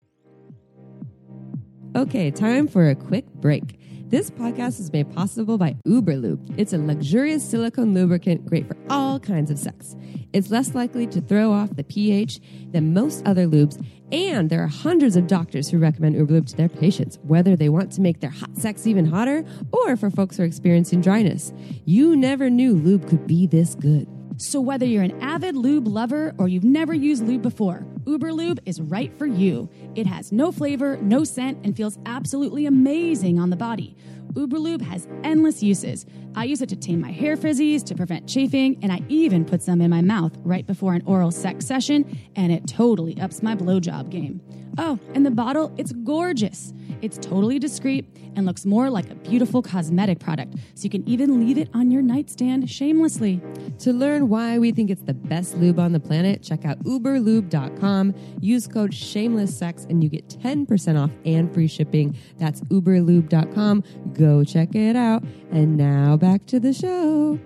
Okay, 1.97 2.31
time 2.31 2.69
for 2.69 2.89
a 2.89 2.95
quick 2.95 3.27
break. 3.35 3.79
This 4.11 4.31
podcast 4.31 4.81
is 4.81 4.93
made 4.93 5.13
possible 5.13 5.57
by 5.57 5.77
Uberlube. 5.87 6.55
It's 6.57 6.73
a 6.73 6.79
luxurious 6.79 7.49
silicone 7.49 7.95
lubricant 7.95 8.45
great 8.45 8.67
for 8.67 8.77
all 8.89 9.21
kinds 9.21 9.51
of 9.51 9.59
sex. 9.59 9.97
It's 10.33 10.51
less 10.51 10.75
likely 10.75 11.07
to 11.09 11.21
throw 11.21 11.53
off 11.53 11.77
the 11.77 11.85
pH 11.85 12.41
than 12.73 12.93
most 12.93 13.25
other 13.27 13.47
lubes, 13.47 13.85
and 14.13 14.51
there 14.51 14.63
are 14.63 14.69
hundreds 14.69 15.17
of 15.17 15.27
doctors 15.27 15.69
who 15.69 15.79
recommend 15.79 16.17
Uberlube 16.17 16.47
to 16.49 16.57
their 16.57 16.69
patients, 16.69 17.19
whether 17.23 17.57
they 17.57 17.69
want 17.69 17.93
to 17.93 18.01
make 18.01 18.21
their 18.21 18.31
hot 18.31 18.57
sex 18.57 18.87
even 18.87 19.07
hotter 19.07 19.45
or 19.73 19.97
for 19.97 20.11
folks 20.11 20.37
who 20.37 20.43
are 20.43 20.47
experiencing 20.47 21.01
dryness. 21.01 21.53
You 21.85 22.17
never 22.17 22.51
knew 22.51 22.75
lube 22.75 23.09
could 23.09 23.27
be 23.27 23.47
this 23.47 23.75
good. 23.75 24.07
So, 24.41 24.59
whether 24.59 24.87
you're 24.87 25.03
an 25.03 25.21
avid 25.21 25.55
lube 25.55 25.87
lover 25.87 26.35
or 26.39 26.49
you've 26.49 26.65
never 26.65 26.95
used 26.95 27.23
lube 27.23 27.43
before, 27.43 27.85
Uberlube 28.05 28.59
is 28.65 28.81
right 28.81 29.13
for 29.19 29.27
you. 29.27 29.69
It 29.95 30.07
has 30.07 30.33
no 30.33 30.51
flavor, 30.51 30.97
no 31.03 31.25
scent, 31.25 31.59
and 31.63 31.77
feels 31.77 31.99
absolutely 32.07 32.65
amazing 32.65 33.39
on 33.39 33.51
the 33.51 33.57
body. 33.57 33.99
Uberlube 34.33 34.81
has 34.81 35.07
endless 35.25 35.63
uses. 35.63 36.07
I 36.35 36.45
use 36.45 36.63
it 36.63 36.71
to 36.71 36.77
tame 36.77 37.03
my 37.03 37.11
hair 37.11 37.37
frizzies, 37.37 37.85
to 37.85 37.95
prevent 37.95 38.27
chafing, 38.27 38.79
and 38.81 38.91
I 38.91 39.03
even 39.11 39.45
put 39.45 39.61
some 39.61 39.83
in 39.83 39.91
my 39.91 40.01
mouth 40.01 40.33
right 40.39 40.67
before 40.67 40.95
an 40.95 41.03
oral 41.05 41.33
sex 41.33 41.67
session, 41.67 42.19
and 42.35 42.51
it 42.51 42.67
totally 42.67 43.21
ups 43.21 43.43
my 43.43 43.55
blowjob 43.55 44.09
game. 44.09 44.41
Oh, 44.79 44.99
and 45.13 45.27
the 45.27 45.31
bottle, 45.31 45.71
it's 45.77 45.93
gorgeous. 45.93 46.73
It's 47.03 47.19
totally 47.19 47.59
discreet 47.59 48.07
and 48.37 48.47
looks 48.47 48.65
more 48.65 48.91
like 48.91 49.11
a 49.11 49.15
beautiful 49.15 49.63
cosmetic 49.63 50.19
product, 50.19 50.55
so 50.75 50.85
you 50.85 50.91
can 50.91 51.09
even 51.09 51.41
leave 51.41 51.59
it 51.59 51.69
on 51.75 51.91
your 51.91 52.03
nightstand 52.03 52.71
shamelessly. 52.71 53.41
To 53.81 53.93
learn 53.93 54.29
why 54.29 54.59
we 54.59 54.73
think 54.73 54.91
it's 54.91 55.03
the 55.03 55.15
best 55.15 55.57
lube 55.57 55.79
on 55.79 55.93
the 55.93 56.01
planet, 56.01 56.43
check 56.43 56.65
out 56.65 56.79
uberlube.com. 56.85 58.15
Use 58.41 58.67
code 58.67 58.93
shamelesssex 58.93 59.89
and 59.89 60.03
you 60.03 60.09
get 60.09 60.29
10% 60.29 61.03
off 61.03 61.11
and 61.25 61.53
free 61.53 61.67
shipping. 61.69 62.17
That's 62.39 62.61
uberlube.com. 62.63 63.85
Go 64.13 64.45
check 64.45 64.75
it 64.75 64.97
out. 64.97 65.25
And 65.51 65.77
now 65.77 66.17
back 66.17 66.47
to 66.47 66.61
the 66.61 66.73
show. 66.73 67.39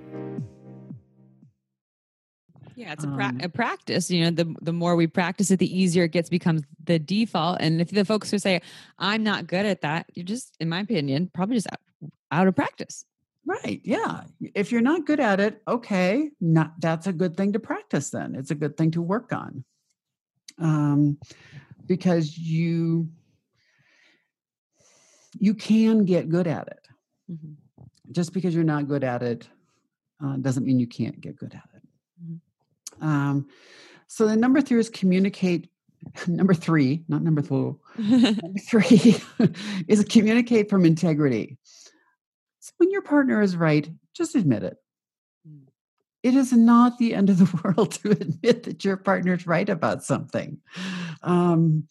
Yeah, 2.77 2.93
it's 2.93 3.05
a, 3.05 3.09
pra- 3.09 3.27
um, 3.27 3.41
a, 3.43 3.49
practice. 3.49 4.11
You 4.11 4.25
know, 4.25 4.31
the 4.31 4.55
the 4.61 4.73
more 4.73 4.97
we 4.97 5.07
practice 5.07 5.51
it, 5.51 5.59
the 5.59 5.79
easier 5.79 6.05
it 6.05 6.13
gets 6.13 6.29
becomes 6.29 6.63
the 6.85 6.99
default. 6.99 7.59
And 7.61 7.81
if 7.81 7.91
the 7.91 8.05
folks 8.05 8.31
who 8.31 8.39
say, 8.39 8.61
"I'm 8.99 9.23
not 9.23 9.47
good 9.47 9.67
at 9.67 9.83
that," 9.83 10.07
you're 10.15 10.25
just, 10.25 10.57
in 10.61 10.69
my 10.69 10.81
opinion, 10.81 11.31
probably 11.33 11.57
just 11.57 11.69
out, 11.73 11.81
out 12.31 12.49
of 12.49 12.57
practice. 12.57 13.05
Right. 13.47 13.81
Yeah. 13.85 14.23
If 14.55 14.73
you're 14.73 14.81
not 14.81 15.07
good 15.07 15.21
at 15.21 15.39
it, 15.39 15.63
okay, 15.69 16.31
not 16.41 16.73
that's 16.81 17.07
a 17.07 17.13
good 17.13 17.37
thing 17.37 17.53
to 17.53 17.59
practice. 17.59 18.11
Then 18.11 18.35
it's 18.35 18.51
a 18.51 18.55
good 18.55 18.77
thing 18.77 18.91
to 18.93 19.03
work 19.03 19.33
on, 19.33 19.65
um, 20.59 21.19
because 21.87 22.37
you 22.39 23.09
you 25.39 25.55
can 25.55 26.05
get 26.05 26.29
good 26.29 26.47
at 26.47 26.69
it. 26.69 26.89
Mm-hmm. 27.31 27.53
Just 28.13 28.33
because 28.33 28.55
you're 28.55 28.65
not 28.65 28.89
good 28.89 29.05
at 29.05 29.23
it 29.23 29.49
uh, 30.25 30.37
doesn't 30.37 30.65
mean 30.65 30.79
you 30.79 30.87
can't 30.87 31.21
get 31.21 31.37
good 31.37 31.55
at 31.55 31.69
it. 31.74 31.74
Um, 33.01 33.47
so 34.07 34.27
the 34.27 34.37
number 34.37 34.61
three 34.61 34.79
is 34.79 34.91
communicate. 34.91 35.69
Number 36.29 36.53
three, 36.53 37.03
not 37.09 37.23
number 37.23 37.41
four. 37.41 37.79
number 37.97 38.59
three 38.69 39.17
is 39.89 40.05
communicate 40.05 40.69
from 40.69 40.85
integrity. 40.85 41.57
So 42.61 42.73
when 42.77 42.91
your 42.91 43.01
partner 43.01 43.41
is 43.41 43.57
right, 43.57 43.91
just 44.13 44.35
admit 44.35 44.65
it. 44.65 44.77
Hmm. 45.49 45.63
It 46.23 46.35
is 46.35 46.53
not 46.53 46.99
the 46.99 47.15
end 47.15 47.31
of 47.31 47.39
the 47.39 47.61
world 47.65 47.93
to 47.93 48.11
admit 48.11 48.65
that 48.65 48.85
your 48.85 48.99
partner's 48.99 49.47
right 49.47 49.69
about 49.69 50.05
something. 50.05 50.59
Um, 51.23 51.89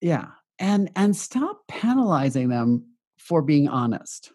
yeah, 0.00 0.26
and 0.58 0.90
and 0.96 1.16
stop 1.16 1.62
penalizing 1.68 2.48
them 2.48 2.84
for 3.16 3.42
being 3.42 3.68
honest. 3.68 4.32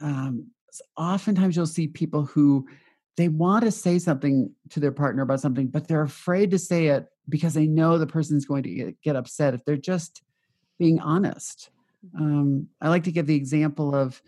Um, 0.00 0.52
oftentimes, 0.96 1.56
you'll 1.56 1.66
see 1.66 1.88
people 1.88 2.24
who 2.24 2.66
they 3.20 3.28
want 3.28 3.64
to 3.64 3.70
say 3.70 3.98
something 3.98 4.52
to 4.70 4.80
their 4.80 4.92
partner 4.92 5.22
about 5.22 5.40
something, 5.40 5.68
but 5.68 5.86
they're 5.86 6.02
afraid 6.02 6.50
to 6.50 6.58
say 6.58 6.86
it 6.86 7.06
because 7.28 7.54
they 7.54 7.66
know 7.66 7.98
the 7.98 8.06
person's 8.06 8.44
going 8.44 8.62
to 8.62 8.94
get, 9.02 9.16
upset 9.16 9.54
if 9.54 9.64
they're 9.64 9.76
just 9.76 10.22
being 10.78 11.00
honest. 11.00 11.70
Mm-hmm. 12.14 12.24
Um, 12.24 12.68
I 12.80 12.88
like 12.88 13.04
to 13.04 13.12
give 13.12 13.26
the 13.26 13.36
example 13.36 13.94
of, 13.94 14.20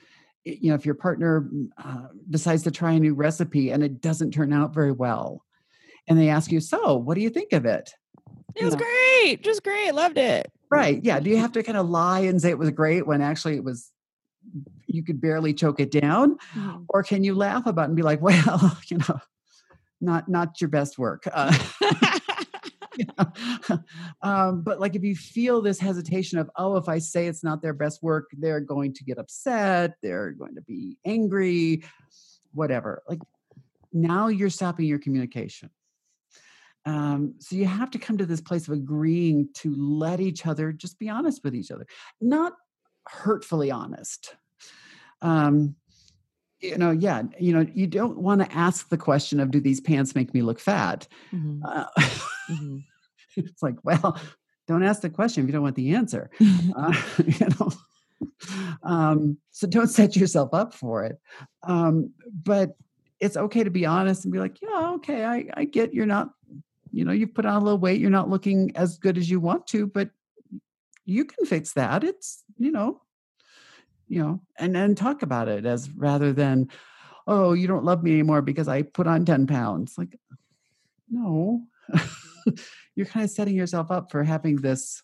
you 0.45 0.68
know, 0.68 0.74
if 0.74 0.84
your 0.84 0.95
partner 0.95 1.49
uh, 1.82 2.09
decides 2.28 2.64
to 2.64 2.70
try 2.70 2.93
a 2.93 3.01
new 3.01 3.14
recipe 3.14 3.70
and 3.70 3.82
it 3.82 4.01
doesn't 4.01 4.32
turn 4.32 4.53
out 4.53 4.74
very 4.74 4.93
well, 4.93 5.45
and 6.09 6.18
they 6.18 6.28
ask 6.28 6.51
you, 6.51 6.59
"So, 6.59 6.97
what 6.97 7.14
do 7.14 7.20
you 7.20 7.30
think 7.30 7.53
of 7.53 7.64
it?" 7.64 7.95
It 8.57 8.64
was 8.64 8.74
know, 8.74 8.80
great, 8.80 9.43
just 9.43 9.62
great, 9.62 9.95
loved 9.95 10.18
it. 10.18 10.51
Right? 10.68 11.03
Yeah. 11.03 11.20
Do 11.20 11.30
you 11.30 11.36
have 11.38 11.53
to 11.53 11.62
kind 11.62 11.78
of 11.78 11.88
lie 11.88 12.20
and 12.20 12.43
say 12.43 12.51
it 12.51 12.59
was 12.59 12.70
great 12.70 13.07
when 13.07 13.22
actually 13.22 13.55
it 13.55 13.62
was 13.62 13.93
you 14.95 15.03
could 15.05 15.20
barely 15.20 15.53
choke 15.55 15.80
it 15.80 15.90
down 15.90 16.36
mm-hmm. 16.55 16.82
or 16.88 17.03
can 17.03 17.24
you 17.24 17.34
laugh 17.34 17.66
about 17.66 17.86
and 17.86 17.97
be 17.97 18.03
like 18.03 18.20
well 18.22 18.78
you 18.86 18.99
know 18.99 19.18
not 20.01 20.28
not 20.28 20.61
your 20.61 20.68
best 20.68 20.99
work 20.99 21.24
uh, 21.32 21.57
you 22.97 23.07
know? 23.18 23.78
um, 24.22 24.62
but 24.62 24.80
like 24.80 24.95
if 24.95 25.03
you 25.03 25.14
feel 25.14 25.62
this 25.62 25.78
hesitation 25.78 26.38
of 26.38 26.51
oh 26.57 26.76
if 26.76 26.88
i 26.88 26.99
say 26.99 27.26
it's 27.26 27.45
not 27.45 27.62
their 27.62 27.72
best 27.72 28.03
work 28.03 28.28
they're 28.38 28.61
going 28.61 28.93
to 28.93 29.05
get 29.05 29.18
upset 29.18 29.95
they're 30.03 30.32
going 30.32 30.55
to 30.55 30.62
be 30.62 30.99
angry 31.05 31.82
whatever 32.53 33.03
like 33.09 33.20
now 33.93 34.28
you're 34.28 34.51
stopping 34.51 34.86
your 34.86 34.99
communication 34.99 35.70
um, 36.84 37.36
so 37.38 37.55
you 37.55 37.66
have 37.66 37.93
to 37.93 37.99
come 38.01 38.18
to 38.18 38.26
this 38.26 38.40
place 38.40 38.66
of 38.66 38.74
agreeing 38.74 39.49
to 39.55 39.72
let 39.76 40.18
each 40.18 40.47
other 40.47 40.72
just 40.72 40.99
be 40.99 41.09
honest 41.09 41.45
with 41.45 41.55
each 41.55 41.70
other 41.70 41.86
not 42.20 42.55
hurtfully 43.07 43.70
honest 43.70 44.34
um, 45.22 45.76
you 46.60 46.78
know, 46.78 46.90
yeah, 46.92 47.22
you 47.40 47.52
know, 47.52 47.66
you 47.74 47.86
don't 47.86 48.18
want 48.18 48.40
to 48.40 48.52
ask 48.56 48.88
the 48.88 48.98
question 48.98 49.40
of, 49.40 49.50
do 49.50 49.60
these 49.60 49.80
pants 49.80 50.14
make 50.14 50.32
me 50.32 50.42
look 50.42 50.60
fat? 50.60 51.08
Mhm. 51.34 51.60
Uh, 51.64 51.86
Mhm. 52.48 52.84
it's 53.36 53.62
like, 53.62 53.76
well, 53.82 54.20
don't 54.68 54.82
ask 54.84 55.02
the 55.02 55.10
question 55.10 55.42
if 55.42 55.48
you 55.48 55.52
don't 55.52 55.62
want 55.62 55.76
the 55.76 55.94
answer. 55.94 56.30
uh, 56.76 56.94
you 57.26 57.46
know, 57.58 57.72
um, 58.82 59.38
so 59.50 59.66
don't 59.66 59.88
set 59.88 60.16
yourself 60.16 60.54
up 60.54 60.72
for 60.72 61.04
it. 61.04 61.18
Um, 61.64 62.12
but 62.44 62.76
it's 63.20 63.36
okay 63.36 63.64
to 63.64 63.70
be 63.70 63.86
honest 63.86 64.24
and 64.24 64.32
be 64.32 64.38
like, 64.38 64.60
yeah, 64.62 64.92
okay, 64.94 65.24
I, 65.24 65.46
I 65.54 65.64
get 65.64 65.94
you're 65.94 66.06
not, 66.06 66.30
you 66.92 67.04
know, 67.04 67.12
you've 67.12 67.34
put 67.34 67.46
on 67.46 67.60
a 67.60 67.64
little 67.64 67.78
weight, 67.78 68.00
you're 68.00 68.10
not 68.10 68.28
looking 68.28 68.72
as 68.76 68.98
good 68.98 69.18
as 69.18 69.30
you 69.30 69.40
want 69.40 69.66
to, 69.68 69.86
but 69.86 70.10
you 71.04 71.24
can 71.24 71.44
fix 71.46 71.72
that. 71.72 72.04
It's, 72.04 72.44
you 72.58 72.70
know, 72.70 73.01
you 74.12 74.22
know, 74.22 74.38
and 74.58 74.74
then 74.74 74.94
talk 74.94 75.22
about 75.22 75.48
it 75.48 75.64
as 75.64 75.88
rather 75.96 76.34
than, 76.34 76.68
oh, 77.26 77.54
you 77.54 77.66
don't 77.66 77.82
love 77.82 78.02
me 78.02 78.12
anymore 78.12 78.42
because 78.42 78.68
I 78.68 78.82
put 78.82 79.06
on 79.06 79.24
10 79.24 79.46
pounds. 79.46 79.94
Like, 79.96 80.18
no, 81.10 81.62
you're 82.94 83.06
kind 83.06 83.24
of 83.24 83.30
setting 83.30 83.56
yourself 83.56 83.90
up 83.90 84.10
for 84.10 84.22
having 84.22 84.56
this 84.56 85.02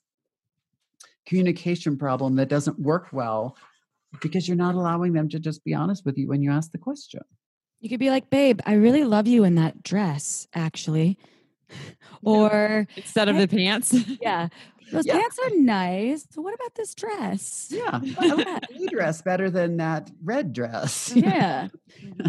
communication 1.25 1.97
problem 1.97 2.37
that 2.37 2.51
doesn't 2.51 2.79
work 2.79 3.09
well 3.11 3.57
because 4.21 4.47
you're 4.47 4.59
not 4.59 4.75
allowing 4.75 5.15
them 5.15 5.31
to 5.31 5.39
just 5.39 5.65
be 5.65 5.73
honest 5.73 6.05
with 6.05 6.19
you 6.19 6.29
when 6.29 6.43
you 6.43 6.51
ask 6.51 6.71
the 6.71 6.77
question. 6.77 7.23
You 7.81 7.89
could 7.89 8.01
be 8.01 8.11
like, 8.11 8.29
babe, 8.29 8.61
I 8.67 8.75
really 8.75 9.05
love 9.05 9.27
you 9.27 9.43
in 9.43 9.55
that 9.55 9.83
dress, 9.83 10.47
actually. 10.53 11.17
Or, 12.25 12.87
Instead 12.97 13.29
of 13.29 13.37
the 13.37 13.47
pants. 13.47 13.95
yeah, 14.21 14.49
those 14.91 15.07
Yeah. 15.07 15.19
pants 15.19 15.39
are 15.45 15.57
nice. 15.57 16.27
So 16.31 16.43
what 16.43 16.53
about 16.55 16.75
this 16.75 16.95
dress? 16.95 17.69
Yeah, 17.71 18.01
I 18.19 18.27
like 18.35 18.69
blue 18.71 18.89
dress 18.89 19.23
better 19.23 19.51
than 19.51 19.77
that 19.77 20.11
red 20.23 20.53
dress. 20.53 21.13
Yeah. 21.17 21.69
you 22.03 22.25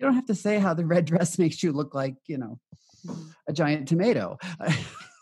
don't 0.00 0.14
have 0.14 0.26
to 0.26 0.34
say 0.34 0.58
how 0.58 0.74
the 0.74 0.86
red 0.86 1.06
dress 1.06 1.38
makes 1.38 1.62
you 1.62 1.72
look 1.72 1.94
like, 1.94 2.14
you 2.26 2.38
know, 2.38 2.60
mm-hmm. 3.06 3.22
a 3.48 3.52
giant 3.52 3.88
tomato. 3.88 4.38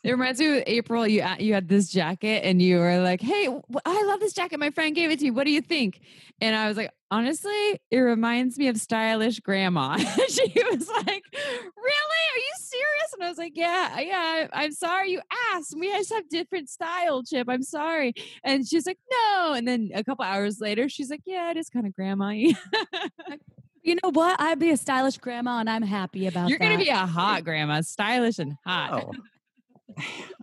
It 0.02 0.12
reminds 0.12 0.40
me 0.40 0.58
of 0.58 0.64
April. 0.66 1.06
You 1.06 1.24
you 1.38 1.52
had 1.52 1.68
this 1.68 1.90
jacket 1.90 2.42
and 2.44 2.60
you 2.62 2.78
were 2.78 3.00
like, 3.00 3.20
"Hey, 3.20 3.48
I 3.84 4.02
love 4.04 4.20
this 4.20 4.32
jacket. 4.32 4.58
My 4.58 4.70
friend 4.70 4.94
gave 4.94 5.10
it 5.10 5.18
to 5.18 5.24
me. 5.26 5.30
What 5.30 5.44
do 5.44 5.50
you 5.50 5.60
think?" 5.60 6.00
And 6.40 6.56
I 6.56 6.68
was 6.68 6.76
like, 6.78 6.90
"Honestly, 7.10 7.78
it 7.90 7.98
reminds 7.98 8.56
me 8.56 8.68
of 8.68 8.78
stylish 8.78 9.40
grandma." 9.40 9.96
she 10.28 10.52
was 10.70 10.88
like, 10.88 11.22
"Really? 11.34 12.22
Are 12.32 12.38
you 12.38 12.52
serious?" 12.58 13.12
And 13.14 13.24
I 13.24 13.28
was 13.28 13.36
like, 13.36 13.52
"Yeah, 13.54 14.00
yeah. 14.00 14.46
I- 14.52 14.64
I'm 14.64 14.72
sorry 14.72 15.10
you 15.10 15.20
asked. 15.52 15.74
We 15.78 15.90
just 15.92 16.12
have 16.14 16.28
different 16.30 16.70
style, 16.70 17.22
Chip. 17.22 17.46
I'm 17.50 17.62
sorry." 17.62 18.14
And 18.42 18.66
she's 18.66 18.86
like, 18.86 18.98
"No." 19.10 19.52
And 19.52 19.68
then 19.68 19.90
a 19.94 20.02
couple 20.02 20.24
hours 20.24 20.60
later, 20.60 20.88
she's 20.88 21.10
like, 21.10 21.22
"Yeah, 21.26 21.50
it 21.50 21.58
is 21.58 21.68
kind 21.68 21.86
of 21.86 21.94
grandma-y." 21.94 22.54
You 23.82 23.94
know 24.02 24.10
what? 24.12 24.38
I'd 24.38 24.58
be 24.58 24.70
a 24.70 24.76
stylish 24.76 25.16
grandma 25.16 25.60
and 25.60 25.70
I'm 25.70 25.80
happy 25.80 26.26
about 26.26 26.50
You're 26.50 26.58
that. 26.58 26.64
gonna 26.66 26.76
be 26.78 26.90
a 26.90 27.06
hot 27.06 27.44
grandma, 27.44 27.80
stylish 27.80 28.38
and 28.38 28.52
hot. 28.66 28.92
Oh. 28.92 29.12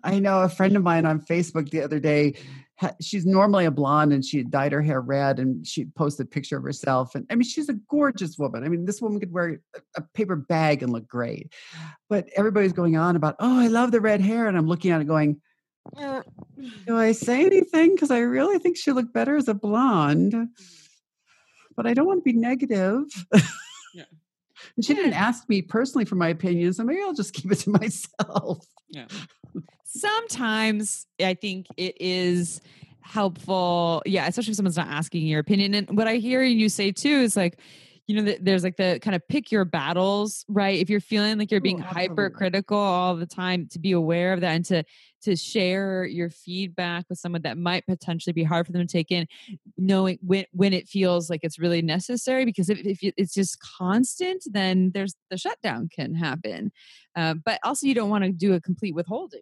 I 0.04 0.20
know 0.20 0.42
a 0.42 0.50
friend 0.50 0.76
of 0.76 0.84
mine 0.84 1.06
on 1.06 1.22
Facebook 1.22 1.70
the 1.70 1.82
other 1.82 2.00
day. 2.00 2.36
She's 3.02 3.26
normally 3.26 3.66
a 3.66 3.72
blonde 3.72 4.14
and 4.14 4.24
she 4.24 4.38
had 4.38 4.52
dyed 4.52 4.72
her 4.72 4.84
hair 4.84 5.02
red 5.02 5.40
and 5.40 5.66
she 5.66 5.86
posted 5.86 6.28
a 6.28 6.30
picture 6.30 6.58
of 6.58 6.64
herself. 6.64 7.16
And 7.16 7.26
I 7.30 7.36
mean, 7.36 7.48
she's 7.48 7.70
a 7.70 7.80
gorgeous 7.90 8.38
woman. 8.38 8.64
I 8.64 8.70
mean, 8.70 8.86
this 8.86 9.02
woman 9.02 9.20
could 9.20 9.32
wear 9.32 9.60
a- 9.76 9.82
a 9.96 10.02
paper 10.14 10.36
bag 10.36 10.84
and 10.84 10.92
look 10.92 11.08
great. 11.08 11.52
But 12.08 12.30
everybody's 12.36 12.74
going 12.74 12.96
on 12.96 13.16
about, 13.16 13.36
oh, 13.40 13.60
I 13.60 13.68
love 13.68 13.92
the 13.92 14.02
red 14.02 14.22
hair. 14.22 14.48
And 14.48 14.56
I'm 14.56 14.68
looking 14.68 14.92
at 14.92 15.02
it 15.02 15.08
going, 15.08 15.42
do 16.86 16.98
I 16.98 17.14
say 17.14 17.46
anything? 17.46 17.96
Because 17.96 18.12
I 18.12 18.20
really 18.20 18.60
think 18.60 18.78
she 18.78 18.92
looked 18.92 19.14
better 19.14 19.36
as 19.38 19.48
a 19.48 19.54
blonde. 19.54 20.34
Mm. 20.34 20.48
But 21.76 21.88
I 21.88 21.94
don't 21.94 22.08
want 22.08 22.20
to 22.20 22.32
be 22.32 22.38
negative. 22.38 23.06
Yeah. 23.94 24.04
And 24.78 24.86
she 24.86 24.94
didn't 24.94 25.14
hmm. 25.14 25.18
ask 25.18 25.50
me 25.50 25.62
personally 25.62 26.06
for 26.06 26.16
my 26.16 26.30
opinion, 26.30 26.72
so 26.74 26.84
maybe 26.84 27.02
I'll 27.02 27.14
just 27.14 27.34
keep 27.34 27.52
it 27.52 27.60
to 27.60 27.72
myself. 27.72 28.66
Yeah. 28.90 29.08
Sometimes 29.84 31.08
I 31.20 31.34
think 31.34 31.66
it 31.76 32.00
is 32.00 32.62
helpful. 33.02 34.04
Yeah, 34.06 34.28
especially 34.28 34.52
if 34.52 34.58
someone's 34.58 34.78
not 34.78 34.88
asking 34.88 35.26
your 35.26 35.40
opinion. 35.40 35.74
And 35.74 35.98
what 35.98 36.08
I 36.08 36.16
hear 36.16 36.44
you 36.44 36.70
say 36.70 36.92
too 36.92 37.10
is 37.10 37.36
like, 37.36 37.60
you 38.08 38.16
know, 38.16 38.24
th- 38.24 38.40
there's 38.42 38.64
like 38.64 38.78
the 38.78 39.00
kind 39.02 39.16
of 39.16 39.28
pick 39.28 39.52
your 39.52 39.66
battles, 39.66 40.46
right? 40.48 40.80
If 40.80 40.90
you're 40.90 41.02
feeling 41.02 41.38
like 41.38 41.52
you're 41.52 41.60
being 41.62 41.78
Oh, 41.78 41.84
absolutely. 41.84 41.94
hypercritical 41.94 42.78
all 42.78 43.16
the 43.18 43.26
time, 43.26 43.68
to 43.72 43.80
be 43.80 43.92
aware 43.92 44.34
of 44.34 44.42
that 44.42 44.56
and 44.56 44.66
to 44.66 44.84
to 45.24 45.36
share 45.36 46.06
your 46.06 46.30
feedback 46.30 47.06
with 47.10 47.18
someone 47.20 47.42
that 47.42 47.58
might 47.58 47.86
potentially 47.86 48.34
be 48.34 48.44
hard 48.44 48.66
for 48.66 48.72
them 48.72 48.82
to 48.86 48.92
take 48.92 49.12
in, 49.12 49.28
knowing 49.78 50.20
when 50.22 50.46
when 50.54 50.74
it 50.74 50.88
feels 50.88 51.30
like 51.30 51.42
it's 51.44 51.60
really 51.60 51.82
necessary. 51.82 52.46
Because 52.46 52.70
if, 52.70 52.80
if 52.86 53.00
it's 53.18 53.34
just 53.34 53.60
constant, 53.60 54.44
then 54.52 54.92
there's 54.94 55.16
the 55.30 55.38
shutdown 55.38 55.90
can 55.94 56.16
happen. 56.16 56.72
Uh, 57.16 57.34
but 57.34 57.60
also, 57.64 57.88
you 57.88 57.94
don't 57.94 58.10
want 58.10 58.24
to 58.24 58.32
do 58.32 58.54
a 58.54 58.62
complete 58.62 58.96
withholding. 58.96 59.42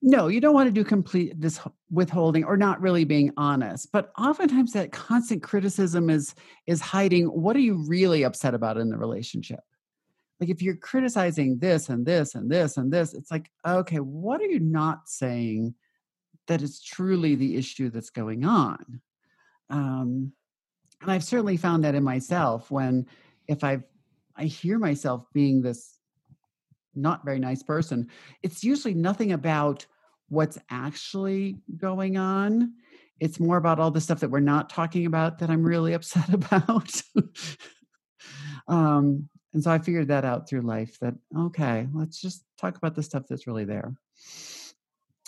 No, 0.00 0.28
you 0.28 0.40
don't 0.40 0.54
want 0.54 0.68
to 0.68 0.72
do 0.72 0.84
complete 0.84 1.40
this 1.40 1.58
withholding 1.90 2.44
or 2.44 2.56
not 2.56 2.80
really 2.80 3.04
being 3.04 3.32
honest. 3.36 3.90
But 3.90 4.12
oftentimes 4.16 4.72
that 4.72 4.92
constant 4.92 5.42
criticism 5.42 6.08
is 6.08 6.34
is 6.66 6.80
hiding 6.80 7.26
what 7.26 7.56
are 7.56 7.60
you 7.60 7.84
really 7.88 8.22
upset 8.22 8.54
about 8.54 8.78
in 8.78 8.90
the 8.90 8.96
relationship? 8.96 9.60
Like 10.40 10.50
if 10.50 10.62
you're 10.62 10.76
criticizing 10.76 11.58
this 11.58 11.88
and 11.88 12.06
this 12.06 12.36
and 12.36 12.48
this 12.48 12.76
and 12.76 12.92
this, 12.92 13.12
it's 13.12 13.30
like, 13.30 13.50
okay, 13.66 13.96
what 13.96 14.40
are 14.40 14.46
you 14.46 14.60
not 14.60 15.08
saying 15.08 15.74
that 16.46 16.62
is 16.62 16.80
truly 16.80 17.34
the 17.34 17.56
issue 17.56 17.90
that's 17.90 18.10
going 18.10 18.44
on? 18.44 19.00
Um, 19.68 20.32
and 21.02 21.10
I've 21.10 21.24
certainly 21.24 21.56
found 21.56 21.82
that 21.82 21.96
in 21.96 22.04
myself 22.04 22.70
when 22.70 23.06
if 23.48 23.64
I've 23.64 23.82
I 24.36 24.44
hear 24.44 24.78
myself 24.78 25.24
being 25.32 25.60
this 25.60 25.97
not 26.94 27.24
very 27.24 27.38
nice 27.38 27.62
person, 27.62 28.08
it's 28.42 28.64
usually 28.64 28.94
nothing 28.94 29.32
about 29.32 29.86
what's 30.28 30.58
actually 30.70 31.58
going 31.76 32.16
on. 32.16 32.72
It's 33.20 33.40
more 33.40 33.56
about 33.56 33.80
all 33.80 33.90
the 33.90 34.00
stuff 34.00 34.20
that 34.20 34.30
we're 34.30 34.40
not 34.40 34.70
talking 34.70 35.06
about 35.06 35.38
that 35.38 35.50
I'm 35.50 35.62
really 35.62 35.92
upset 35.94 36.32
about. 36.32 37.02
um, 38.68 39.28
and 39.54 39.64
so 39.64 39.70
I 39.70 39.78
figured 39.78 40.08
that 40.08 40.24
out 40.24 40.48
through 40.48 40.62
life 40.62 40.98
that, 41.00 41.14
okay, 41.36 41.86
let's 41.94 42.20
just 42.20 42.44
talk 42.58 42.76
about 42.76 42.94
the 42.94 43.02
stuff 43.02 43.24
that's 43.28 43.46
really 43.46 43.64
there. 43.64 43.94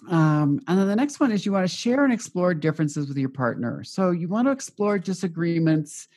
Um, 0.08 0.60
and 0.66 0.78
then 0.78 0.88
the 0.88 0.96
next 0.96 1.20
one 1.20 1.32
is 1.32 1.44
you 1.44 1.52
want 1.52 1.68
to 1.68 1.76
share 1.76 2.04
and 2.04 2.12
explore 2.12 2.54
differences 2.54 3.08
with 3.08 3.18
your 3.18 3.28
partner. 3.28 3.84
So 3.84 4.10
you 4.10 4.28
want 4.28 4.46
to 4.46 4.52
explore 4.52 4.98
disagreements 4.98 6.08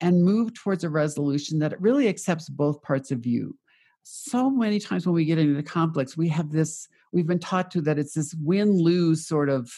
and 0.00 0.22
move 0.22 0.54
towards 0.54 0.84
a 0.84 0.88
resolution 0.88 1.58
that 1.60 1.80
really 1.80 2.08
accepts 2.08 2.48
both 2.48 2.82
parts 2.82 3.10
of 3.10 3.26
you 3.26 3.56
so 4.02 4.50
many 4.50 4.78
times 4.78 5.06
when 5.06 5.14
we 5.14 5.24
get 5.24 5.38
into 5.38 5.62
conflicts, 5.62 6.16
we 6.16 6.28
have 6.28 6.50
this, 6.50 6.88
we've 7.12 7.26
been 7.26 7.38
taught 7.38 7.70
to 7.72 7.80
that 7.82 7.98
it's 7.98 8.14
this 8.14 8.34
win 8.34 8.78
lose 8.78 9.26
sort 9.26 9.48
of 9.48 9.70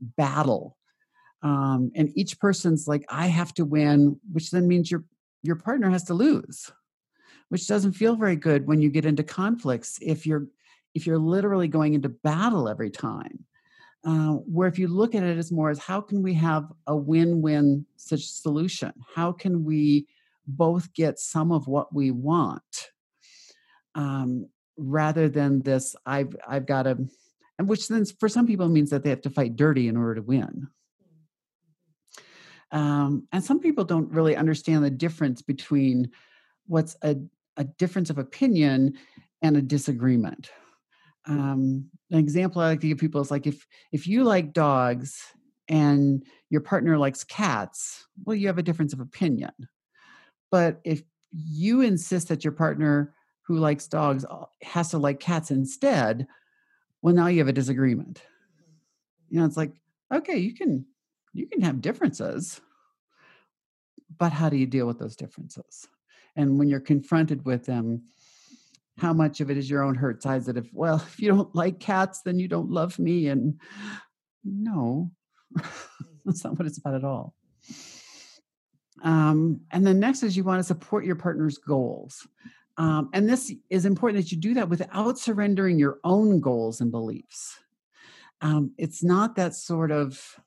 battle. 0.00 0.76
Um, 1.42 1.90
and 1.94 2.10
each 2.16 2.38
person's 2.40 2.88
like, 2.88 3.04
I 3.08 3.26
have 3.26 3.54
to 3.54 3.64
win, 3.64 4.18
which 4.32 4.50
then 4.50 4.66
means 4.66 4.90
your 4.90 5.04
your 5.42 5.56
partner 5.56 5.88
has 5.90 6.02
to 6.04 6.14
lose, 6.14 6.72
which 7.50 7.68
doesn't 7.68 7.92
feel 7.92 8.16
very 8.16 8.36
good 8.36 8.66
when 8.66 8.80
you 8.80 8.90
get 8.90 9.04
into 9.04 9.22
conflicts 9.22 9.98
if 10.02 10.26
you're 10.26 10.48
if 10.94 11.06
you're 11.06 11.18
literally 11.18 11.68
going 11.68 11.94
into 11.94 12.08
battle 12.08 12.68
every 12.68 12.90
time. 12.90 13.44
Uh, 14.04 14.34
where 14.34 14.68
if 14.68 14.78
you 14.78 14.88
look 14.88 15.14
at 15.14 15.22
it 15.22 15.36
as 15.36 15.50
more 15.50 15.68
as 15.68 15.78
how 15.78 16.00
can 16.00 16.22
we 16.22 16.32
have 16.32 16.72
a 16.86 16.96
win-win 16.96 17.84
such 17.96 18.24
solution? 18.24 18.92
How 19.14 19.32
can 19.32 19.64
we 19.64 20.06
both 20.46 20.92
get 20.94 21.18
some 21.18 21.50
of 21.50 21.66
what 21.66 21.92
we 21.92 22.12
want? 22.12 22.90
Um, 23.96 24.46
rather 24.78 25.28
than 25.28 25.60
this 25.62 25.96
i've 26.06 26.36
i've 26.46 26.66
got 26.66 26.84
to 26.84 26.96
and 27.58 27.68
which 27.68 27.88
then 27.88 28.04
for 28.04 28.28
some 28.28 28.46
people 28.46 28.68
means 28.68 28.90
that 28.90 29.02
they 29.02 29.10
have 29.10 29.22
to 29.22 29.30
fight 29.30 29.56
dirty 29.56 29.88
in 29.88 29.96
order 29.96 30.16
to 30.16 30.22
win. 30.22 30.68
Um, 32.72 33.26
and 33.32 33.42
some 33.42 33.60
people 33.60 33.84
don't 33.84 34.12
really 34.12 34.36
understand 34.36 34.84
the 34.84 34.90
difference 34.90 35.40
between 35.40 36.10
what's 36.66 36.96
a, 37.02 37.16
a 37.56 37.64
difference 37.64 38.10
of 38.10 38.18
opinion 38.18 38.94
and 39.40 39.56
a 39.56 39.62
disagreement. 39.62 40.50
Um, 41.26 41.86
an 42.10 42.18
example 42.18 42.62
i 42.62 42.68
like 42.68 42.80
to 42.80 42.88
give 42.88 42.98
people 42.98 43.20
is 43.20 43.32
like 43.32 43.48
if 43.48 43.66
if 43.90 44.06
you 44.06 44.22
like 44.22 44.52
dogs 44.52 45.20
and 45.68 46.24
your 46.50 46.60
partner 46.60 46.96
likes 46.96 47.24
cats 47.24 48.06
well 48.24 48.36
you 48.36 48.46
have 48.46 48.58
a 48.58 48.62
difference 48.62 48.92
of 48.92 49.00
opinion. 49.00 49.50
But 50.52 50.80
if 50.84 51.02
you 51.32 51.80
insist 51.80 52.28
that 52.28 52.44
your 52.44 52.52
partner 52.52 53.14
who 53.46 53.58
likes 53.58 53.86
dogs 53.86 54.24
uh, 54.24 54.44
has 54.62 54.90
to 54.90 54.98
like 54.98 55.20
cats 55.20 55.50
instead, 55.50 56.26
well, 57.02 57.14
now 57.14 57.28
you 57.28 57.38
have 57.38 57.48
a 57.48 57.52
disagreement. 57.52 58.22
You 59.28 59.40
know, 59.40 59.46
it's 59.46 59.56
like, 59.56 59.72
okay, 60.12 60.36
you 60.36 60.54
can 60.54 60.86
you 61.32 61.46
can 61.46 61.60
have 61.60 61.80
differences, 61.80 62.60
but 64.18 64.32
how 64.32 64.48
do 64.48 64.56
you 64.56 64.66
deal 64.66 64.86
with 64.86 64.98
those 64.98 65.16
differences? 65.16 65.86
And 66.34 66.58
when 66.58 66.68
you're 66.68 66.80
confronted 66.80 67.44
with 67.44 67.66
them, 67.66 68.04
how 68.98 69.12
much 69.12 69.40
of 69.40 69.50
it 69.50 69.58
is 69.58 69.68
your 69.68 69.82
own 69.82 69.94
hurt 69.94 70.22
sides 70.22 70.46
that 70.46 70.56
if, 70.56 70.72
well, 70.72 70.96
if 71.06 71.20
you 71.20 71.28
don't 71.28 71.54
like 71.54 71.80
cats, 71.80 72.22
then 72.22 72.38
you 72.38 72.48
don't 72.48 72.70
love 72.70 72.98
me. 72.98 73.28
And 73.28 73.60
no, 74.44 75.10
that's 76.24 76.44
not 76.44 76.58
what 76.58 76.66
it's 76.66 76.78
about 76.78 76.94
at 76.94 77.04
all. 77.04 77.34
Um, 79.02 79.60
and 79.70 79.86
then 79.86 80.00
next 80.00 80.22
is 80.22 80.36
you 80.36 80.44
want 80.44 80.58
to 80.60 80.64
support 80.64 81.04
your 81.04 81.16
partner's 81.16 81.58
goals. 81.58 82.26
Um, 82.78 83.10
and 83.14 83.28
this 83.28 83.52
is 83.70 83.86
important 83.86 84.22
that 84.22 84.30
you 84.30 84.38
do 84.38 84.54
that 84.54 84.68
without 84.68 85.18
surrendering 85.18 85.78
your 85.78 85.98
own 86.04 86.40
goals 86.40 86.80
and 86.80 86.90
beliefs. 86.90 87.58
Um, 88.42 88.72
it's 88.76 89.02
not 89.02 89.36
that 89.36 89.54
sort 89.54 89.90
of, 89.90 90.38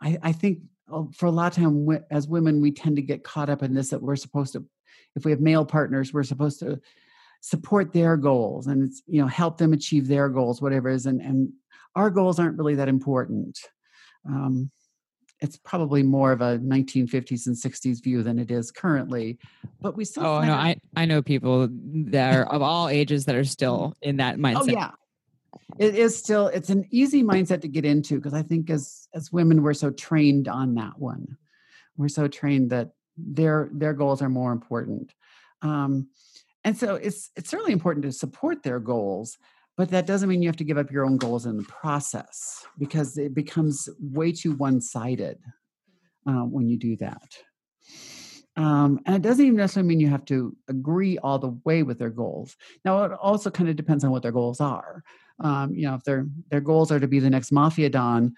I, 0.00 0.18
I 0.22 0.32
think 0.32 0.60
oh, 0.88 1.10
for 1.14 1.26
a 1.26 1.30
lot 1.30 1.56
of 1.56 1.62
time 1.62 2.04
as 2.10 2.26
women, 2.26 2.62
we 2.62 2.72
tend 2.72 2.96
to 2.96 3.02
get 3.02 3.22
caught 3.22 3.50
up 3.50 3.62
in 3.62 3.74
this 3.74 3.90
that 3.90 4.02
we're 4.02 4.16
supposed 4.16 4.54
to, 4.54 4.64
if 5.14 5.24
we 5.24 5.30
have 5.30 5.40
male 5.40 5.64
partners, 5.64 6.12
we're 6.12 6.22
supposed 6.22 6.60
to 6.60 6.80
support 7.42 7.92
their 7.92 8.16
goals 8.16 8.66
and 8.66 8.82
it's, 8.84 9.02
you 9.06 9.20
know, 9.20 9.28
help 9.28 9.58
them 9.58 9.72
achieve 9.72 10.08
their 10.08 10.28
goals, 10.28 10.62
whatever 10.62 10.88
it 10.88 10.94
is. 10.94 11.06
And, 11.06 11.20
and 11.20 11.52
our 11.96 12.08
goals 12.08 12.38
aren't 12.38 12.56
really 12.56 12.76
that 12.76 12.88
important. 12.88 13.58
Um, 14.26 14.70
it's 15.40 15.56
probably 15.56 16.02
more 16.02 16.32
of 16.32 16.40
a 16.40 16.58
1950s 16.58 17.46
and 17.46 17.56
60s 17.56 18.02
view 18.02 18.22
than 18.22 18.38
it 18.38 18.50
is 18.50 18.70
currently 18.70 19.38
but 19.80 19.96
we 19.96 20.04
still 20.04 20.24
oh 20.24 20.42
no 20.42 20.52
i 20.52 20.76
i 20.96 21.04
know 21.04 21.22
people 21.22 21.68
that 21.70 22.34
are 22.34 22.44
of 22.52 22.62
all 22.62 22.88
ages 22.88 23.24
that 23.24 23.34
are 23.34 23.44
still 23.44 23.94
in 24.02 24.16
that 24.18 24.36
oh, 24.36 24.38
mindset. 24.38 24.60
oh 24.60 24.66
yeah. 24.66 24.90
It 25.78 25.94
is 25.94 26.16
still 26.16 26.48
it's 26.48 26.70
an 26.70 26.86
easy 26.90 27.22
mindset 27.22 27.62
to 27.62 27.68
get 27.68 27.84
into 27.84 28.16
because 28.16 28.34
i 28.34 28.42
think 28.42 28.70
as 28.70 29.08
as 29.14 29.32
women 29.32 29.62
we're 29.62 29.74
so 29.74 29.90
trained 29.90 30.46
on 30.46 30.74
that 30.74 30.98
one. 30.98 31.36
We're 31.96 32.08
so 32.08 32.28
trained 32.28 32.70
that 32.70 32.90
their 33.16 33.68
their 33.72 33.94
goals 33.94 34.22
are 34.22 34.28
more 34.28 34.52
important. 34.52 35.14
Um 35.62 36.08
and 36.64 36.76
so 36.76 36.96
it's 36.96 37.30
it's 37.36 37.50
certainly 37.50 37.72
important 37.72 38.04
to 38.04 38.12
support 38.12 38.62
their 38.62 38.78
goals 38.78 39.38
but 39.80 39.88
that 39.88 40.04
doesn't 40.04 40.28
mean 40.28 40.42
you 40.42 40.48
have 40.50 40.58
to 40.58 40.64
give 40.64 40.76
up 40.76 40.90
your 40.90 41.06
own 41.06 41.16
goals 41.16 41.46
in 41.46 41.56
the 41.56 41.62
process 41.62 42.66
because 42.78 43.16
it 43.16 43.34
becomes 43.34 43.88
way 43.98 44.30
too 44.30 44.52
one-sided 44.52 45.38
uh, 46.26 46.42
when 46.42 46.68
you 46.68 46.76
do 46.76 46.96
that. 46.98 47.34
Um, 48.58 49.00
and 49.06 49.16
it 49.16 49.22
doesn't 49.22 49.42
even 49.42 49.56
necessarily 49.56 49.88
mean 49.88 50.00
you 50.00 50.10
have 50.10 50.26
to 50.26 50.54
agree 50.68 51.16
all 51.16 51.38
the 51.38 51.58
way 51.64 51.82
with 51.82 51.98
their 51.98 52.10
goals. 52.10 52.58
Now 52.84 53.04
it 53.04 53.12
also 53.12 53.50
kind 53.50 53.70
of 53.70 53.76
depends 53.76 54.04
on 54.04 54.10
what 54.10 54.20
their 54.20 54.32
goals 54.32 54.60
are. 54.60 55.02
Um, 55.42 55.72
you 55.72 55.86
know 55.86 55.94
if 55.94 56.04
their 56.04 56.26
their 56.50 56.60
goals 56.60 56.92
are 56.92 57.00
to 57.00 57.08
be 57.08 57.18
the 57.18 57.30
next 57.30 57.50
mafia 57.50 57.88
don 57.88 58.34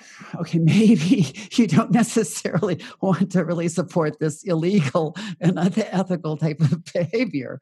okay, 0.40 0.58
maybe 0.58 1.34
you 1.52 1.66
don't 1.66 1.92
necessarily 1.92 2.78
want 3.00 3.32
to 3.32 3.44
really 3.44 3.68
support 3.68 4.18
this 4.18 4.42
illegal 4.44 5.16
and 5.40 5.58
unethical 5.58 6.36
type 6.36 6.60
of 6.60 6.84
behavior. 6.92 7.60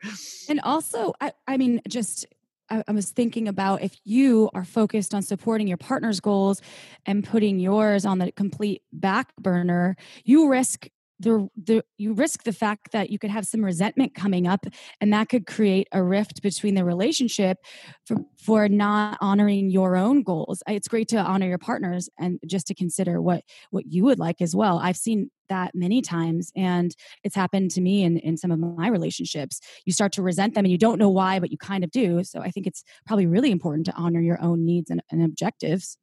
And 0.48 0.60
also, 0.62 1.14
I, 1.20 1.32
I 1.46 1.56
mean, 1.56 1.80
just 1.88 2.26
I, 2.70 2.92
was 2.92 3.10
thinking 3.10 3.48
about 3.48 3.82
if 3.82 3.96
you 4.04 4.50
are 4.54 4.64
focused 4.64 5.14
on 5.14 5.22
supporting 5.22 5.66
your 5.66 5.76
partner's 5.76 6.20
goals 6.20 6.62
and 7.06 7.24
putting 7.24 7.58
yours 7.58 8.04
on 8.04 8.18
the 8.18 8.32
complete 8.32 8.82
back 8.92 9.34
burner, 9.36 9.96
you 10.24 10.48
risk 10.48 10.88
the, 11.20 11.48
the 11.62 11.84
you 11.98 12.14
risk 12.14 12.44
the 12.44 12.52
fact 12.52 12.92
that 12.92 13.10
you 13.10 13.18
could 13.18 13.30
have 13.30 13.46
some 13.46 13.62
resentment 13.62 14.14
coming 14.14 14.46
up 14.46 14.64
and 15.00 15.12
that 15.12 15.28
could 15.28 15.46
create 15.46 15.86
a 15.92 16.02
rift 16.02 16.42
between 16.42 16.74
the 16.74 16.84
relationship 16.84 17.58
for, 18.06 18.16
for 18.42 18.68
not 18.68 19.18
honoring 19.20 19.70
your 19.70 19.96
own 19.96 20.22
goals. 20.22 20.62
It's 20.66 20.88
great 20.88 21.08
to 21.08 21.18
honor 21.18 21.46
your 21.46 21.58
partners 21.58 22.08
and 22.18 22.40
just 22.46 22.66
to 22.68 22.74
consider 22.74 23.20
what 23.20 23.44
what 23.70 23.84
you 23.86 24.04
would 24.04 24.18
like 24.18 24.40
as 24.40 24.56
well. 24.56 24.78
I've 24.78 24.96
seen 24.96 25.30
that 25.50 25.74
many 25.74 26.00
times 26.00 26.50
and 26.56 26.96
it's 27.22 27.36
happened 27.36 27.70
to 27.70 27.82
me 27.82 28.02
in, 28.02 28.16
in 28.18 28.38
some 28.38 28.50
of 28.50 28.58
my 28.58 28.88
relationships 28.88 29.60
you 29.84 29.92
start 29.92 30.12
to 30.12 30.22
resent 30.22 30.54
them 30.54 30.64
and 30.64 30.72
you 30.72 30.78
don't 30.78 30.98
know 30.98 31.10
why 31.10 31.38
but 31.38 31.50
you 31.50 31.58
kind 31.58 31.84
of 31.84 31.90
do 31.90 32.24
so 32.24 32.40
i 32.40 32.50
think 32.50 32.66
it's 32.66 32.82
probably 33.06 33.26
really 33.26 33.50
important 33.50 33.84
to 33.84 33.92
honor 33.92 34.20
your 34.20 34.40
own 34.40 34.64
needs 34.64 34.90
and, 34.90 35.02
and 35.10 35.22
objectives 35.22 35.98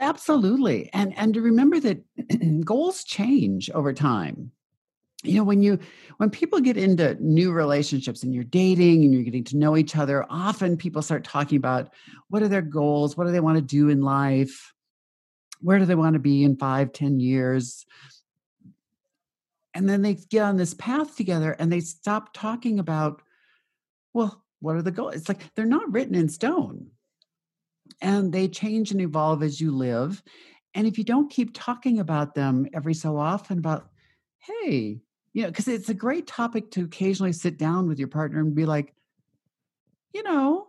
Absolutely. 0.00 0.90
And 0.92 1.16
and 1.16 1.34
to 1.34 1.40
remember 1.40 1.80
that 1.80 2.02
goals 2.64 3.04
change 3.04 3.70
over 3.70 3.92
time. 3.92 4.50
You 5.22 5.36
know, 5.36 5.44
when 5.44 5.62
you 5.62 5.78
when 6.16 6.30
people 6.30 6.60
get 6.60 6.76
into 6.76 7.16
new 7.20 7.52
relationships 7.52 8.22
and 8.22 8.34
you're 8.34 8.44
dating 8.44 9.04
and 9.04 9.14
you're 9.14 9.22
getting 9.22 9.44
to 9.44 9.56
know 9.56 9.76
each 9.76 9.96
other, 9.96 10.26
often 10.28 10.76
people 10.76 11.02
start 11.02 11.24
talking 11.24 11.56
about 11.56 11.92
what 12.28 12.42
are 12.42 12.48
their 12.48 12.62
goals, 12.62 13.16
what 13.16 13.26
do 13.26 13.32
they 13.32 13.40
want 13.40 13.56
to 13.56 13.62
do 13.62 13.88
in 13.88 14.02
life, 14.02 14.72
where 15.60 15.78
do 15.78 15.84
they 15.84 15.94
want 15.94 16.14
to 16.14 16.20
be 16.20 16.42
in 16.42 16.56
five, 16.56 16.92
ten 16.92 17.20
years. 17.20 17.86
And 19.74 19.88
then 19.88 20.02
they 20.02 20.14
get 20.14 20.42
on 20.42 20.56
this 20.56 20.74
path 20.74 21.16
together 21.16 21.52
and 21.58 21.72
they 21.72 21.80
stop 21.80 22.34
talking 22.34 22.78
about, 22.78 23.22
well, 24.12 24.44
what 24.60 24.76
are 24.76 24.82
the 24.82 24.90
goals? 24.90 25.14
It's 25.14 25.28
like 25.28 25.54
they're 25.54 25.64
not 25.64 25.90
written 25.90 26.14
in 26.14 26.28
stone 26.28 26.88
and 28.00 28.32
they 28.32 28.48
change 28.48 28.90
and 28.90 29.00
evolve 29.00 29.42
as 29.42 29.60
you 29.60 29.70
live. 29.72 30.22
And 30.74 30.86
if 30.86 30.98
you 30.98 31.04
don't 31.04 31.30
keep 31.30 31.50
talking 31.54 31.98
about 31.98 32.34
them 32.34 32.66
every 32.72 32.94
so 32.94 33.16
often, 33.16 33.58
about, 33.58 33.88
hey, 34.38 35.00
you 35.32 35.42
know, 35.42 35.48
because 35.48 35.68
it's 35.68 35.88
a 35.88 35.94
great 35.94 36.26
topic 36.26 36.70
to 36.72 36.84
occasionally 36.84 37.32
sit 37.32 37.58
down 37.58 37.88
with 37.88 37.98
your 37.98 38.08
partner 38.08 38.40
and 38.40 38.54
be 38.54 38.66
like, 38.66 38.94
you 40.12 40.22
know, 40.22 40.68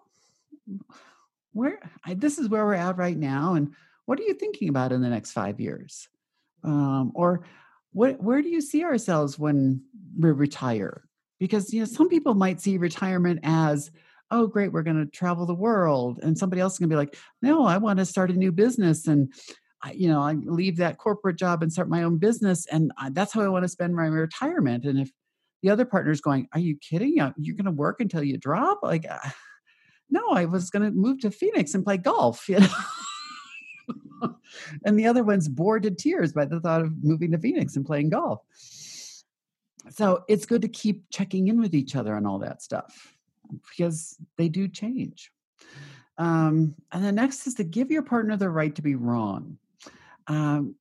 where 1.51 1.79
I, 2.05 2.13
this 2.13 2.37
is 2.37 2.47
where 2.47 2.65
we're 2.65 2.73
at 2.73 2.97
right 2.97 3.17
now, 3.17 3.55
and 3.55 3.73
what 4.05 4.19
are 4.19 4.23
you 4.23 4.33
thinking 4.33 4.69
about 4.69 4.91
in 4.91 5.01
the 5.01 5.09
next 5.09 5.31
five 5.31 5.59
years? 5.59 6.07
Um, 6.63 7.11
or 7.13 7.45
what, 7.93 8.21
where 8.21 8.41
do 8.41 8.49
you 8.49 8.61
see 8.61 8.83
ourselves 8.83 9.39
when 9.39 9.83
we 10.17 10.31
retire? 10.31 11.03
Because 11.39 11.73
you 11.73 11.79
know, 11.79 11.85
some 11.85 12.09
people 12.09 12.33
might 12.33 12.61
see 12.61 12.77
retirement 12.77 13.39
as 13.43 13.91
oh 14.31 14.47
great 14.47 14.71
we're 14.73 14.83
going 14.83 14.97
to 14.97 15.11
travel 15.11 15.45
the 15.45 15.53
world 15.53 16.19
and 16.23 16.37
somebody 16.37 16.59
else 16.61 16.73
is 16.73 16.79
going 16.79 16.89
to 16.89 16.93
be 16.93 16.97
like 16.97 17.15
no 17.41 17.65
i 17.65 17.77
want 17.77 17.99
to 17.99 18.05
start 18.05 18.31
a 18.31 18.33
new 18.33 18.51
business 18.51 19.05
and 19.05 19.31
I, 19.83 19.91
you 19.91 20.07
know 20.07 20.21
i 20.21 20.33
leave 20.33 20.77
that 20.77 20.97
corporate 20.97 21.37
job 21.37 21.61
and 21.61 21.71
start 21.71 21.89
my 21.89 22.03
own 22.03 22.17
business 22.17 22.65
and 22.71 22.91
that's 23.11 23.33
how 23.33 23.41
i 23.41 23.47
want 23.47 23.63
to 23.63 23.69
spend 23.69 23.95
my 23.95 24.05
retirement. 24.05 24.85
And 24.85 24.99
if 24.99 25.11
the 25.61 25.69
other 25.69 25.85
partner 25.85 26.11
is 26.11 26.21
going 26.21 26.47
are 26.53 26.59
you 26.59 26.77
kidding? 26.77 27.15
You're 27.37 27.55
going 27.55 27.65
to 27.65 27.71
work 27.71 27.99
until 27.99 28.23
you 28.23 28.37
drop? 28.37 28.79
Like 28.83 29.05
uh, 29.09 29.17
no 30.09 30.29
i 30.31 30.45
was 30.45 30.69
going 30.69 30.83
to 30.83 30.91
move 30.91 31.19
to 31.21 31.31
phoenix 31.31 31.73
and 31.73 31.83
play 31.83 31.97
golf 31.97 32.47
you 32.49 32.59
know 32.59 32.67
and 34.85 34.97
the 34.97 35.05
other 35.05 35.23
one's 35.23 35.47
bored 35.47 35.83
to 35.83 35.91
tears 35.91 36.33
by 36.33 36.45
the 36.45 36.59
thought 36.59 36.81
of 36.81 37.03
moving 37.03 37.31
to 37.31 37.37
phoenix 37.37 37.75
and 37.75 37.85
playing 37.85 38.09
golf 38.09 38.41
so 39.89 40.23
it's 40.27 40.45
good 40.45 40.61
to 40.61 40.67
keep 40.67 41.09
checking 41.09 41.47
in 41.47 41.59
with 41.59 41.75
each 41.75 41.95
other 41.95 42.15
on 42.15 42.25
all 42.25 42.39
that 42.39 42.61
stuff 42.61 43.15
because 43.69 44.17
they 44.37 44.49
do 44.49 44.67
change. 44.67 45.31
Um, 46.17 46.75
and 46.91 47.03
the 47.03 47.11
next 47.11 47.47
is 47.47 47.55
to 47.55 47.63
give 47.63 47.91
your 47.91 48.03
partner 48.03 48.37
the 48.37 48.49
right 48.49 48.73
to 48.75 48.81
be 48.81 48.95
wrong. 48.95 49.57
Um, 50.27 50.75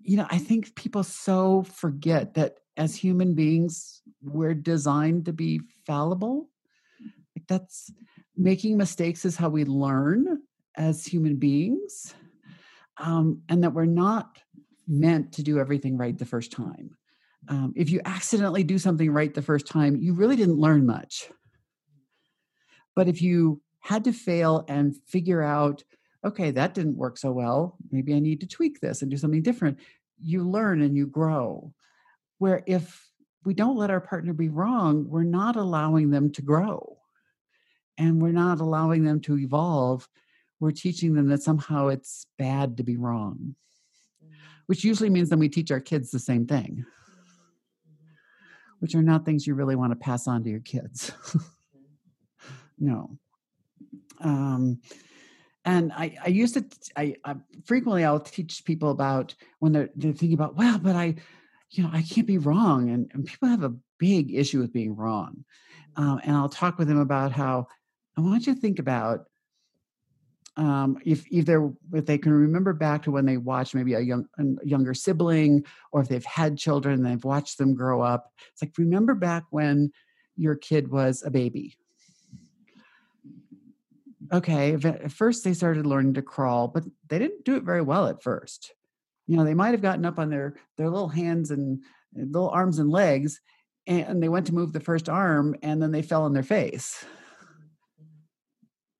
you 0.00 0.16
know, 0.16 0.26
I 0.30 0.38
think 0.38 0.74
people 0.74 1.02
so 1.02 1.64
forget 1.64 2.34
that 2.34 2.58
as 2.76 2.94
human 2.94 3.34
beings, 3.34 4.02
we're 4.22 4.54
designed 4.54 5.24
to 5.26 5.32
be 5.32 5.60
fallible. 5.86 6.48
Like 7.36 7.46
that's 7.48 7.92
making 8.36 8.76
mistakes 8.76 9.24
is 9.24 9.36
how 9.36 9.48
we 9.48 9.64
learn 9.64 10.42
as 10.76 11.04
human 11.04 11.36
beings, 11.36 12.14
um, 12.98 13.42
and 13.48 13.62
that 13.62 13.74
we're 13.74 13.84
not 13.84 14.38
meant 14.88 15.32
to 15.32 15.42
do 15.42 15.58
everything 15.58 15.96
right 15.96 16.16
the 16.16 16.24
first 16.24 16.52
time. 16.52 16.96
Um, 17.48 17.72
if 17.76 17.90
you 17.90 18.00
accidentally 18.04 18.64
do 18.64 18.78
something 18.78 19.10
right 19.10 19.32
the 19.32 19.42
first 19.42 19.66
time, 19.66 19.96
you 19.96 20.14
really 20.14 20.36
didn't 20.36 20.58
learn 20.58 20.86
much. 20.86 21.30
But 22.94 23.08
if 23.08 23.22
you 23.22 23.60
had 23.80 24.04
to 24.04 24.12
fail 24.12 24.64
and 24.68 24.96
figure 25.06 25.42
out, 25.42 25.84
okay, 26.24 26.50
that 26.50 26.74
didn't 26.74 26.96
work 26.96 27.18
so 27.18 27.30
well, 27.30 27.76
maybe 27.92 28.14
I 28.14 28.18
need 28.18 28.40
to 28.40 28.46
tweak 28.46 28.80
this 28.80 29.02
and 29.02 29.10
do 29.10 29.16
something 29.16 29.42
different, 29.42 29.78
you 30.20 30.48
learn 30.48 30.82
and 30.82 30.96
you 30.96 31.06
grow. 31.06 31.72
Where 32.38 32.62
if 32.66 33.06
we 33.44 33.54
don't 33.54 33.76
let 33.76 33.90
our 33.90 34.00
partner 34.00 34.32
be 34.32 34.48
wrong, 34.48 35.06
we're 35.08 35.22
not 35.22 35.56
allowing 35.56 36.10
them 36.10 36.32
to 36.32 36.42
grow 36.42 36.98
and 37.96 38.20
we're 38.20 38.32
not 38.32 38.60
allowing 38.60 39.04
them 39.04 39.20
to 39.20 39.38
evolve. 39.38 40.08
We're 40.60 40.70
teaching 40.70 41.14
them 41.14 41.28
that 41.28 41.42
somehow 41.42 41.88
it's 41.88 42.26
bad 42.38 42.78
to 42.78 42.82
be 42.82 42.96
wrong, 42.96 43.54
mm-hmm. 44.24 44.34
which 44.66 44.84
usually 44.84 45.10
means 45.10 45.28
then 45.28 45.38
we 45.38 45.48
teach 45.48 45.70
our 45.70 45.80
kids 45.80 46.10
the 46.10 46.18
same 46.18 46.46
thing, 46.46 46.84
mm-hmm. 46.84 48.04
which 48.80 48.94
are 48.94 49.02
not 49.02 49.24
things 49.24 49.46
you 49.46 49.54
really 49.54 49.76
want 49.76 49.92
to 49.92 49.96
pass 49.96 50.26
on 50.26 50.42
to 50.44 50.50
your 50.50 50.60
kids. 50.60 51.12
no. 52.78 53.18
Um, 54.20 54.80
and 55.64 55.92
I, 55.92 56.16
I 56.24 56.28
used 56.28 56.54
to, 56.54 56.64
I, 56.96 57.16
I, 57.24 57.34
frequently 57.64 58.04
I'll 58.04 58.20
teach 58.20 58.64
people 58.64 58.90
about 58.90 59.34
when 59.58 59.72
they're, 59.72 59.90
they're 59.96 60.12
thinking 60.12 60.34
about, 60.34 60.56
well, 60.56 60.78
but 60.78 60.94
I, 60.94 61.16
you 61.70 61.82
know, 61.82 61.90
I 61.92 62.02
can't 62.02 62.26
be 62.26 62.38
wrong. 62.38 62.88
And, 62.90 63.10
and 63.12 63.26
people 63.26 63.48
have 63.48 63.64
a 63.64 63.74
big 63.98 64.32
issue 64.32 64.60
with 64.60 64.72
being 64.72 64.94
wrong. 64.94 65.44
Um, 65.96 66.20
and 66.22 66.36
I'll 66.36 66.48
talk 66.48 66.78
with 66.78 66.88
them 66.88 67.00
about 67.00 67.32
how 67.32 67.66
I 68.16 68.20
want 68.20 68.46
you 68.46 68.54
to 68.54 68.60
think 68.60 68.78
about 68.78 69.26
um, 70.56 70.98
if 71.04 71.26
if 71.30 71.44
they're 71.44 71.70
if 71.92 72.06
they 72.06 72.18
can 72.18 72.32
remember 72.32 72.72
back 72.72 73.02
to 73.02 73.10
when 73.10 73.26
they 73.26 73.36
watched 73.36 73.74
maybe 73.74 73.94
a 73.94 74.00
young 74.00 74.26
a 74.38 74.64
younger 74.64 74.94
sibling 74.94 75.64
or 75.92 76.00
if 76.00 76.08
they've 76.08 76.24
had 76.24 76.56
children 76.56 76.94
and 76.94 77.06
they've 77.06 77.24
watched 77.24 77.58
them 77.58 77.74
grow 77.74 78.00
up. 78.00 78.32
It's 78.52 78.62
like 78.62 78.72
remember 78.78 79.14
back 79.14 79.44
when 79.50 79.92
your 80.36 80.54
kid 80.54 80.90
was 80.90 81.22
a 81.22 81.30
baby 81.30 81.76
okay, 84.32 84.74
at 84.74 85.12
first 85.12 85.44
they 85.44 85.54
started 85.54 85.86
learning 85.86 86.14
to 86.14 86.22
crawl, 86.22 86.68
but 86.68 86.82
they 87.08 87.18
didn't 87.18 87.44
do 87.44 87.54
it 87.56 87.62
very 87.62 87.82
well 87.82 88.08
at 88.08 88.22
first. 88.22 88.72
you 89.26 89.36
know 89.36 89.44
they 89.44 89.54
might 89.54 89.72
have 89.72 89.82
gotten 89.82 90.04
up 90.04 90.18
on 90.18 90.30
their 90.30 90.54
their 90.76 90.90
little 90.90 91.08
hands 91.08 91.50
and 91.50 91.82
little 92.14 92.50
arms 92.50 92.78
and 92.78 92.90
legs 92.90 93.40
and 93.86 94.22
they 94.22 94.28
went 94.28 94.46
to 94.46 94.54
move 94.54 94.72
the 94.72 94.80
first 94.80 95.08
arm 95.08 95.54
and 95.62 95.80
then 95.80 95.92
they 95.92 96.02
fell 96.02 96.22
on 96.22 96.32
their 96.32 96.42
face 96.42 97.04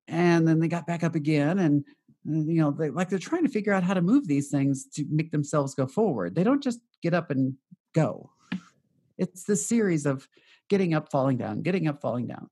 and 0.08 0.46
then 0.46 0.60
they 0.60 0.68
got 0.68 0.86
back 0.86 1.02
up 1.02 1.14
again 1.14 1.58
and 1.58 1.84
you 2.24 2.60
know 2.60 2.70
they 2.70 2.90
like 2.90 3.08
they're 3.08 3.18
trying 3.18 3.44
to 3.44 3.50
figure 3.50 3.72
out 3.72 3.84
how 3.84 3.94
to 3.94 4.02
move 4.02 4.26
these 4.26 4.48
things 4.48 4.86
to 4.86 5.04
make 5.10 5.30
themselves 5.30 5.74
go 5.74 5.86
forward. 5.86 6.34
They 6.34 6.44
don't 6.44 6.62
just 6.62 6.80
get 7.02 7.14
up 7.14 7.30
and 7.30 7.54
go. 7.94 8.30
It's 9.18 9.44
this 9.44 9.66
series 9.66 10.06
of 10.06 10.28
getting 10.68 10.94
up 10.94 11.10
falling 11.10 11.36
down 11.36 11.62
getting 11.62 11.86
up 11.86 12.00
falling 12.00 12.26
down. 12.26 12.50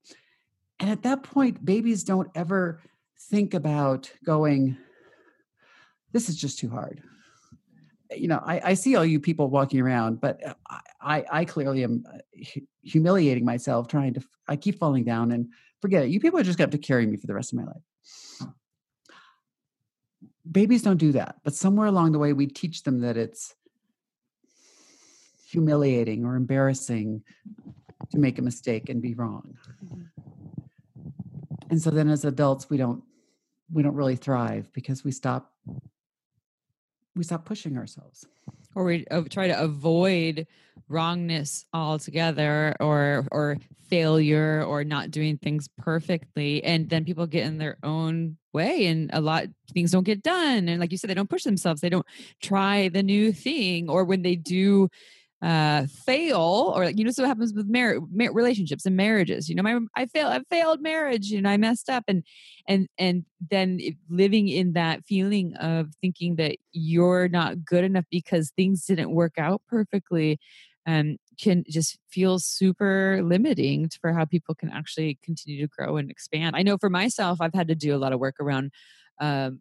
And 0.79 0.89
at 0.89 1.03
that 1.03 1.23
point 1.23 1.63
babies 1.63 2.03
don't 2.03 2.29
ever 2.35 2.81
think 3.29 3.53
about 3.53 4.11
going 4.25 4.77
this 6.13 6.29
is 6.29 6.37
just 6.37 6.59
too 6.59 6.69
hard. 6.69 7.03
You 8.15 8.29
know 8.29 8.41
I, 8.45 8.61
I 8.63 8.73
see 8.75 8.95
all 8.95 9.05
you 9.05 9.19
people 9.19 9.49
walking 9.49 9.81
around 9.81 10.21
but 10.21 10.41
uh, 10.45 10.53
i 11.01 11.25
i 11.31 11.43
clearly 11.43 11.83
am 11.83 12.05
uh, 12.07 12.19
humiliating 12.83 13.43
myself 13.43 13.87
trying 13.87 14.13
to 14.13 14.21
i 14.47 14.55
keep 14.55 14.79
falling 14.79 15.03
down 15.03 15.31
and 15.31 15.49
forget 15.85 16.03
it. 16.03 16.09
You 16.09 16.19
people 16.19 16.39
are 16.39 16.43
just 16.43 16.57
going 16.57 16.67
to 16.67 16.75
have 16.75 16.81
to 16.81 16.87
carry 16.87 17.05
me 17.05 17.15
for 17.15 17.27
the 17.27 17.35
rest 17.35 17.53
of 17.53 17.59
my 17.59 17.65
life. 17.65 18.49
Babies 20.51 20.81
don't 20.81 20.97
do 20.97 21.11
that 21.11 21.35
but 21.43 21.53
somewhere 21.53 21.85
along 21.85 22.11
the 22.11 22.17
way 22.17 22.33
we 22.33 22.47
teach 22.47 22.81
them 22.81 23.01
that 23.01 23.17
it's 23.17 23.53
humiliating 25.47 26.25
or 26.25 26.35
embarrassing 26.35 27.21
to 28.11 28.17
make 28.17 28.39
a 28.39 28.41
mistake 28.41 28.89
and 28.89 28.99
be 28.99 29.13
wrong. 29.13 29.55
Mm-hmm. 29.83 30.01
and 31.69 31.79
so 31.79 31.91
then 31.91 32.09
as 32.09 32.25
adults 32.25 32.67
we 32.69 32.77
don't 32.77 33.03
we 33.71 33.83
don't 33.83 33.95
really 33.95 34.15
thrive 34.15 34.71
because 34.73 35.03
we 35.03 35.11
stop 35.11 35.53
we 37.15 37.23
stop 37.23 37.45
pushing 37.45 37.77
ourselves 37.77 38.25
or 38.75 38.83
we 38.83 39.05
try 39.29 39.47
to 39.47 39.59
avoid 39.59 40.47
wrongness 40.89 41.65
altogether 41.73 42.75
or 42.79 43.25
or 43.31 43.57
failure 43.89 44.63
or 44.63 44.83
not 44.83 45.11
doing 45.11 45.37
things 45.37 45.69
perfectly 45.77 46.63
and 46.63 46.89
then 46.89 47.05
people 47.05 47.27
get 47.27 47.45
in 47.45 47.57
their 47.57 47.77
own 47.83 48.37
way 48.53 48.87
and 48.87 49.09
a 49.13 49.21
lot 49.21 49.45
things 49.73 49.91
don't 49.91 50.03
get 50.03 50.23
done 50.23 50.67
and 50.67 50.79
like 50.79 50.91
you 50.91 50.97
said 50.97 51.09
they 51.09 51.13
don't 51.13 51.29
push 51.29 51.43
themselves 51.43 51.81
they 51.81 51.89
don't 51.89 52.05
try 52.41 52.89
the 52.89 53.03
new 53.03 53.31
thing 53.31 53.89
or 53.89 54.03
when 54.03 54.21
they 54.21 54.35
do 54.35 54.89
uh 55.45 55.85
fail 56.05 56.73
or 56.75 56.85
you 56.85 57.03
know 57.03 57.11
so 57.11 57.21
what 57.21 57.27
happens 57.27 57.53
with 57.53 57.67
marriage 57.67 58.01
mar- 58.11 58.33
relationships 58.33 58.83
and 58.83 58.95
marriages 58.97 59.47
you 59.47 59.53
know 59.53 59.61
my 59.61 59.79
i 59.95 60.07
failed 60.07 60.33
i 60.33 60.39
failed 60.49 60.81
marriage 60.81 61.31
and 61.31 61.47
i 61.47 61.55
messed 61.55 61.87
up 61.87 62.03
and 62.07 62.23
and 62.67 62.87
and 62.97 63.25
then 63.51 63.79
living 64.09 64.47
in 64.47 64.73
that 64.73 65.05
feeling 65.05 65.53
of 65.57 65.89
thinking 66.01 66.35
that 66.37 66.57
you're 66.71 67.27
not 67.27 67.63
good 67.63 67.83
enough 67.83 68.05
because 68.09 68.51
things 68.57 68.85
didn't 68.85 69.11
work 69.11 69.33
out 69.37 69.61
perfectly 69.69 70.39
um 70.87 71.15
can 71.39 71.63
just 71.69 71.99
feel 72.09 72.39
super 72.39 73.21
limiting 73.23 73.87
for 74.01 74.13
how 74.13 74.25
people 74.25 74.55
can 74.55 74.71
actually 74.71 75.19
continue 75.21 75.67
to 75.67 75.67
grow 75.77 75.97
and 75.97 76.09
expand. 76.09 76.55
I 76.55 76.63
know 76.63 76.77
for 76.79 76.89
myself 76.89 77.39
i've 77.39 77.53
had 77.53 77.67
to 77.67 77.75
do 77.75 77.95
a 77.95 77.99
lot 77.99 78.13
of 78.13 78.19
work 78.19 78.35
around 78.39 78.71
um 79.21 79.59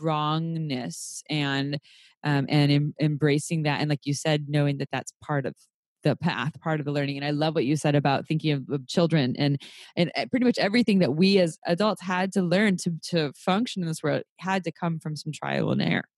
wrongness 0.00 1.22
and 1.28 1.78
um, 2.24 2.46
and 2.48 2.72
em- 2.72 2.94
embracing 3.00 3.62
that 3.62 3.80
and 3.80 3.90
like 3.90 4.04
you 4.04 4.14
said 4.14 4.46
knowing 4.48 4.78
that 4.78 4.88
that's 4.90 5.12
part 5.22 5.46
of 5.46 5.54
the 6.04 6.16
path 6.16 6.58
part 6.60 6.80
of 6.80 6.86
the 6.86 6.92
learning 6.92 7.16
and 7.16 7.24
i 7.24 7.30
love 7.30 7.54
what 7.54 7.64
you 7.64 7.76
said 7.76 7.94
about 7.94 8.26
thinking 8.26 8.52
of, 8.52 8.64
of, 8.70 8.86
children 8.86 9.34
and 9.38 9.60
and 9.96 10.10
eh, 10.14 10.24
pretty 10.26 10.44
much 10.44 10.58
everything 10.58 11.00
that 11.00 11.14
we 11.14 11.38
as 11.38 11.58
adults 11.66 12.00
had 12.00 12.32
to 12.32 12.42
learn 12.42 12.76
to 12.76 12.92
to 13.02 13.32
function 13.36 13.82
in 13.82 13.88
this 13.88 14.02
world 14.02 14.22
had 14.38 14.64
to 14.64 14.72
come 14.72 14.98
from 14.98 15.16
some 15.16 15.32
trial 15.32 15.70
and 15.72 15.82
error. 15.82 16.08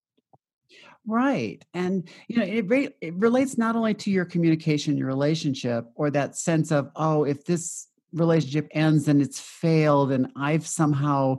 Right 1.07 1.65
and 1.73 2.09
you 2.29 2.37
know 2.37 2.45
it, 2.45 2.69
re- 2.69 2.95
it 3.01 3.15
relates 3.15 3.57
not 3.57 3.75
only 3.75 3.95
to 3.95 4.11
your 4.11 4.27
communication 4.27 4.97
your 4.97 5.07
relationship 5.07 5.87
or 5.95 6.11
that 6.11 6.37
sense 6.37 6.71
of 6.71 6.91
oh 6.97 7.25
if 7.25 7.45
this 7.45 7.89
relationship 8.13 8.69
ends 8.73 9.09
and 9.09 9.23
it's 9.23 9.41
failed 9.41 10.11
and 10.13 10.31
i've 10.37 10.67
somehow 10.67 11.37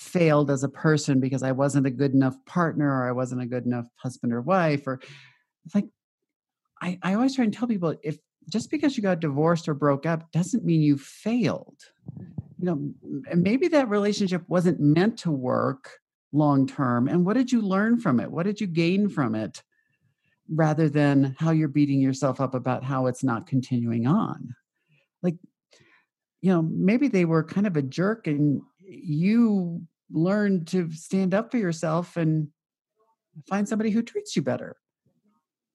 failed 0.00 0.50
as 0.50 0.64
a 0.64 0.68
person 0.68 1.20
because 1.20 1.42
I 1.42 1.52
wasn't 1.52 1.86
a 1.86 1.90
good 1.90 2.14
enough 2.14 2.34
partner 2.46 2.88
or 2.88 3.06
I 3.06 3.12
wasn't 3.12 3.42
a 3.42 3.46
good 3.46 3.66
enough 3.66 3.86
husband 3.96 4.32
or 4.32 4.40
wife 4.40 4.86
or 4.86 4.98
it's 5.66 5.74
like 5.74 5.88
I, 6.80 6.98
I 7.02 7.14
always 7.14 7.36
try 7.36 7.44
and 7.44 7.52
tell 7.52 7.68
people 7.68 7.94
if 8.02 8.16
just 8.48 8.70
because 8.70 8.96
you 8.96 9.02
got 9.02 9.20
divorced 9.20 9.68
or 9.68 9.74
broke 9.74 10.06
up 10.06 10.32
doesn't 10.32 10.64
mean 10.64 10.80
you 10.80 10.96
failed. 10.96 11.76
You 12.58 12.64
know, 12.64 12.92
maybe 13.34 13.68
that 13.68 13.90
relationship 13.90 14.42
wasn't 14.48 14.80
meant 14.80 15.18
to 15.18 15.30
work 15.30 15.90
long 16.32 16.66
term. 16.66 17.06
And 17.06 17.26
what 17.26 17.36
did 17.36 17.52
you 17.52 17.60
learn 17.60 18.00
from 18.00 18.20
it? 18.20 18.30
What 18.30 18.46
did 18.46 18.58
you 18.58 18.66
gain 18.66 19.10
from 19.10 19.34
it? 19.34 19.62
Rather 20.48 20.88
than 20.88 21.36
how 21.38 21.50
you're 21.50 21.68
beating 21.68 22.00
yourself 22.00 22.40
up 22.40 22.54
about 22.54 22.84
how 22.84 23.06
it's 23.06 23.22
not 23.22 23.46
continuing 23.46 24.06
on. 24.06 24.54
Like, 25.22 25.36
you 26.40 26.50
know, 26.50 26.62
maybe 26.62 27.08
they 27.08 27.26
were 27.26 27.44
kind 27.44 27.66
of 27.66 27.76
a 27.76 27.82
jerk 27.82 28.26
and 28.26 28.62
you 28.90 29.82
learn 30.10 30.64
to 30.66 30.90
stand 30.92 31.34
up 31.34 31.50
for 31.50 31.58
yourself 31.58 32.16
and 32.16 32.48
find 33.48 33.68
somebody 33.68 33.90
who 33.90 34.02
treats 34.02 34.34
you 34.34 34.42
better. 34.42 34.76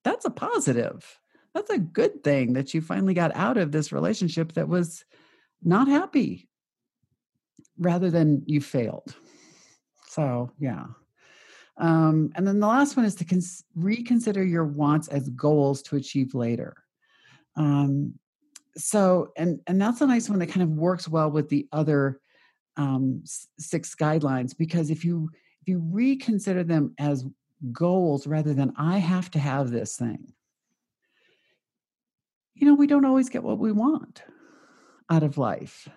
That's 0.03 0.26
a 0.26 0.30
positive. 0.30 1.20
That's 1.53 1.70
a 1.72 1.80
good 1.80 2.24
thing 2.24 2.53
that 2.53 2.74
you 2.74 2.82
finally 2.82 3.13
got 3.13 3.36
out 3.36 3.57
of 3.57 3.72
this 3.72 3.91
relationship 3.91 4.53
that 4.53 4.68
was 4.68 5.05
not 5.63 5.88
happy 5.88 6.49
rather 7.78 8.11
than 8.11 8.43
you 8.45 8.61
failed. 8.61 9.16
So, 10.09 10.51
yeah. 10.59 10.86
Um, 11.78 12.32
and 12.36 12.47
then 12.47 12.59
the 12.59 12.68
last 12.68 12.95
one 12.95 13.05
is 13.05 13.16
to 13.16 13.26
cons- 13.26 13.63
reconsider 13.76 14.43
your 14.43 14.66
wants 14.66 15.07
as 15.07 15.30
goals 15.30 15.82
to 15.84 15.95
achieve 15.95 16.34
later. 16.36 16.76
Um, 17.57 18.13
so, 18.78 19.32
and 19.38 19.61
and 19.68 19.82
that's 19.82 20.01
a 20.01 20.07
nice 20.07 20.30
one 20.30 20.39
that 20.39 20.47
kind 20.47 20.63
of 20.63 20.70
works 20.70 21.07
well 21.07 21.32
with 21.32 21.49
the 21.49 21.68
other 21.72 22.20
um, 22.78 23.23
six 23.57 23.95
guidelines 23.95 24.57
because 24.57 24.89
if 24.89 25.05
you 25.05 25.30
if 25.61 25.67
you 25.67 25.80
reconsider 25.91 26.63
them 26.63 26.93
as 26.99 27.26
goals 27.71 28.28
rather 28.28 28.53
than 28.53 28.73
I 28.78 28.97
have 28.97 29.32
to 29.32 29.39
have 29.39 29.71
this 29.71 29.97
thing, 29.97 30.34
you 32.53 32.67
know, 32.67 32.76
we 32.76 32.88
don't 32.88 33.05
always 33.05 33.30
get 33.30 33.43
what 33.43 33.59
we 33.59 33.71
want 33.71 34.23
out 35.09 35.23
of 35.23 35.38
life. 35.38 35.88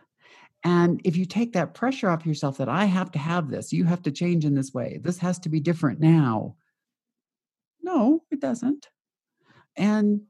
And 0.64 1.00
if 1.04 1.16
you 1.16 1.24
take 1.24 1.52
that 1.52 1.74
pressure 1.74 2.08
off 2.08 2.26
yourself 2.26 2.58
that 2.58 2.68
I 2.68 2.84
have 2.86 3.12
to 3.12 3.18
have 3.18 3.48
this, 3.48 3.72
you 3.72 3.84
have 3.84 4.02
to 4.02 4.10
change 4.10 4.44
in 4.44 4.54
this 4.54 4.74
way, 4.74 4.98
this 5.02 5.18
has 5.18 5.38
to 5.40 5.48
be 5.48 5.60
different 5.60 6.00
now. 6.00 6.56
No, 7.82 8.22
it 8.30 8.40
doesn't. 8.40 8.88
And 9.76 10.22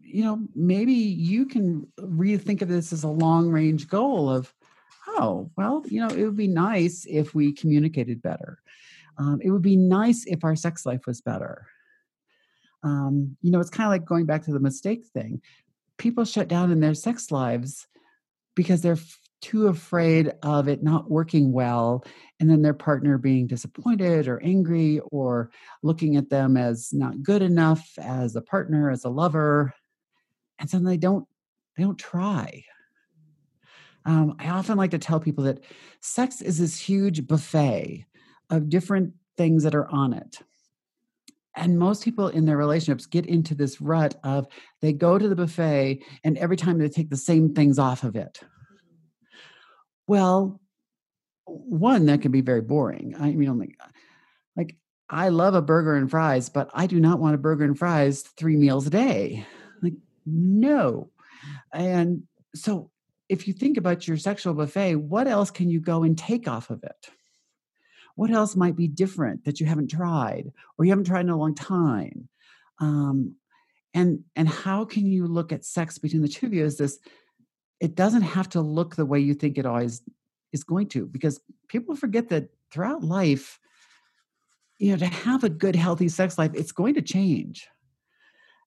you 0.00 0.24
know, 0.24 0.46
maybe 0.54 0.92
you 0.92 1.46
can 1.46 1.86
rethink 1.98 2.62
of 2.62 2.68
this 2.68 2.92
as 2.92 3.02
a 3.02 3.08
long 3.08 3.50
range 3.50 3.88
goal 3.88 4.30
of 4.30 4.54
oh, 5.06 5.50
well, 5.56 5.82
you 5.86 6.00
know, 6.00 6.08
it 6.14 6.24
would 6.24 6.36
be 6.36 6.48
nice 6.48 7.06
if 7.08 7.34
we 7.34 7.52
communicated 7.52 8.22
better. 8.22 8.58
Um, 9.18 9.40
it 9.42 9.50
would 9.50 9.62
be 9.62 9.76
nice 9.76 10.24
if 10.26 10.44
our 10.44 10.56
sex 10.56 10.84
life 10.84 11.06
was 11.06 11.20
better. 11.20 11.66
Um, 12.82 13.36
you 13.42 13.50
know, 13.50 13.60
it's 13.60 13.70
kind 13.70 13.86
of 13.86 13.90
like 13.90 14.04
going 14.04 14.26
back 14.26 14.44
to 14.44 14.52
the 14.52 14.60
mistake 14.60 15.06
thing. 15.06 15.40
People 15.98 16.24
shut 16.24 16.48
down 16.48 16.70
in 16.70 16.80
their 16.80 16.94
sex 16.94 17.30
lives 17.30 17.86
because 18.54 18.82
they're 18.82 18.92
f- 18.92 19.18
too 19.40 19.68
afraid 19.68 20.32
of 20.42 20.68
it 20.68 20.82
not 20.82 21.10
working 21.10 21.52
well 21.52 22.04
and 22.40 22.50
then 22.50 22.62
their 22.62 22.74
partner 22.74 23.18
being 23.18 23.46
disappointed 23.46 24.28
or 24.28 24.42
angry 24.42 25.00
or 25.10 25.50
looking 25.82 26.16
at 26.16 26.30
them 26.30 26.56
as 26.56 26.92
not 26.92 27.22
good 27.22 27.42
enough 27.42 27.86
as 27.98 28.34
a 28.34 28.42
partner 28.42 28.90
as 28.90 29.04
a 29.04 29.08
lover 29.10 29.72
and 30.58 30.70
so 30.70 30.78
they 30.78 30.96
don't 30.96 31.26
they 31.76 31.82
don't 31.82 31.98
try 31.98 32.64
um, 34.06 34.36
I 34.38 34.48
often 34.50 34.78
like 34.78 34.92
to 34.92 34.98
tell 34.98 35.18
people 35.18 35.44
that 35.44 35.64
sex 36.00 36.40
is 36.40 36.58
this 36.58 36.78
huge 36.78 37.26
buffet 37.26 38.06
of 38.50 38.68
different 38.68 39.14
things 39.36 39.64
that 39.64 39.74
are 39.74 39.88
on 39.88 40.12
it. 40.12 40.38
And 41.56 41.78
most 41.78 42.04
people 42.04 42.28
in 42.28 42.44
their 42.44 42.56
relationships 42.56 43.06
get 43.06 43.26
into 43.26 43.54
this 43.54 43.80
rut 43.80 44.14
of 44.22 44.46
they 44.80 44.92
go 44.92 45.18
to 45.18 45.28
the 45.28 45.34
buffet 45.34 46.02
and 46.22 46.38
every 46.38 46.56
time 46.56 46.78
they 46.78 46.88
take 46.88 47.10
the 47.10 47.16
same 47.16 47.52
things 47.54 47.78
off 47.78 48.04
of 48.04 48.14
it. 48.14 48.40
Well, 50.06 50.60
one, 51.46 52.06
that 52.06 52.22
can 52.22 52.30
be 52.30 52.42
very 52.42 52.60
boring. 52.60 53.16
I 53.18 53.32
mean, 53.32 53.58
like, 53.58 53.76
like 54.56 54.76
I 55.10 55.30
love 55.30 55.54
a 55.54 55.62
burger 55.62 55.96
and 55.96 56.08
fries, 56.08 56.48
but 56.48 56.70
I 56.74 56.86
do 56.86 57.00
not 57.00 57.18
want 57.18 57.34
a 57.34 57.38
burger 57.38 57.64
and 57.64 57.76
fries 57.76 58.22
three 58.22 58.56
meals 58.56 58.86
a 58.86 58.90
day. 58.90 59.46
Like, 59.82 59.94
no. 60.26 61.10
And 61.72 62.24
so 62.54 62.90
if 63.28 63.48
you 63.48 63.54
think 63.54 63.76
about 63.76 64.06
your 64.06 64.16
sexual 64.16 64.54
buffet, 64.54 64.96
what 64.96 65.26
else 65.26 65.50
can 65.50 65.68
you 65.68 65.80
go 65.80 66.02
and 66.02 66.16
take 66.16 66.46
off 66.46 66.70
of 66.70 66.82
it? 66.84 67.08
What 68.14 68.30
else 68.30 68.56
might 68.56 68.76
be 68.76 68.88
different 68.88 69.44
that 69.44 69.60
you 69.60 69.66
haven't 69.66 69.90
tried 69.90 70.52
or 70.78 70.84
you 70.84 70.90
haven't 70.90 71.06
tried 71.06 71.20
in 71.20 71.30
a 71.30 71.36
long 71.36 71.54
time? 71.54 72.28
Um, 72.78 73.36
and 73.94 74.20
and 74.34 74.48
how 74.48 74.84
can 74.84 75.06
you 75.06 75.26
look 75.26 75.52
at 75.52 75.64
sex 75.64 75.98
between 75.98 76.22
the 76.22 76.28
two 76.28 76.46
of 76.46 76.54
you 76.54 76.64
as 76.64 76.78
this? 76.78 76.98
It 77.80 77.94
doesn't 77.94 78.22
have 78.22 78.48
to 78.50 78.60
look 78.60 78.96
the 78.96 79.06
way 79.06 79.20
you 79.20 79.34
think 79.34 79.58
it 79.58 79.66
always 79.66 80.02
is 80.52 80.64
going 80.64 80.88
to, 80.88 81.06
because 81.06 81.40
people 81.68 81.94
forget 81.96 82.28
that 82.30 82.48
throughout 82.70 83.04
life, 83.04 83.58
you 84.78 84.92
know, 84.92 84.98
to 84.98 85.06
have 85.06 85.44
a 85.44 85.48
good, 85.48 85.76
healthy 85.76 86.08
sex 86.08 86.38
life, 86.38 86.52
it's 86.54 86.72
going 86.72 86.94
to 86.94 87.02
change. 87.02 87.68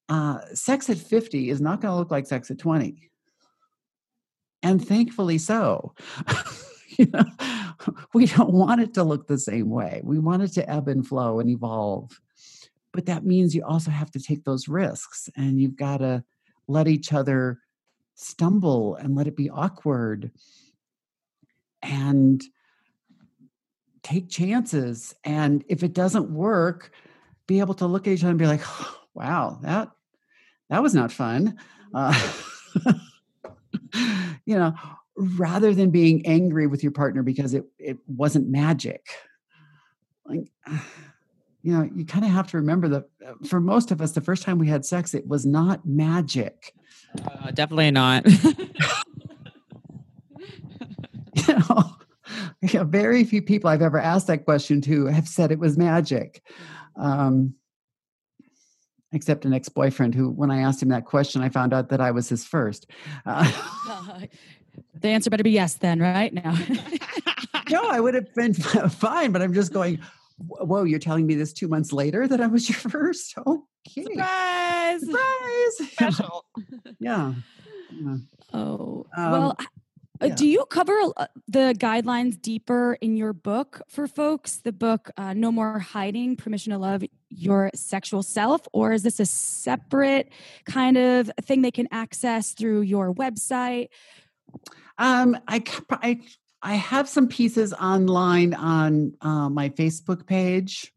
Uh, 0.07 0.39
sex 0.53 0.89
at 0.89 0.97
50 0.97 1.49
is 1.49 1.61
not 1.61 1.81
going 1.81 1.91
to 1.91 1.95
look 1.95 2.11
like 2.11 2.25
sex 2.27 2.49
at 2.49 2.57
20. 2.57 3.08
And 4.61 4.85
thankfully 4.85 5.37
so. 5.37 5.93
you 6.97 7.07
know, 7.13 7.25
we 8.13 8.25
don't 8.25 8.51
want 8.51 8.81
it 8.81 8.93
to 8.95 9.03
look 9.03 9.27
the 9.27 9.37
same 9.37 9.69
way. 9.69 10.01
We 10.03 10.19
want 10.19 10.43
it 10.43 10.53
to 10.53 10.69
ebb 10.69 10.87
and 10.87 11.07
flow 11.07 11.39
and 11.39 11.49
evolve. 11.49 12.19
But 12.91 13.05
that 13.05 13.25
means 13.25 13.55
you 13.55 13.63
also 13.63 13.91
have 13.91 14.11
to 14.11 14.19
take 14.19 14.43
those 14.43 14.67
risks 14.67 15.29
and 15.35 15.61
you've 15.61 15.77
got 15.77 15.97
to 15.97 16.23
let 16.67 16.87
each 16.87 17.13
other 17.13 17.59
stumble 18.15 18.95
and 18.95 19.15
let 19.15 19.27
it 19.27 19.35
be 19.35 19.49
awkward 19.49 20.31
and 21.81 22.43
take 24.03 24.29
chances. 24.29 25.15
And 25.23 25.63
if 25.69 25.83
it 25.83 25.93
doesn't 25.93 26.29
work, 26.29 26.91
be 27.47 27.59
able 27.59 27.75
to 27.75 27.85
look 27.85 28.07
at 28.07 28.13
each 28.13 28.23
other 28.23 28.31
and 28.31 28.39
be 28.39 28.47
like, 28.47 28.63
wow, 29.13 29.59
that 29.61 29.89
that 30.69 30.83
was 30.83 30.93
not 30.93 31.11
fun. 31.11 31.57
Uh, 31.93 32.31
you 34.45 34.55
know, 34.57 34.73
rather 35.15 35.73
than 35.73 35.89
being 35.89 36.25
angry 36.25 36.67
with 36.67 36.83
your 36.83 36.91
partner 36.91 37.23
because 37.23 37.53
it, 37.53 37.65
it 37.77 37.97
wasn't 38.07 38.47
magic. 38.47 39.05
Like, 40.25 40.49
you 41.61 41.73
know, 41.73 41.89
you 41.93 42.05
kind 42.05 42.23
of 42.23 42.31
have 42.31 42.47
to 42.51 42.57
remember 42.57 42.87
that 42.87 43.09
uh, 43.25 43.33
for 43.45 43.59
most 43.59 43.91
of 43.91 44.01
us, 44.01 44.13
the 44.13 44.21
first 44.21 44.43
time 44.43 44.57
we 44.59 44.67
had 44.67 44.85
sex, 44.85 45.13
it 45.13 45.27
was 45.27 45.45
not 45.45 45.85
magic. 45.85 46.73
Uh, 47.25 47.51
definitely 47.51 47.91
not. 47.91 48.25
you 51.35 51.47
know, 51.47 51.95
you 52.61 52.79
know, 52.79 52.83
very 52.85 53.23
few 53.23 53.41
people 53.41 53.69
I've 53.69 53.81
ever 53.81 53.99
asked 53.99 54.27
that 54.27 54.45
question 54.45 54.81
to 54.81 55.07
have 55.07 55.27
said 55.27 55.51
it 55.51 55.59
was 55.59 55.77
magic. 55.77 56.41
Um, 56.95 57.55
except 59.11 59.45
an 59.45 59.53
ex-boyfriend 59.53 60.13
who 60.15 60.29
when 60.29 60.51
i 60.51 60.61
asked 60.61 60.81
him 60.81 60.89
that 60.89 61.05
question 61.05 61.41
i 61.41 61.49
found 61.49 61.73
out 61.73 61.89
that 61.89 62.01
i 62.01 62.11
was 62.11 62.29
his 62.29 62.45
first. 62.45 62.87
Uh, 63.25 63.49
the 65.01 65.07
answer 65.07 65.29
better 65.29 65.43
be 65.43 65.51
yes 65.51 65.75
then 65.75 65.99
right? 65.99 66.33
Now 66.33 66.57
no 67.69 67.89
i 67.89 67.99
would 67.99 68.13
have 68.15 68.33
been 68.35 68.53
fine 68.89 69.31
but 69.31 69.41
i'm 69.41 69.53
just 69.53 69.73
going 69.73 69.99
whoa 70.37 70.83
you're 70.83 70.99
telling 70.99 71.25
me 71.27 71.35
this 71.35 71.53
two 71.53 71.67
months 71.67 71.91
later 71.91 72.27
that 72.27 72.41
i 72.41 72.47
was 72.47 72.69
your 72.69 72.77
first? 72.77 73.35
Okay. 73.37 74.03
Surprise! 74.03 75.01
Surprise! 75.01 75.91
Special. 75.91 76.45
Yeah, 76.99 77.33
yeah. 77.91 78.17
oh 78.53 79.05
um, 79.17 79.31
well 79.31 79.55
uh, 79.59 79.65
yeah. 80.27 80.35
Do 80.35 80.47
you 80.47 80.65
cover 80.65 80.93
uh, 81.17 81.27
the 81.47 81.75
guidelines 81.77 82.41
deeper 82.41 82.97
in 83.01 83.15
your 83.15 83.33
book 83.33 83.81
for 83.87 84.07
folks? 84.07 84.57
The 84.57 84.71
book, 84.71 85.11
uh, 85.17 85.33
No 85.33 85.51
More 85.51 85.79
Hiding 85.79 86.35
Permission 86.35 86.71
to 86.73 86.77
Love 86.77 87.03
Your 87.29 87.71
Sexual 87.73 88.23
Self? 88.23 88.61
Or 88.73 88.91
is 88.91 89.03
this 89.03 89.19
a 89.19 89.25
separate 89.25 90.29
kind 90.65 90.97
of 90.97 91.31
thing 91.41 91.61
they 91.61 91.71
can 91.71 91.87
access 91.91 92.51
through 92.51 92.81
your 92.81 93.13
website? 93.13 93.89
Um, 94.97 95.37
I, 95.47 95.63
I, 95.89 96.19
I 96.61 96.73
have 96.75 97.07
some 97.07 97.27
pieces 97.27 97.73
online 97.73 98.53
on 98.53 99.13
uh, 99.21 99.49
my 99.49 99.69
Facebook 99.69 100.25
page 100.25 100.91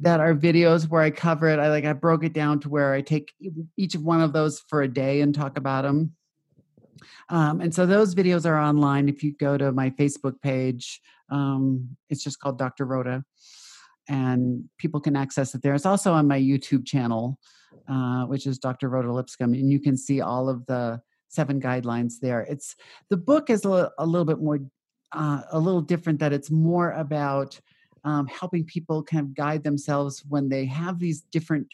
that 0.00 0.20
are 0.20 0.34
videos 0.34 0.88
where 0.88 1.02
I 1.02 1.10
cover 1.10 1.48
it. 1.48 1.58
I 1.58 1.70
like 1.70 1.84
I 1.84 1.92
broke 1.92 2.22
it 2.22 2.32
down 2.32 2.60
to 2.60 2.68
where 2.68 2.92
I 2.92 3.00
take 3.00 3.32
each 3.76 3.94
of 3.94 4.04
one 4.04 4.20
of 4.20 4.32
those 4.32 4.60
for 4.68 4.82
a 4.82 4.88
day 4.88 5.20
and 5.20 5.34
talk 5.34 5.58
about 5.58 5.82
them. 5.82 6.14
Um, 7.28 7.60
and 7.60 7.74
so 7.74 7.86
those 7.86 8.14
videos 8.14 8.46
are 8.46 8.58
online. 8.58 9.08
If 9.08 9.22
you 9.22 9.32
go 9.32 9.58
to 9.58 9.72
my 9.72 9.90
Facebook 9.90 10.40
page, 10.40 11.00
um, 11.30 11.96
it's 12.08 12.22
just 12.22 12.40
called 12.40 12.58
Dr. 12.58 12.84
Rhoda, 12.86 13.24
and 14.08 14.64
people 14.78 15.00
can 15.00 15.16
access 15.16 15.54
it 15.54 15.62
there. 15.62 15.74
It's 15.74 15.86
also 15.86 16.12
on 16.12 16.26
my 16.26 16.40
YouTube 16.40 16.86
channel, 16.86 17.38
uh, 17.88 18.24
which 18.24 18.46
is 18.46 18.58
Dr. 18.58 18.88
Rhoda 18.88 19.12
Lipscomb, 19.12 19.54
and 19.54 19.70
you 19.70 19.80
can 19.80 19.96
see 19.96 20.20
all 20.20 20.48
of 20.48 20.64
the 20.66 21.00
seven 21.28 21.60
guidelines 21.60 22.14
there. 22.20 22.40
It's 22.40 22.74
the 23.10 23.16
book 23.16 23.50
is 23.50 23.64
a, 23.64 23.90
a 23.98 24.06
little 24.06 24.24
bit 24.24 24.40
more, 24.40 24.60
uh, 25.12 25.42
a 25.52 25.58
little 25.58 25.82
different. 25.82 26.18
That 26.20 26.32
it's 26.32 26.50
more 26.50 26.92
about 26.92 27.60
um, 28.04 28.26
helping 28.26 28.64
people 28.64 29.02
kind 29.02 29.26
of 29.26 29.34
guide 29.34 29.62
themselves 29.62 30.24
when 30.28 30.48
they 30.48 30.64
have 30.66 30.98
these 30.98 31.22
different 31.30 31.66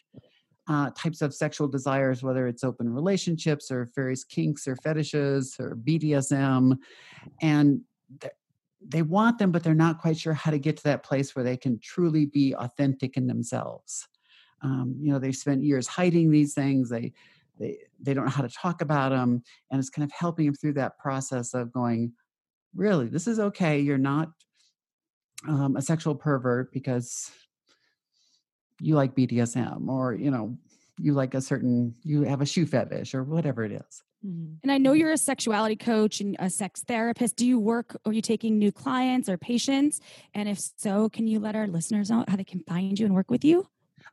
uh, 0.67 0.89
types 0.95 1.21
of 1.21 1.33
sexual 1.33 1.67
desires, 1.67 2.23
whether 2.23 2.47
it's 2.47 2.63
open 2.63 2.91
relationships 2.91 3.69
or 3.69 3.89
various 3.95 4.23
kinks 4.23 4.67
or 4.67 4.75
fetishes 4.77 5.55
or 5.59 5.75
BDSM. 5.75 6.77
And 7.41 7.81
they 8.87 9.01
want 9.01 9.39
them, 9.39 9.51
but 9.51 9.63
they're 9.63 9.73
not 9.73 9.99
quite 9.99 10.17
sure 10.17 10.33
how 10.33 10.51
to 10.51 10.59
get 10.59 10.77
to 10.77 10.83
that 10.83 11.03
place 11.03 11.35
where 11.35 11.45
they 11.45 11.57
can 11.57 11.79
truly 11.79 12.25
be 12.25 12.55
authentic 12.55 13.17
in 13.17 13.27
themselves. 13.27 14.07
Um, 14.61 14.95
you 14.99 15.11
know, 15.11 15.19
they've 15.19 15.35
spent 15.35 15.63
years 15.63 15.87
hiding 15.87 16.31
these 16.31 16.53
things. 16.53 16.89
They, 16.89 17.13
they, 17.59 17.77
they 17.99 18.13
don't 18.13 18.25
know 18.25 18.31
how 18.31 18.43
to 18.43 18.49
talk 18.49 18.81
about 18.81 19.09
them. 19.09 19.43
And 19.71 19.79
it's 19.79 19.89
kind 19.89 20.03
of 20.03 20.11
helping 20.11 20.45
them 20.45 20.55
through 20.55 20.73
that 20.73 20.97
process 20.97 21.53
of 21.53 21.71
going, 21.71 22.13
really, 22.75 23.07
this 23.07 23.27
is 23.27 23.39
okay. 23.39 23.79
You're 23.79 23.97
not 23.97 24.29
um, 25.47 25.75
a 25.75 25.81
sexual 25.81 26.15
pervert 26.15 26.71
because 26.71 27.31
you 28.79 28.95
like 28.95 29.15
BDSM 29.15 29.87
or, 29.87 30.13
you 30.13 30.31
know, 30.31 30.57
you 30.97 31.13
like 31.13 31.33
a 31.33 31.41
certain, 31.41 31.95
you 32.03 32.23
have 32.23 32.41
a 32.41 32.45
shoe 32.45 32.65
fetish 32.65 33.13
or 33.13 33.23
whatever 33.23 33.63
it 33.63 33.71
is. 33.71 34.03
Mm-hmm. 34.25 34.53
And 34.63 34.71
I 34.71 34.77
know 34.77 34.93
you're 34.93 35.11
a 35.11 35.17
sexuality 35.17 35.75
coach 35.75 36.21
and 36.21 36.35
a 36.39 36.49
sex 36.49 36.83
therapist. 36.83 37.35
Do 37.35 37.45
you 37.45 37.59
work, 37.59 37.97
are 38.05 38.13
you 38.13 38.21
taking 38.21 38.57
new 38.57 38.71
clients 38.71 39.29
or 39.29 39.37
patients? 39.37 39.99
And 40.33 40.49
if 40.49 40.59
so, 40.77 41.09
can 41.09 41.27
you 41.27 41.39
let 41.39 41.55
our 41.55 41.67
listeners 41.67 42.09
know 42.09 42.25
how 42.27 42.35
they 42.35 42.43
can 42.43 42.61
find 42.61 42.97
you 42.97 43.05
and 43.05 43.13
work 43.13 43.29
with 43.29 43.43
you? 43.43 43.67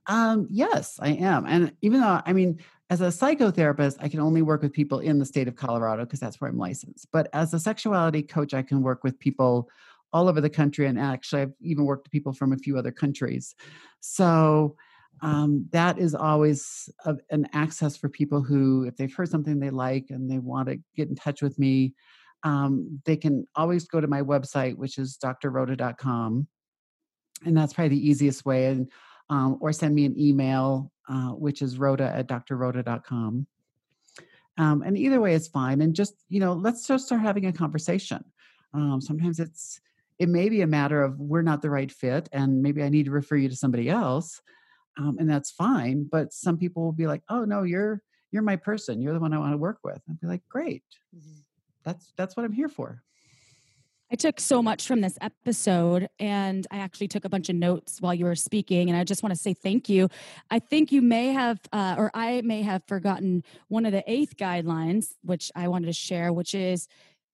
Um, 0.06 0.48
yes, 0.50 0.98
I 1.00 1.10
am. 1.10 1.46
And 1.46 1.72
even 1.80 2.00
though, 2.00 2.20
I 2.24 2.32
mean, 2.32 2.58
as 2.90 3.00
a 3.00 3.06
psychotherapist, 3.06 3.96
I 4.00 4.08
can 4.08 4.20
only 4.20 4.42
work 4.42 4.62
with 4.62 4.72
people 4.72 4.98
in 4.98 5.18
the 5.18 5.24
state 5.24 5.48
of 5.48 5.54
Colorado 5.54 6.04
because 6.04 6.20
that's 6.20 6.40
where 6.40 6.50
I'm 6.50 6.58
licensed. 6.58 7.06
But 7.12 7.28
as 7.32 7.54
a 7.54 7.60
sexuality 7.60 8.22
coach, 8.22 8.52
I 8.52 8.62
can 8.62 8.82
work 8.82 9.04
with 9.04 9.18
people 9.18 9.70
all 10.12 10.28
over 10.28 10.40
the 10.40 10.50
country. 10.50 10.86
And 10.86 10.98
actually, 10.98 11.42
I've 11.42 11.52
even 11.60 11.84
worked 11.84 12.06
with 12.06 12.12
people 12.12 12.32
from 12.32 12.52
a 12.52 12.58
few 12.58 12.78
other 12.78 12.92
countries. 12.92 13.54
So 14.00 14.76
um, 15.22 15.66
that 15.72 15.98
is 15.98 16.14
always 16.14 16.88
a, 17.04 17.16
an 17.30 17.46
access 17.52 17.96
for 17.96 18.08
people 18.08 18.42
who, 18.42 18.84
if 18.84 18.96
they've 18.96 19.14
heard 19.14 19.28
something 19.28 19.60
they 19.60 19.70
like 19.70 20.06
and 20.10 20.30
they 20.30 20.38
want 20.38 20.68
to 20.68 20.78
get 20.96 21.08
in 21.08 21.14
touch 21.14 21.42
with 21.42 21.58
me, 21.58 21.94
um, 22.42 23.00
they 23.04 23.16
can 23.16 23.46
always 23.54 23.86
go 23.86 24.00
to 24.00 24.08
my 24.08 24.22
website, 24.22 24.76
which 24.76 24.98
is 24.98 25.16
drrhoda.com. 25.22 26.48
And 27.44 27.56
that's 27.56 27.72
probably 27.72 27.96
the 27.96 28.08
easiest 28.08 28.44
way. 28.44 28.66
And 28.66 28.90
um, 29.30 29.58
or 29.60 29.72
send 29.72 29.94
me 29.94 30.04
an 30.04 30.18
email, 30.18 30.92
uh, 31.08 31.30
which 31.30 31.62
is 31.62 31.78
rhoda 31.78 32.12
at 32.14 32.28
drrhoda.com. 32.28 33.46
Um, 34.58 34.82
and 34.82 34.98
either 34.98 35.20
way 35.20 35.34
is 35.34 35.48
fine. 35.48 35.80
And 35.80 35.94
just, 35.94 36.14
you 36.28 36.40
know, 36.40 36.52
let's 36.52 36.86
just 36.86 37.06
start 37.06 37.22
having 37.22 37.46
a 37.46 37.52
conversation. 37.52 38.22
Um, 38.74 39.00
sometimes 39.00 39.40
it's 39.40 39.80
it 40.18 40.28
may 40.28 40.48
be 40.48 40.62
a 40.62 40.66
matter 40.66 41.02
of 41.02 41.18
we're 41.18 41.42
not 41.42 41.62
the 41.62 41.70
right 41.70 41.90
fit 41.90 42.28
and 42.32 42.62
maybe 42.62 42.82
i 42.82 42.88
need 42.88 43.04
to 43.04 43.10
refer 43.10 43.36
you 43.36 43.48
to 43.48 43.56
somebody 43.56 43.88
else 43.88 44.40
um, 44.98 45.16
and 45.18 45.28
that's 45.28 45.50
fine 45.50 46.06
but 46.10 46.32
some 46.32 46.56
people 46.56 46.82
will 46.82 46.92
be 46.92 47.06
like 47.06 47.22
oh 47.28 47.44
no 47.44 47.62
you're 47.62 48.02
you're 48.30 48.42
my 48.42 48.56
person 48.56 49.00
you're 49.00 49.14
the 49.14 49.20
one 49.20 49.32
i 49.32 49.38
want 49.38 49.52
to 49.52 49.58
work 49.58 49.78
with 49.84 50.00
i'd 50.08 50.20
be 50.20 50.26
like 50.26 50.42
great 50.48 50.84
mm-hmm. 51.14 51.40
that's 51.84 52.12
that's 52.16 52.36
what 52.36 52.44
i'm 52.44 52.52
here 52.52 52.68
for 52.68 53.02
I 54.12 54.14
took 54.14 54.38
so 54.40 54.62
much 54.62 54.86
from 54.86 55.00
this 55.00 55.16
episode, 55.22 56.06
and 56.18 56.66
I 56.70 56.76
actually 56.76 57.08
took 57.08 57.24
a 57.24 57.30
bunch 57.30 57.48
of 57.48 57.56
notes 57.56 57.98
while 57.98 58.12
you 58.12 58.26
were 58.26 58.36
speaking. 58.36 58.90
And 58.90 58.98
I 58.98 59.04
just 59.04 59.22
want 59.22 59.34
to 59.34 59.40
say 59.40 59.54
thank 59.54 59.88
you. 59.88 60.10
I 60.50 60.58
think 60.58 60.92
you 60.92 61.00
may 61.00 61.28
have, 61.28 61.58
uh, 61.72 61.94
or 61.96 62.10
I 62.12 62.42
may 62.42 62.60
have 62.60 62.82
forgotten 62.86 63.42
one 63.68 63.86
of 63.86 63.92
the 63.92 64.04
eighth 64.06 64.36
guidelines, 64.36 65.14
which 65.22 65.50
I 65.56 65.68
wanted 65.68 65.86
to 65.86 65.94
share, 65.94 66.30
which 66.30 66.54
is 66.54 66.88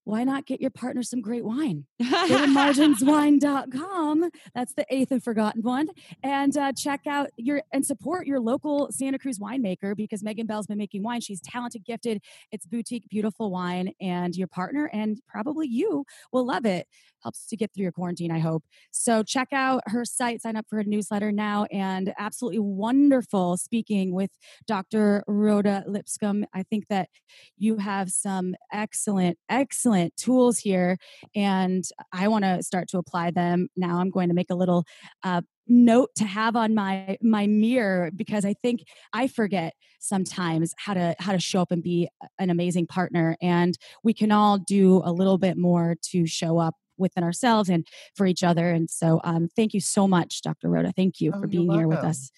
why 0.09 0.25
not 0.25 0.47
get 0.47 0.59
your 0.59 0.71
partner 0.71 1.03
some 1.03 1.21
great 1.21 1.45
wine? 1.45 1.85
Go 2.01 2.07
to 2.07 2.47
marginswine.com. 2.47 4.31
That's 4.55 4.73
the 4.73 4.87
eighth 4.89 5.11
and 5.11 5.23
forgotten 5.23 5.63
one. 5.63 5.89
And 6.23 6.57
uh, 6.57 6.73
check 6.75 7.07
out 7.07 7.29
your 7.37 7.61
and 7.75 7.85
support 7.85 8.27
your 8.27 8.41
local 8.41 8.89
Santa 8.91 9.19
Cruz 9.19 9.39
winemaker 9.39 9.95
because 9.95 10.23
Megan 10.23 10.47
Bell's 10.47 10.67
been 10.67 10.79
making 10.79 11.03
wine. 11.03 11.21
She's 11.21 11.43
talented, 11.43 11.85
gifted. 11.85 12.23
It's 12.51 12.65
boutique, 12.65 13.07
beautiful 13.11 13.51
wine. 13.51 13.93
And 14.01 14.35
your 14.35 14.49
partner 14.49 14.89
and 14.95 15.21
probably 15.29 15.69
you 15.69 16.07
will 16.33 16.47
love 16.47 16.65
it 16.65 16.87
helps 17.23 17.47
to 17.47 17.57
get 17.57 17.73
through 17.75 17.83
your 17.83 17.93
quarantine, 17.93 18.31
I 18.31 18.39
hope. 18.39 18.65
So 18.91 19.23
check 19.23 19.49
out 19.53 19.83
her 19.87 20.05
site, 20.05 20.43
sign 20.43 20.57
up 20.57 20.67
for 20.69 20.79
a 20.79 20.85
newsletter 20.85 21.33
now, 21.33 21.67
and 21.73 22.13
absolutely 22.19 22.61
wonderful 22.61 23.57
speaking 23.57 24.13
with 24.13 24.31
Dr. 24.67 25.25
Rhoda 25.27 25.85
Lipscomb. 25.87 26.47
I 26.55 26.63
think 26.63 26.89
that 26.89 27.09
you 27.57 27.77
have 27.77 28.11
some 28.11 28.55
excellent, 28.73 29.39
excellent 29.49 30.17
tools 30.17 30.59
here, 30.59 30.97
and 31.35 31.85
I 32.13 32.29
want 32.29 32.45
to 32.45 32.63
start 32.63 32.89
to 32.89 32.99
apply 32.99 33.31
them. 33.31 33.69
Now 33.77 33.99
I'm 33.99 34.11
going 34.11 34.29
to 34.29 34.35
make 34.35 34.51
a 34.51 34.55
little 34.55 34.85
uh, 35.23 35.43
note 35.69 36.15
to 36.17 36.25
have 36.25 36.57
on 36.57 36.75
my 36.75 37.19
my 37.23 37.47
mirror 37.47 38.11
because 38.15 38.45
I 38.45 38.55
think 38.55 38.85
I 39.13 39.29
forget 39.29 39.75
sometimes 40.01 40.75
how 40.79 40.95
to 40.95 41.15
how 41.19 41.33
to 41.33 41.39
show 41.39 41.61
up 41.61 41.71
and 41.71 41.83
be 41.83 42.09
an 42.39 42.51
amazing 42.51 42.87
partner 42.87 43.37
and 43.43 43.77
we 44.03 44.15
can 44.15 44.33
all 44.33 44.59
do 44.59 45.03
a 45.05 45.13
little 45.13 45.39
bit 45.39 45.57
more 45.59 45.97
to 46.11 46.27
show 46.27 46.59
up 46.59 46.75
within 46.99 47.25
ourselves 47.25 47.69
and 47.69 47.87
for 48.15 48.27
each 48.27 48.43
other. 48.43 48.71
And 48.71 48.91
so, 48.91 49.21
um, 49.25 49.49
thank 49.55 49.75
you 49.75 49.81
so 49.81 50.07
much, 50.09 50.43
Dr. 50.43 50.69
Rhoda. 50.69 50.93
Thank 50.95 51.21
you 51.21 51.33
Oh, 51.35 51.41
for 51.41 51.47
being 51.47 51.71
here 51.73 51.89
with 51.89 51.99
us. 51.99 52.31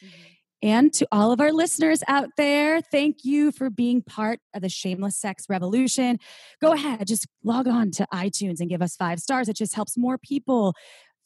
And 0.62 0.92
to 0.94 1.08
all 1.10 1.32
of 1.32 1.40
our 1.40 1.52
listeners 1.52 2.02
out 2.06 2.28
there, 2.36 2.82
thank 2.82 3.24
you 3.24 3.50
for 3.50 3.70
being 3.70 4.02
part 4.02 4.40
of 4.54 4.60
the 4.60 4.68
shameless 4.68 5.16
sex 5.16 5.46
revolution. 5.48 6.18
Go 6.60 6.72
ahead, 6.72 7.06
just 7.06 7.26
log 7.42 7.66
on 7.66 7.90
to 7.92 8.06
iTunes 8.12 8.60
and 8.60 8.68
give 8.68 8.82
us 8.82 8.94
five 8.94 9.20
stars. 9.20 9.48
It 9.48 9.56
just 9.56 9.74
helps 9.74 9.96
more 9.96 10.18
people 10.18 10.74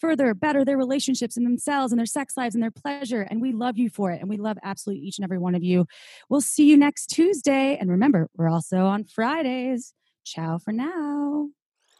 further 0.00 0.34
better 0.34 0.64
their 0.64 0.76
relationships 0.76 1.36
and 1.36 1.46
themselves 1.46 1.90
and 1.92 1.98
their 1.98 2.06
sex 2.06 2.36
lives 2.36 2.54
and 2.54 2.62
their 2.62 2.70
pleasure. 2.70 3.22
And 3.22 3.40
we 3.40 3.52
love 3.52 3.76
you 3.78 3.88
for 3.88 4.12
it. 4.12 4.20
And 4.20 4.28
we 4.28 4.36
love 4.36 4.56
absolutely 4.62 5.04
each 5.04 5.18
and 5.18 5.24
every 5.24 5.38
one 5.38 5.54
of 5.54 5.64
you. 5.64 5.86
We'll 6.28 6.40
see 6.40 6.68
you 6.68 6.76
next 6.76 7.06
Tuesday. 7.06 7.76
And 7.76 7.90
remember, 7.90 8.28
we're 8.36 8.50
also 8.50 8.84
on 8.86 9.04
Fridays. 9.04 9.94
Ciao 10.24 10.58
for 10.58 10.72
now. 10.72 11.48